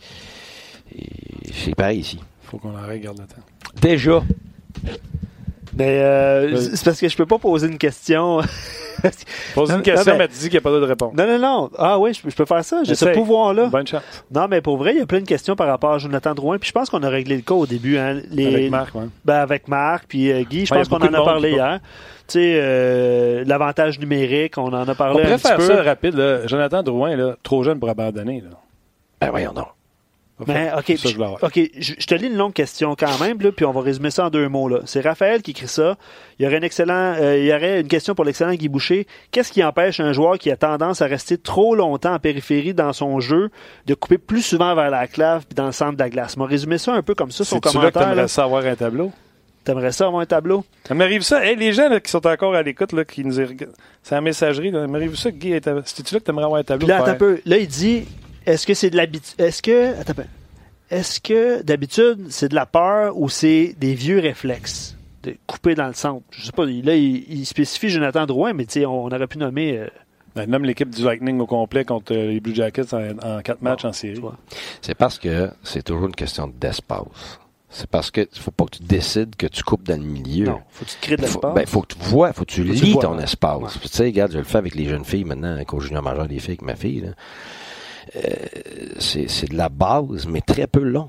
[0.92, 0.98] sais,
[1.54, 2.18] c'est pareil ici.
[2.42, 3.42] Faut qu'on arrête, garde le temps.
[3.80, 4.22] Déjà.
[5.76, 8.40] Mais euh, c'est parce que je peux pas poser une question.
[9.54, 11.14] Pose une question, mais, tu dis qu'il n'y a pas de réponse.
[11.14, 11.70] Non, non, non.
[11.78, 12.82] Ah oui, je, peux faire ça.
[12.84, 13.66] J'ai ce pouvoir-là.
[13.66, 14.02] Bonne chance.
[14.30, 16.58] Non, mais pour vrai, il y a plein de questions par rapport à Jonathan Drouin.
[16.58, 17.98] Puis je pense qu'on a réglé le cas au début.
[17.98, 18.20] Hein.
[18.30, 18.46] Les...
[18.46, 19.04] Avec Marc, oui.
[19.24, 21.80] Ben, avec Marc, puis euh, Guy, je pense qu'on en a parlé hier.
[22.26, 26.14] Tu sais, euh, l'avantage numérique, on en a parlé on un petit faire ça rapide.
[26.14, 26.46] Là.
[26.46, 28.40] Jonathan Drouin, là, trop jeune pour abandonner.
[28.40, 28.50] Là.
[29.20, 29.66] Ben voyons donc.
[30.46, 34.10] Mais, OK, je, te lis une longue question quand même, là, puis on va résumer
[34.10, 34.70] ça en deux mots.
[34.86, 35.96] C'est Raphaël qui écrit ça.
[36.38, 39.06] Il y aurait, un excellent, euh, il y aurait une question pour l'excellent Guy Boucher.
[39.30, 42.92] Qu'est-ce qui empêche un joueur qui a tendance à rester trop longtemps en périphérie dans
[42.92, 43.50] son jeu
[43.86, 46.34] de couper plus souvent vers la clave puis dans le centre de la glace?
[46.36, 47.92] On va résumer ça un peu comme ça, son commentaire.
[47.92, 49.12] Tu aimerais ça avoir un tableau?
[49.64, 50.64] T'aimerais ça avoir un tableau?
[50.88, 51.44] Ça m'arrive ça.
[51.44, 55.16] les gens qui sont encore à l'écoute, là, qui nous c'est la messagerie, ça m'arrive
[55.16, 55.52] ça, Guy.
[55.84, 56.86] C'était-tu là que t'aimerais avoir un tableau?
[56.88, 57.40] là, un peu.
[57.44, 58.06] Là, il dit,
[58.50, 59.40] est-ce que c'est de l'habitude?
[59.40, 59.98] Est-ce que.
[60.00, 60.22] Attends.
[60.90, 65.86] Est-ce que d'habitude c'est de la peur ou c'est des vieux réflexes de couper dans
[65.86, 66.24] le centre?
[66.32, 66.66] Je sais pas.
[66.66, 69.78] Là, il, spécifie Jonathan Drouin, mais on, aurait pu nommer.
[69.78, 69.86] Euh,
[70.34, 73.84] ben, nomme l'équipe du Lightning au complet contre euh, les Blue Jackets en, quatre matchs
[73.84, 74.20] en série.
[74.80, 77.38] C'est parce que c'est toujours une question d'espace.
[77.68, 80.46] C'est parce que faut pas que tu décides que tu coupes dans le milieu.
[80.46, 81.54] Non, faut que tu crées de l'espace.
[81.54, 83.78] Ben, faut que tu vois, faut que tu lis ton espace.
[83.80, 86.40] Tu sais, regarde, je le fais avec les jeunes filles maintenant, au junior majeur des
[86.40, 87.00] filles avec ma fille.
[87.02, 87.10] Là.
[88.98, 91.08] C'est de la base, mais très peu long.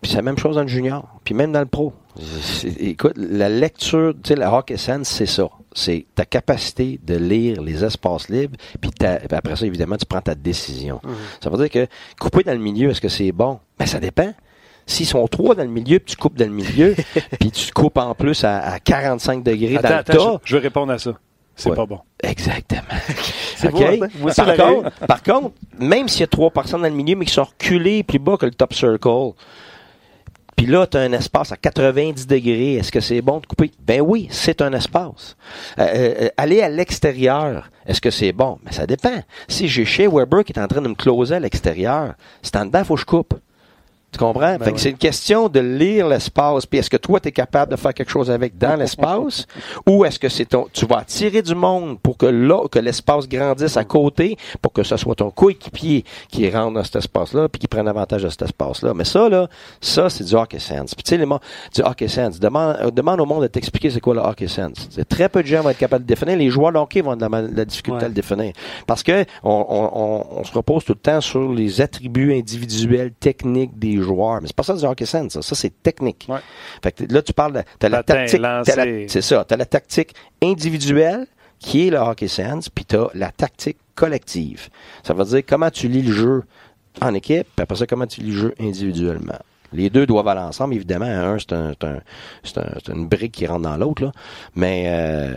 [0.00, 1.92] Puis c'est la même chose dans le junior, puis même dans le pro.
[2.80, 5.48] Écoute, la lecture, tu sais, la hockey sense, c'est ça.
[5.74, 10.34] C'est ta capacité de lire les espaces libres, puis après ça, évidemment, tu prends ta
[10.34, 11.00] décision.
[11.02, 11.14] Mhm.
[11.42, 11.86] Ça veut dire que
[12.20, 13.58] couper dans le milieu, est-ce que c'est bon?
[13.78, 14.32] Ben, ça dépend.
[14.86, 16.94] S'ils sont trois dans le milieu, puis tu coupes dans le milieu,
[17.40, 20.40] puis tu coupes en plus à, 45 degrés dans le tas.
[20.44, 21.14] je vais répondre à ça.
[21.56, 22.00] C'est pas bon.
[22.22, 22.82] Exactement.
[24.36, 27.32] par, contre, par contre, même s'il y a trois personnes dans le milieu, mais qui
[27.32, 29.32] sont reculées plus bas que le top circle,
[30.56, 32.76] Puis là, tu as un espace à 90 degrés.
[32.76, 33.70] Est-ce que c'est bon de couper?
[33.80, 35.36] Ben oui, c'est un espace.
[35.78, 38.58] Euh, euh, aller à l'extérieur, est-ce que c'est bon?
[38.64, 39.22] Mais ça dépend.
[39.46, 42.64] Si j'ai chez Weber qui est en train de me closer à l'extérieur, c'est en
[42.64, 43.34] dedans, il faut que je coupe.
[44.16, 44.56] Tu comprends?
[44.56, 46.64] Ben fait que c'est une question de lire l'espace.
[46.64, 49.46] Puis est-ce que toi, tu es capable de faire quelque chose avec dans l'espace?
[49.86, 53.28] ou est-ce que c'est ton, tu vas attirer du monde pour que là, que l'espace
[53.28, 57.58] grandisse à côté, pour que ce soit ton coéquipier qui rentre dans cet espace-là, puis
[57.60, 58.94] qui prenne avantage de cet espace-là?
[58.94, 59.48] Mais ça, là,
[59.82, 60.94] ça, c'est du hockey sense.
[60.94, 61.40] Puis tu sais, les mots,
[61.74, 62.40] du hockey sense.
[62.40, 64.88] Demande, euh, demande au monde de t'expliquer c'est quoi le hockey sense.
[65.10, 66.38] Très peu de gens vont être capables de le définir.
[66.38, 68.04] Les joueurs de hockey vont avoir de la, la difficulté Ouais.
[68.04, 68.52] à le définir.
[68.86, 73.12] Parce que on, on, on, on se repose tout le temps sur les attributs individuels,
[73.12, 74.40] techniques des joueurs.
[74.40, 75.42] Mais c'est pas ça du hockey sense, ça.
[75.42, 76.26] Ça, c'est technique.
[76.28, 76.38] Ouais.
[76.82, 78.40] Fait que là, tu parles de, t'as la tactique.
[79.10, 79.44] C'est ça.
[79.46, 81.26] T'as la tactique individuelle,
[81.58, 84.68] qui est le hockey sense, puis t'as la tactique collective.
[85.02, 86.42] Ça veut dire comment tu lis le jeu
[87.00, 89.38] en équipe, puis après ça, comment tu lis le jeu individuellement.
[89.72, 91.06] Les deux doivent aller ensemble, évidemment.
[91.06, 94.12] Un, c'est un, un- une brique qui rentre dans l'autre, là.
[94.54, 95.34] Mais euh,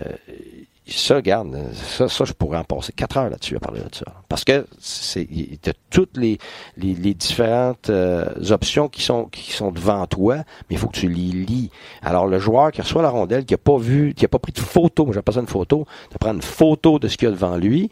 [0.92, 4.06] ça, regarde, ça, ça, je pourrais en passer quatre heures là-dessus à parler de ça.
[4.28, 5.28] Parce que c'est
[5.62, 6.38] t'as toutes les,
[6.78, 11.00] les, les différentes euh, options qui sont qui sont devant toi, mais il faut que
[11.00, 11.72] tu les lis.
[12.02, 14.52] Alors le joueur qui reçoit la rondelle, qui a pas vu, qui a pas pris
[14.52, 17.32] de photo, moi j'appelle ça une photo, de prendre une photo de ce qu'il y
[17.32, 17.92] a devant lui,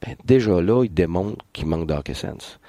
[0.00, 2.59] ben déjà là, il démontre qu'il manque de hockey sense.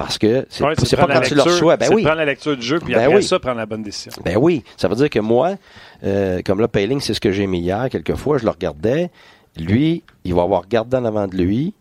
[0.00, 1.34] Parce que c'est Ouais, pas quand tu
[1.76, 2.02] ben oui.
[2.02, 3.22] prendre la lecture du jeu, puis Ben après oui.
[3.22, 4.10] ça, prendre la bonne décision.
[4.24, 5.56] Ben oui, ça veut dire que moi,
[6.04, 9.10] euh, comme là, Payling, c'est ce que j'ai mis hier, quelquefois, je le regardais.
[9.58, 11.74] Lui, il va avoir regardé en avant de lui.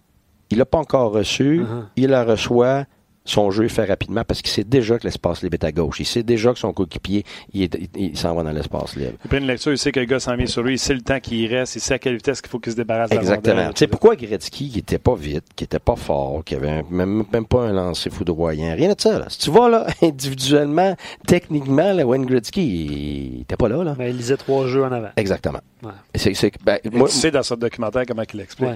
[0.50, 1.60] Il l'a pas encore reçu.
[1.60, 1.86] Mhm.
[1.96, 2.84] Il la reçoit.
[3.26, 6.00] Son jeu est fait rapidement parce qu'il sait déjà que l'espace libre est à gauche.
[6.00, 9.14] Il sait déjà que son coéquipier, il, est- il- il s'en va dans l'espace libre.
[9.24, 10.96] Il prend une lecture, il sait que le gars s'en vient sur lui, il sait
[10.96, 13.68] le temps qu'il reste, il sait à quelle vitesse qu'il faut qu'il se débarrasse Exactement.
[13.70, 16.84] Tu sais, pourquoi Gretzky, qui était pas vite, qui était pas fort, qui avait un-
[16.90, 19.26] même, même pas un lancer foudroyant, rien de ça, là.
[19.30, 20.96] Si tu vois, là, individuellement,
[21.28, 22.62] techniquement, là, Wayne Gretzky,
[23.36, 23.96] il était pas là, là.
[23.98, 25.10] Mais il lisait trois jeux en avant.
[25.18, 25.60] Exactement.
[25.84, 25.92] Ouais.
[26.16, 28.68] C'est, c'est, ben, moi, tu sais dans ce documentaire comment il l'explique.
[28.70, 28.76] Ouais.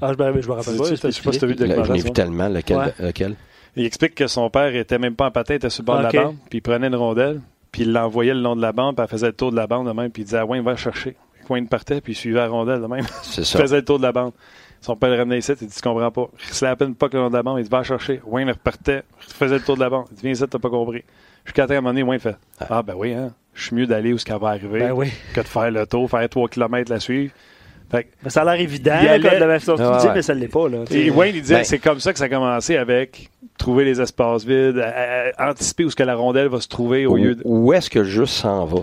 [0.00, 0.84] Ah, je, me- je me rappelle Tu- pas.
[0.84, 1.84] tu- je sais pas si t'as vu le documentaire.
[1.86, 2.04] je l'ai ça.
[2.04, 2.48] vu tellement.
[2.48, 2.76] Lequel?
[2.76, 2.94] Ouais.
[3.00, 3.34] lequel?
[3.76, 5.98] Il explique que son père était même pas en patin, il était sur le bord
[5.98, 7.40] de la bande, puis il prenait une rondelle,
[7.72, 9.66] puis il l'envoyait le long de la bande, puis elle faisait le tour de la
[9.66, 11.16] bande de même, puis il disait à Wayne, va chercher.
[11.48, 13.06] Wayne partait, puis il suivait la rondelle de même.
[13.22, 13.58] C'est Il ça.
[13.58, 14.32] faisait le tour de la bande.
[14.80, 16.28] Son père le ramenait ici, il dit, tu comprends pas.
[16.48, 18.20] Il se peine pas que le long de la bande, il dit, va chercher.
[18.26, 20.06] Wayne repartait, il faisait le tour de la bande.
[20.10, 21.02] Il dit, viens ici, t'as pas compris.
[21.44, 24.18] Jusqu'à un moment donné, Wayne fait, ah ben oui, hein, je suis mieux d'aller où
[24.18, 25.10] ce qu'elle va arriver Ben oui.
[25.34, 27.32] que de faire le tour, faire 3 km la suivre.
[27.90, 30.14] Fait que- ça a l'air évident, Il allait- comme de la façon que tu Ouais,
[30.14, 30.68] mais ça ne l'est pas.
[30.68, 31.10] Là, Et.
[31.10, 34.44] Wayne, il disait Ben- c'est comme ça que ça a commencé avec trouver les espaces
[34.44, 37.34] vides, à- à- anticiper où ce que la rondelle va se trouver au Où, lieu
[37.34, 37.42] de.
[37.44, 38.82] où est-ce que le jeu s'en va?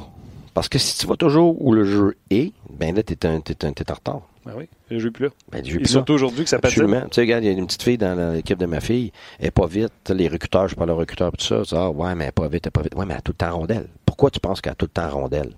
[0.53, 3.65] Parce que si tu vas toujours où le jeu est, ben là, t'es, un, t'es,
[3.65, 4.21] un, t'es en retard.
[4.45, 5.31] Ben oui, le jeu est plus là.
[5.51, 5.89] Ben, le jeu est Et plus là.
[5.91, 6.65] surtout aujourd'hui que ça être.
[6.65, 7.01] Absolument.
[7.01, 9.47] Tu sais, regarde, il y a une petite fille dans l'équipe de ma fille, elle
[9.47, 9.91] est pas vite.
[10.09, 11.57] Les recruteurs, je parle de recruteurs et tout ça.
[11.63, 12.95] Tu dis, ah, ouais, mais elle est pas vite, elle est pas vite.
[12.95, 13.87] Ouais, mais elle a tout le temps rondelle.
[14.05, 15.49] Pourquoi tu penses qu'elle a tout le temps rondelle?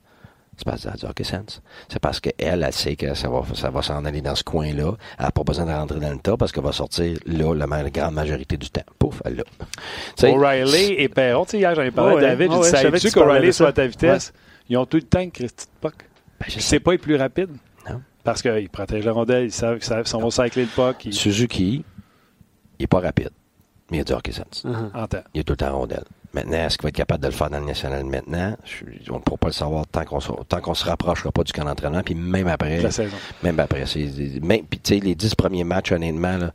[0.57, 1.61] C'est parce qu'elle a sense.
[1.87, 2.33] C'est parce qu'elle,
[2.63, 4.93] elle sait que ça va, ça va s'en aller dans ce coin-là.
[5.19, 7.67] Elle n'a pas besoin de rentrer dans le tas parce qu'elle va sortir là la
[7.67, 8.81] ma- grande majorité du temps.
[8.97, 9.43] Pouf, elle l'a.
[10.29, 12.91] O'Reilly et Perron, tu sais, hier j'en ai parlé Ouais, à David, ouais, j'ai ouais,
[12.99, 14.33] dit, tu qu'O'Reilly soit à ta vitesse?
[14.67, 15.93] Ils ont tout le temps Christy de puck.
[16.39, 16.79] ben, je sais.
[16.79, 17.51] pas, il est plus rapide.
[17.89, 18.01] Non.
[18.23, 21.05] Parce qu'ils protègent la rondelle, ils savent, ils savent si on va cycler le puck,
[21.05, 21.85] ils Suzuki,
[22.79, 23.29] il est pas rapide.
[23.91, 24.65] Mais il a du hockey sense.
[24.65, 25.23] Entendent.
[25.33, 26.03] Il est tout le temps rondelle.
[26.37, 28.55] Maintenant, est-ce qu'il va être capable de le faire dans le national maintenant?
[28.63, 31.43] Je- on ne pourra pas le savoir tant qu'on se, tant qu'on se rapprochera pas
[31.43, 32.79] du camp d'entraînement, puis même après.
[32.79, 33.17] La saison.
[33.41, 33.87] Même après.
[33.87, 34.05] C'est,
[34.43, 36.51] même, puis, tu sais, les dix premiers matchs, honnêtement, là,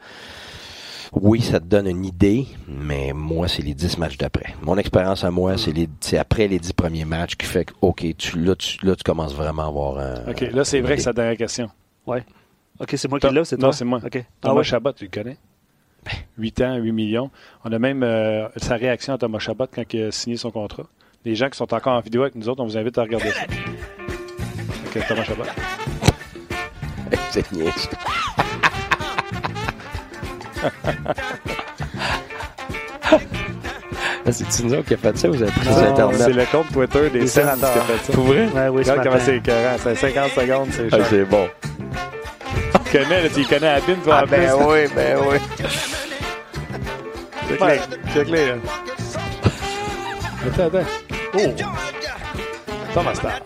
[1.13, 4.55] oui, ça te donne une idée, mais moi, c'est les dix matchs d'après.
[4.63, 7.73] Mon expérience à moi, c'est, les, c'est après les dix premiers matchs qui fait que,
[7.83, 10.31] OK, tu, là, tu, là, tu commences vraiment à avoir un.
[10.31, 11.69] OK, là, c'est vrai que c'est la dernière question.
[12.07, 12.25] Ouais.
[12.79, 13.73] OK, c'est moi qui Tom- l'ai ou c'est non, toi?
[13.73, 14.01] c'est moi.
[14.05, 14.25] OK.
[14.45, 14.63] Ah ouais.
[14.65, 15.37] Chabot, tu le connais?
[16.39, 17.31] 8 ans, 8 millions.
[17.65, 20.85] On a même euh, sa réaction à Thomas Chabot quand il a signé son contrat.
[21.25, 23.31] Les gens qui sont encore en vidéo avec nous autres, on vous invite à regarder
[23.31, 23.43] ça.
[24.87, 25.45] OK, Thomas Chabot.
[27.31, 27.73] c'est niaiseux.
[34.25, 36.37] Ah, C'est nous autres qui a fait ça, vous avez pris Non, sur C'est Internet.
[36.37, 37.85] le compte Twitter des Des Sens qui a sénateurs.
[37.87, 38.13] fait ça.
[38.13, 38.47] Pour vrai?
[38.55, 39.77] Ouais, oui, Regarde comment c'est écœurant.
[39.83, 41.49] C'est 50 secondes, c'est Ah, c'est bon.
[42.93, 44.37] Tu connais, là, tu y connais à Bin, toi, en plus.
[44.67, 45.39] oui, ben oui.
[47.49, 47.81] Check-les,
[48.13, 48.55] check-les, là.
[50.47, 50.89] Attends, attends.
[51.35, 51.55] Oh!
[52.95, 53.33] Thomas Star.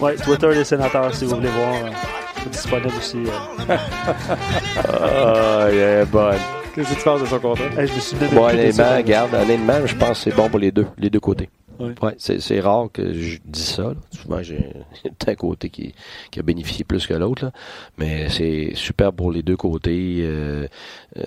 [0.00, 1.74] Ouais, Twitter des sénateurs, si vous voulez voir.
[1.74, 1.90] euh,
[2.42, 3.18] c'est disponible aussi.
[3.18, 3.76] euh.
[4.88, 6.38] Ah, il est bonne.
[6.74, 7.64] Qu'est-ce que tu penses de son contrat?
[7.78, 10.58] Hey, je me suis même Bon, honnêtement, regarde, honnêtement, je pense que c'est bon pour
[10.58, 11.50] les deux, les deux côtés.
[11.80, 11.94] Ouais.
[12.02, 13.82] Ouais, c'est, rare que je dis ça.
[13.82, 13.94] là.
[14.10, 14.72] Souvent, j'ai
[15.26, 15.94] un côté qui,
[16.30, 17.50] qui a bénéficié plus que l'autre.
[17.98, 20.18] Mais c'est super pour les deux côtés.
[20.20, 20.66] Euh,
[21.16, 21.22] euh,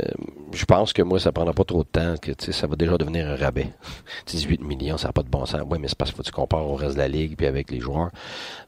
[0.53, 2.15] je pense que moi, ça prendra pas trop de temps.
[2.21, 3.69] que Ça va déjà devenir un rabais.
[4.27, 5.61] 18 millions, ça n'a pas de bon sens.
[5.69, 7.79] Oui, mais c'est parce que tu compares au reste de la ligue puis avec les
[7.79, 8.09] joueurs.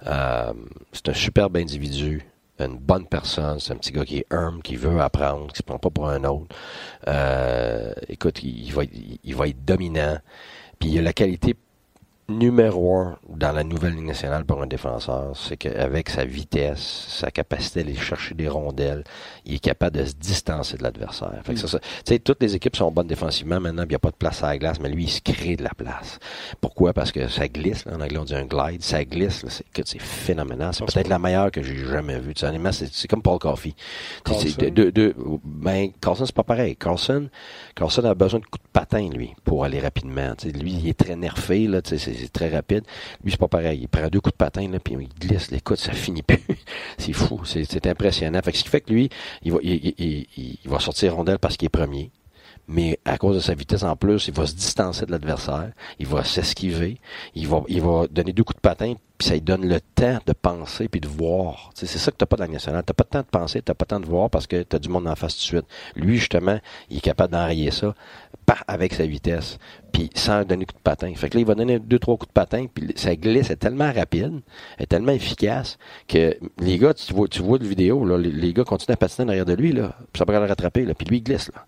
[0.08, 0.54] Euh,
[0.92, 2.26] c'est un superbe individu
[2.58, 5.64] une bonne personne, c'est un petit gars qui est humble, qui veut apprendre, qui se
[5.64, 6.56] prend pas pour un autre.
[7.08, 8.94] Euh, écoute, il, il va, être-
[9.24, 10.18] il va être dominant.
[10.80, 11.56] Puis il a la qualité
[12.28, 17.30] numéro un dans la nouvelle Ligue nationale pour un défenseur, c'est qu'avec sa vitesse, sa
[17.30, 19.04] capacité à aller chercher des rondelles,
[19.46, 21.32] il est capable de se distancer de l'adversaire.
[21.44, 23.96] Fait que ça, ça- tu sais, toutes les équipes sont bonnes défensivement maintenant, il n'y
[23.96, 26.20] a pas de place à la glace, mais lui, il se crée de la place.
[26.62, 26.94] Pourquoi?
[26.94, 30.74] Parce que ça glisse, là, en anglais on dit un glide, ça glisse, c'est, phénoménal.
[30.74, 32.34] C'est peut-être la meilleure que j'ai jamais vue.
[32.34, 33.74] Tu sais, honnêtement, c'est, comme Paul Coffey.
[34.24, 34.48] Carlson.
[35.44, 36.76] ben, Carlson, c'est pas pareil.
[36.76, 37.30] Carlson,
[37.76, 40.34] Carlson a besoin de coups de patin, lui, pour aller rapidement.
[40.36, 42.84] Tu sais, lui, il est très nerfé, là, c'est, très rapide.
[43.24, 43.80] Lui, c'est pas pareil.
[43.82, 45.52] Il prend deux coups de patin, là, puis il glisse.
[45.52, 46.40] Écoute, ça finit plus.
[46.98, 47.42] c'est fou.
[47.44, 48.40] C'est, impressionnant.
[48.44, 49.10] Fait que ce qui fait que lui,
[49.44, 50.28] il va, il- il-
[50.64, 52.12] il va sortir rondelle parce qu'il est premier.
[52.68, 56.08] Mais à cause de sa vitesse en plus, il va se distancer de l'adversaire, il
[56.08, 57.00] va s'esquiver,
[57.36, 60.20] il va, il va donner deux coups de patin, puis ça lui donne le temps
[60.26, 61.72] de penser puis de voir.
[61.74, 62.84] C'est ça que t'as pas dans la nationale.
[62.86, 64.80] T'as pas de temps de penser, t'as pas de temps de voir parce que t'as
[64.80, 65.66] du monde en face tout de suite.
[65.96, 66.60] Lui, justement,
[66.90, 67.94] il est capable d'enrayer ça
[68.46, 69.58] par, avec sa vitesse,
[69.92, 71.14] puis sans donner coup de patin.
[71.16, 73.56] Fait que là, il va donner deux, trois coups de patin, puis sa glisse est
[73.56, 74.42] tellement rapide,
[74.78, 75.78] est tellement efficace
[76.08, 79.26] que les gars, tu vois, tu vois de vidéo, là, les, gars continuent à patiner
[79.26, 81.66] derrière de lui, là, puis ça peut le rattraper, là, puis lui, il glisse, là.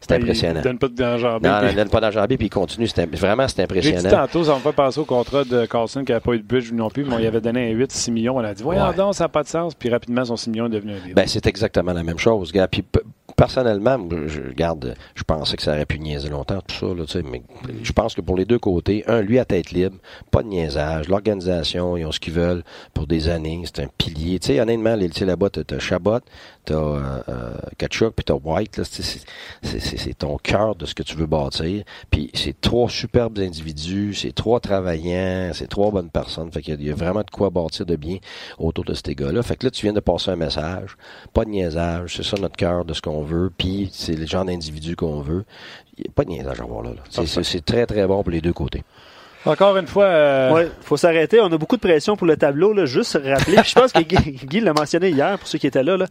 [0.00, 0.60] C'est impressionnant.
[0.60, 1.36] Il donne pas de danger.
[1.42, 2.88] Non, il donne pas d'enjambé, puis il continue.
[3.12, 4.10] Vraiment, c'est J'ai dit impressionnant.
[4.26, 6.72] tantôt, ça me fait penser au contrat de Carlson qui n'avait pas eu de budget
[6.74, 8.36] non plus, mais on lui avait donné un 8-6 millions.
[8.36, 8.94] On a dit, voyons Ouais.
[8.94, 9.74] donc, ça n'a pas de sens.
[9.74, 11.12] Puis rapidement, son 6 millions est devenu un.
[11.14, 12.66] Ben, c'est exactement la même chose, gars.
[12.66, 12.82] Puis,
[13.36, 17.12] personnellement, je regarde, je pensais que ça aurait pu niaiser longtemps, tout ça, là, tu
[17.12, 17.42] sais, mais
[17.82, 19.96] je pense que pour les deux côtés, un, lui à tête libre,
[20.30, 22.62] pas de niaisage, l'organisation, ils ont ce qu'ils veulent
[22.92, 24.38] pour des années, c'est un pilier.
[24.40, 26.18] Tu sais, honnêtement, les, tu sais, là-bas, t'as, t'as Chabot,
[26.70, 31.16] t'as euh, euh, Kachuk, puis t'as White, là, c'est, ton cœur de ce que tu
[31.16, 31.84] veux bâtir.
[32.10, 36.50] Puis c'est trois superbes individus, c'est trois travaillants, c'est trois bonnes personnes.
[36.52, 38.18] Fait qu'il y a, il y a vraiment de quoi bâtir de bien
[38.58, 39.42] autour de ces gars-là.
[39.42, 40.96] Fait que là, tu viens de passer un message,
[41.32, 44.44] pas de niaisage, c'est ça notre cœur de ce qu'on veut, puis c'est le genre
[44.44, 45.44] d'individu qu'on veut.
[46.14, 46.92] Pas de niaisage à voir là.
[47.10, 48.84] c'est très, très bon pour les deux côtés.
[49.46, 51.40] Encore une fois, euh, Ouais, faut s'arrêter.
[51.40, 52.84] On a beaucoup de pression pour le tableau, là.
[52.84, 53.56] Juste rappeler.
[53.56, 56.06] Puis je pense que Guy, Guy l'a mentionné hier pour ceux qui étaient là, là.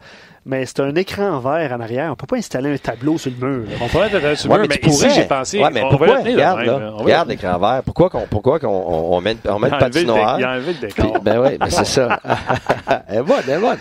[0.46, 2.10] Mais c'est un écran vert en arrière.
[2.12, 3.66] On peut pas installer un tableau sur le mur.
[3.70, 3.76] là.
[3.82, 5.60] on pourrait être sur le mais mur, tu mais ici, j'ai pensé.
[5.62, 6.08] Ouais, mais on pourquoi?
[6.08, 6.80] va le Regarde, là.
[6.80, 6.92] là.
[6.96, 7.82] On Regarde l'écran vert.
[7.86, 10.40] Pourquoi qu'on, pourquoi qu'on, on, on met, on met Il le a patinoire?
[10.40, 11.22] Il a enlevé le Puis- décor.
[11.22, 12.20] ben oui, ben c'est ça.
[13.10, 13.78] elle est bonne, elle est bonne.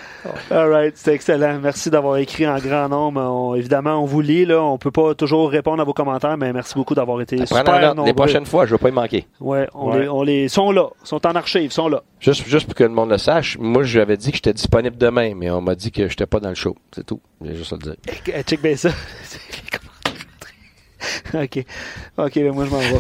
[0.51, 1.59] All right, c'était excellent.
[1.62, 3.20] Merci d'avoir écrit en grand nombre.
[3.23, 4.61] On- évidemment, on vous lit, là.
[4.62, 7.81] On peut pas toujours répondre à vos commentaires, mais merci beaucoup d'avoir été Prends super
[7.95, 8.07] nombreux.
[8.09, 9.27] Les prochaines fois, je ne veux pas y manquer.
[9.40, 10.01] Ouais, on, Ouais.
[10.02, 10.89] Les, on les sont là.
[11.05, 12.02] sont en archive, sont là.
[12.20, 15.35] Juste, juste pour que le monde le sache, moi, j'avais dit que j'étais disponible demain,
[15.36, 16.77] mais on m'a dit que j'étais pas dans le show.
[16.93, 17.20] C'est tout.
[17.44, 17.94] J'ai juste à le dire.
[18.35, 18.90] Eh, Check bien ça.
[21.35, 21.65] OK.
[22.16, 22.98] OK, ben moi, je m'en vais.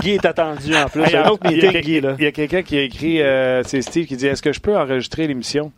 [0.00, 1.02] Guy est attendu en plus.
[1.02, 2.14] Hey, un autre il y a meeting, Guy, là.
[2.18, 4.60] Il y a quelqu'un qui a écrit, euh, c'est Steve qui dit Est-ce que je
[4.60, 5.72] peux enregistrer l'émission?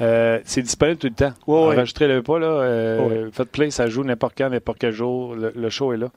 [0.00, 1.32] Euh, C'est disponible tout le temps.
[1.46, 1.74] Ouais, ouais.
[1.76, 2.46] Enregistrez-le pas, là.
[2.46, 3.30] euh, Ouais.
[3.32, 5.34] Faites play, ça joue n'importe quand, n'importe quel jour.
[5.34, 6.08] Le, le show est là.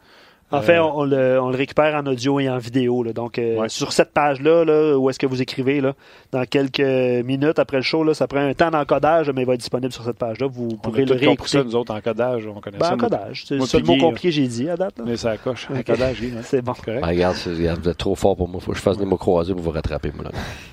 [0.52, 3.04] En Euh, fait, on, on le, on le récupère en audio et en vidéo.
[3.04, 3.14] Là.
[3.14, 3.70] Donc, euh, Ouais.
[3.70, 5.94] sur cette page-là, là, où est-ce que vous écrivez, là,
[6.32, 6.80] dans quelques
[7.26, 9.94] minutes après le show, là, ça prend un temps d'encodage, mais il va être disponible
[9.94, 10.48] sur cette page-là.
[10.48, 11.64] Vous On pourrez a le tout compris ça, réécouter.
[11.76, 12.48] nous autres, en codage.
[12.48, 12.94] On connaît Ben, ça.
[12.96, 13.44] encodage.
[13.48, 14.98] C'est le seul mot compliqué que j'ai dit à date.
[14.98, 15.06] là.
[15.08, 15.68] Mais ça coche.
[15.74, 15.86] En Ok.
[15.86, 16.42] codage, oui, hein.
[16.44, 16.74] C'est bon.
[16.74, 17.02] Correct.
[17.04, 18.60] Ah, regarde, c'est- regarde, vous êtes trop fort pour moi.
[18.60, 20.32] Faut que je fasse des mots croisés pour vous rattraper, moi, là.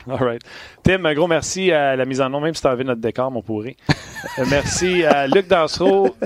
[0.14, 0.42] All right.
[0.82, 3.00] Tim, un gros merci à la mise en nom, même si tu as enlevé notre
[3.00, 3.76] décor, mon pourri.
[4.38, 6.16] Euh, merci à Luc Dansereau.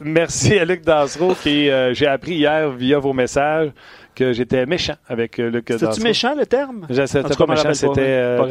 [0.00, 3.70] Merci à Luc Dansereau qui, euh, j'ai appris hier via vos messages
[4.14, 5.66] que j'étais méchant avec euh, Luc.
[5.76, 6.86] C'est-tu méchant, le terme?
[6.90, 8.00] En C'était pas méchant, c'était.
[8.00, 8.44] euh, Pas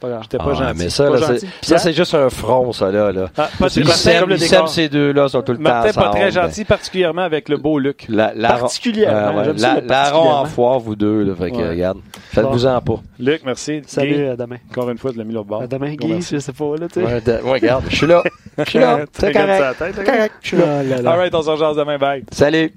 [0.00, 0.20] pas grave.
[0.22, 0.78] J'étais pas Ah, gentil.
[0.78, 1.18] mais ça, là,
[1.60, 3.10] ça, c'est juste un front, ça, là.
[3.10, 3.26] là.
[3.36, 6.64] Ah, pas Ils Martin, s'aiment, ces deux-là, sont tout le Martin, temps pas très gentil,
[6.64, 8.06] particulièrement avec le beau Luc.
[8.08, 11.34] La, la, Particulièrement, Ouais, j'aime ça, la, le la ronde en foire, vous deux, là.
[11.34, 11.68] Fait que, Ouais.
[11.70, 11.98] regarde.
[12.32, 13.00] Faites-vous-en pas.
[13.18, 13.82] Luc, merci.
[13.86, 14.58] Salut, à demain.
[14.70, 15.62] encore une fois, tu l'as mis l'autre bord.
[15.62, 17.04] À demain, Guy, je sais pas, là, tu sais.
[17.04, 18.22] Ouais, ouais, regarde, je suis là.
[18.56, 19.00] Je suis là.
[19.12, 20.32] C'est correct.
[20.42, 20.82] Je suis là.
[20.84, 21.10] Là là.
[21.10, 21.98] All right, on se rejoint demain.
[21.98, 22.24] Bye.
[22.30, 22.72] Salut.